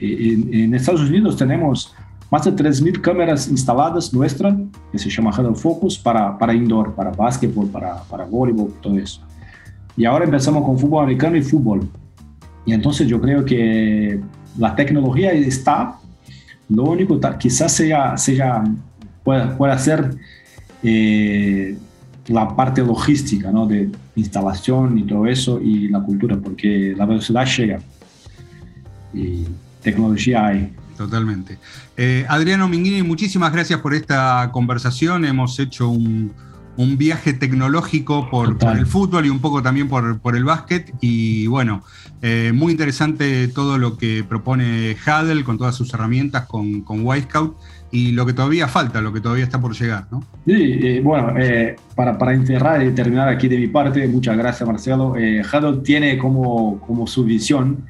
en, 0.52 0.74
Estados 0.74 1.02
Unidos 1.02 1.36
tenemos 1.36 1.94
más 2.34 2.44
de 2.44 2.52
3.000 2.52 3.00
cámaras 3.00 3.46
instaladas 3.46 4.12
nuestras, 4.12 4.56
que 4.90 4.98
se 4.98 5.08
llama 5.08 5.30
Huddle 5.30 5.54
Focus, 5.54 5.96
para, 5.96 6.36
para 6.36 6.52
indoor, 6.52 6.92
para 6.92 7.12
básquetbol, 7.12 7.68
para, 7.68 8.02
para 8.10 8.24
voleibol, 8.24 8.74
todo 8.82 8.98
eso. 8.98 9.20
Y 9.96 10.04
ahora 10.04 10.24
empezamos 10.24 10.64
con 10.64 10.76
fútbol 10.76 11.04
americano 11.04 11.36
y 11.36 11.42
fútbol. 11.42 11.88
Y 12.66 12.72
entonces 12.72 13.06
yo 13.06 13.20
creo 13.20 13.44
que 13.44 14.18
la 14.58 14.74
tecnología 14.74 15.30
está 15.30 15.94
lo 16.68 16.82
único 16.82 17.20
quizás 17.38 17.70
sea, 17.70 18.16
sea 18.16 18.64
pueda, 19.22 19.56
pueda 19.56 19.78
ser 19.78 20.10
eh, 20.82 21.78
la 22.26 22.48
parte 22.56 22.82
logística, 22.82 23.52
¿no? 23.52 23.64
De 23.64 23.90
instalación 24.16 24.98
y 24.98 25.04
todo 25.04 25.28
eso 25.28 25.60
y 25.60 25.86
la 25.86 26.00
cultura, 26.00 26.36
porque 26.36 26.94
la 26.96 27.06
velocidad 27.06 27.46
llega 27.46 27.78
y 29.12 29.44
tecnología 29.82 30.46
hay. 30.46 30.72
Totalmente. 30.96 31.58
Eh, 31.96 32.24
Adriano 32.28 32.68
Minghini, 32.68 33.02
muchísimas 33.02 33.52
gracias 33.52 33.80
por 33.80 33.94
esta 33.94 34.50
conversación. 34.52 35.24
Hemos 35.24 35.58
hecho 35.58 35.88
un, 35.88 36.32
un 36.76 36.96
viaje 36.96 37.32
tecnológico 37.32 38.30
por, 38.30 38.56
el 38.76 38.86
fútbol 38.86 39.26
y 39.26 39.30
un 39.30 39.40
poco 39.40 39.62
también 39.62 39.88
por, 39.88 40.20
por 40.20 40.36
el 40.36 40.44
básquet. 40.44 40.92
Y 41.00 41.46
bueno, 41.48 41.82
eh, 42.22 42.52
muy 42.54 42.72
interesante 42.72 43.48
todo 43.48 43.78
lo 43.78 43.96
que 43.96 44.24
propone 44.28 44.96
Hadel 45.04 45.44
con 45.44 45.58
todas 45.58 45.74
sus 45.74 45.92
herramientas, 45.92 46.46
con, 46.46 46.82
con 46.82 47.04
Scout 47.22 47.56
y 47.90 48.12
lo 48.12 48.26
que 48.26 48.32
todavía 48.32 48.68
falta, 48.68 49.00
lo 49.00 49.12
que 49.12 49.20
todavía 49.20 49.44
está 49.44 49.60
por 49.60 49.74
llegar. 49.74 50.06
¿no? 50.12 50.22
Sí, 50.46 51.00
bueno, 51.00 51.34
eh, 51.38 51.76
para, 51.96 52.16
para 52.18 52.34
enterrar 52.34 52.84
y 52.84 52.92
terminar 52.92 53.28
aquí 53.28 53.48
de 53.48 53.58
mi 53.58 53.66
parte, 53.66 54.06
muchas 54.06 54.36
gracias 54.36 54.66
Marcelo. 54.66 55.14
Hadel 55.14 55.82
tiene 55.82 56.18
como, 56.18 56.80
como 56.80 57.06
su 57.06 57.24
visión 57.24 57.84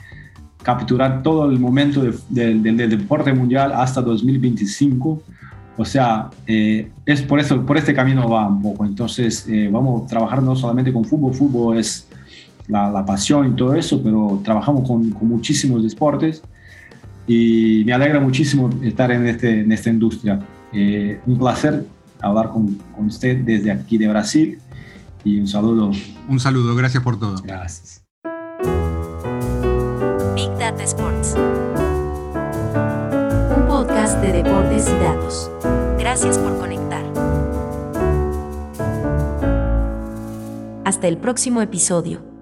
capturar 0.65 1.23
todo 1.23 1.49
el 1.51 1.61
momento 1.61 2.03
del 2.31 2.89
deporte 2.91 3.33
mundial 3.33 3.73
hasta 3.73 4.01
2025. 4.01 5.23
O 5.77 5.85
sea, 5.85 6.31
eh, 6.47 6.91
es 7.05 7.23
por 7.23 7.39
eso, 7.39 7.65
por 7.67 7.77
este 7.77 7.95
camino 7.95 8.29
va 8.29 8.49
un 8.49 8.63
poco. 8.63 8.87
Entonces, 8.87 9.47
eh, 9.49 9.69
vamos 9.71 10.05
a 10.05 10.07
trabajar 10.07 10.43
no 10.43 10.57
solamente 10.57 10.93
con 10.93 11.05
fútbol, 11.05 11.35
fútbol 11.35 11.79
es 11.79 12.09
la, 12.67 13.05
pasión 13.05 13.53
y 13.53 13.57
todo 13.57 13.75
eso, 13.75 14.03
pero 14.03 14.41
trabajamos 14.43 14.89
con, 14.89 15.11
con, 15.11 15.29
muchísimos 15.29 15.83
deportes 15.83 16.43
y 17.27 17.83
me 17.85 17.93
alegra 17.93 18.19
muchísimo 18.19 18.71
estar 18.83 19.11
en, 19.13 19.27
este, 19.27 19.61
en 19.61 19.71
esta 19.71 19.91
industria. 19.91 20.41
Eh, 20.73 21.21
un 21.27 21.39
placer 21.39 21.85
hablar 22.23 22.49
con, 22.51 22.75
con 22.97 23.07
usted 23.07 23.45
desde 23.45 23.71
aquí 23.71 23.99
de 23.99 24.09
Brasil 24.09 24.59
y 25.25 25.39
un 25.39 25.47
saludo. 25.47 25.91
Un 26.27 26.41
saludo, 26.41 26.75
gracias 26.75 27.03
por 27.03 27.19
todo. 27.19 27.37
Gracias. 27.43 28.04
Big 30.45 30.59
Data 30.59 30.83
Sports. 30.83 31.37
Un 33.57 33.67
podcast 33.67 34.21
de 34.21 34.31
deportes 34.31 34.87
y 34.91 34.99
datos. 35.03 35.51
Gracias 35.99 36.37
por 36.37 36.59
conectar. 36.59 37.03
Hasta 40.85 41.09
el 41.09 41.17
próximo 41.17 41.63
episodio. 41.63 42.34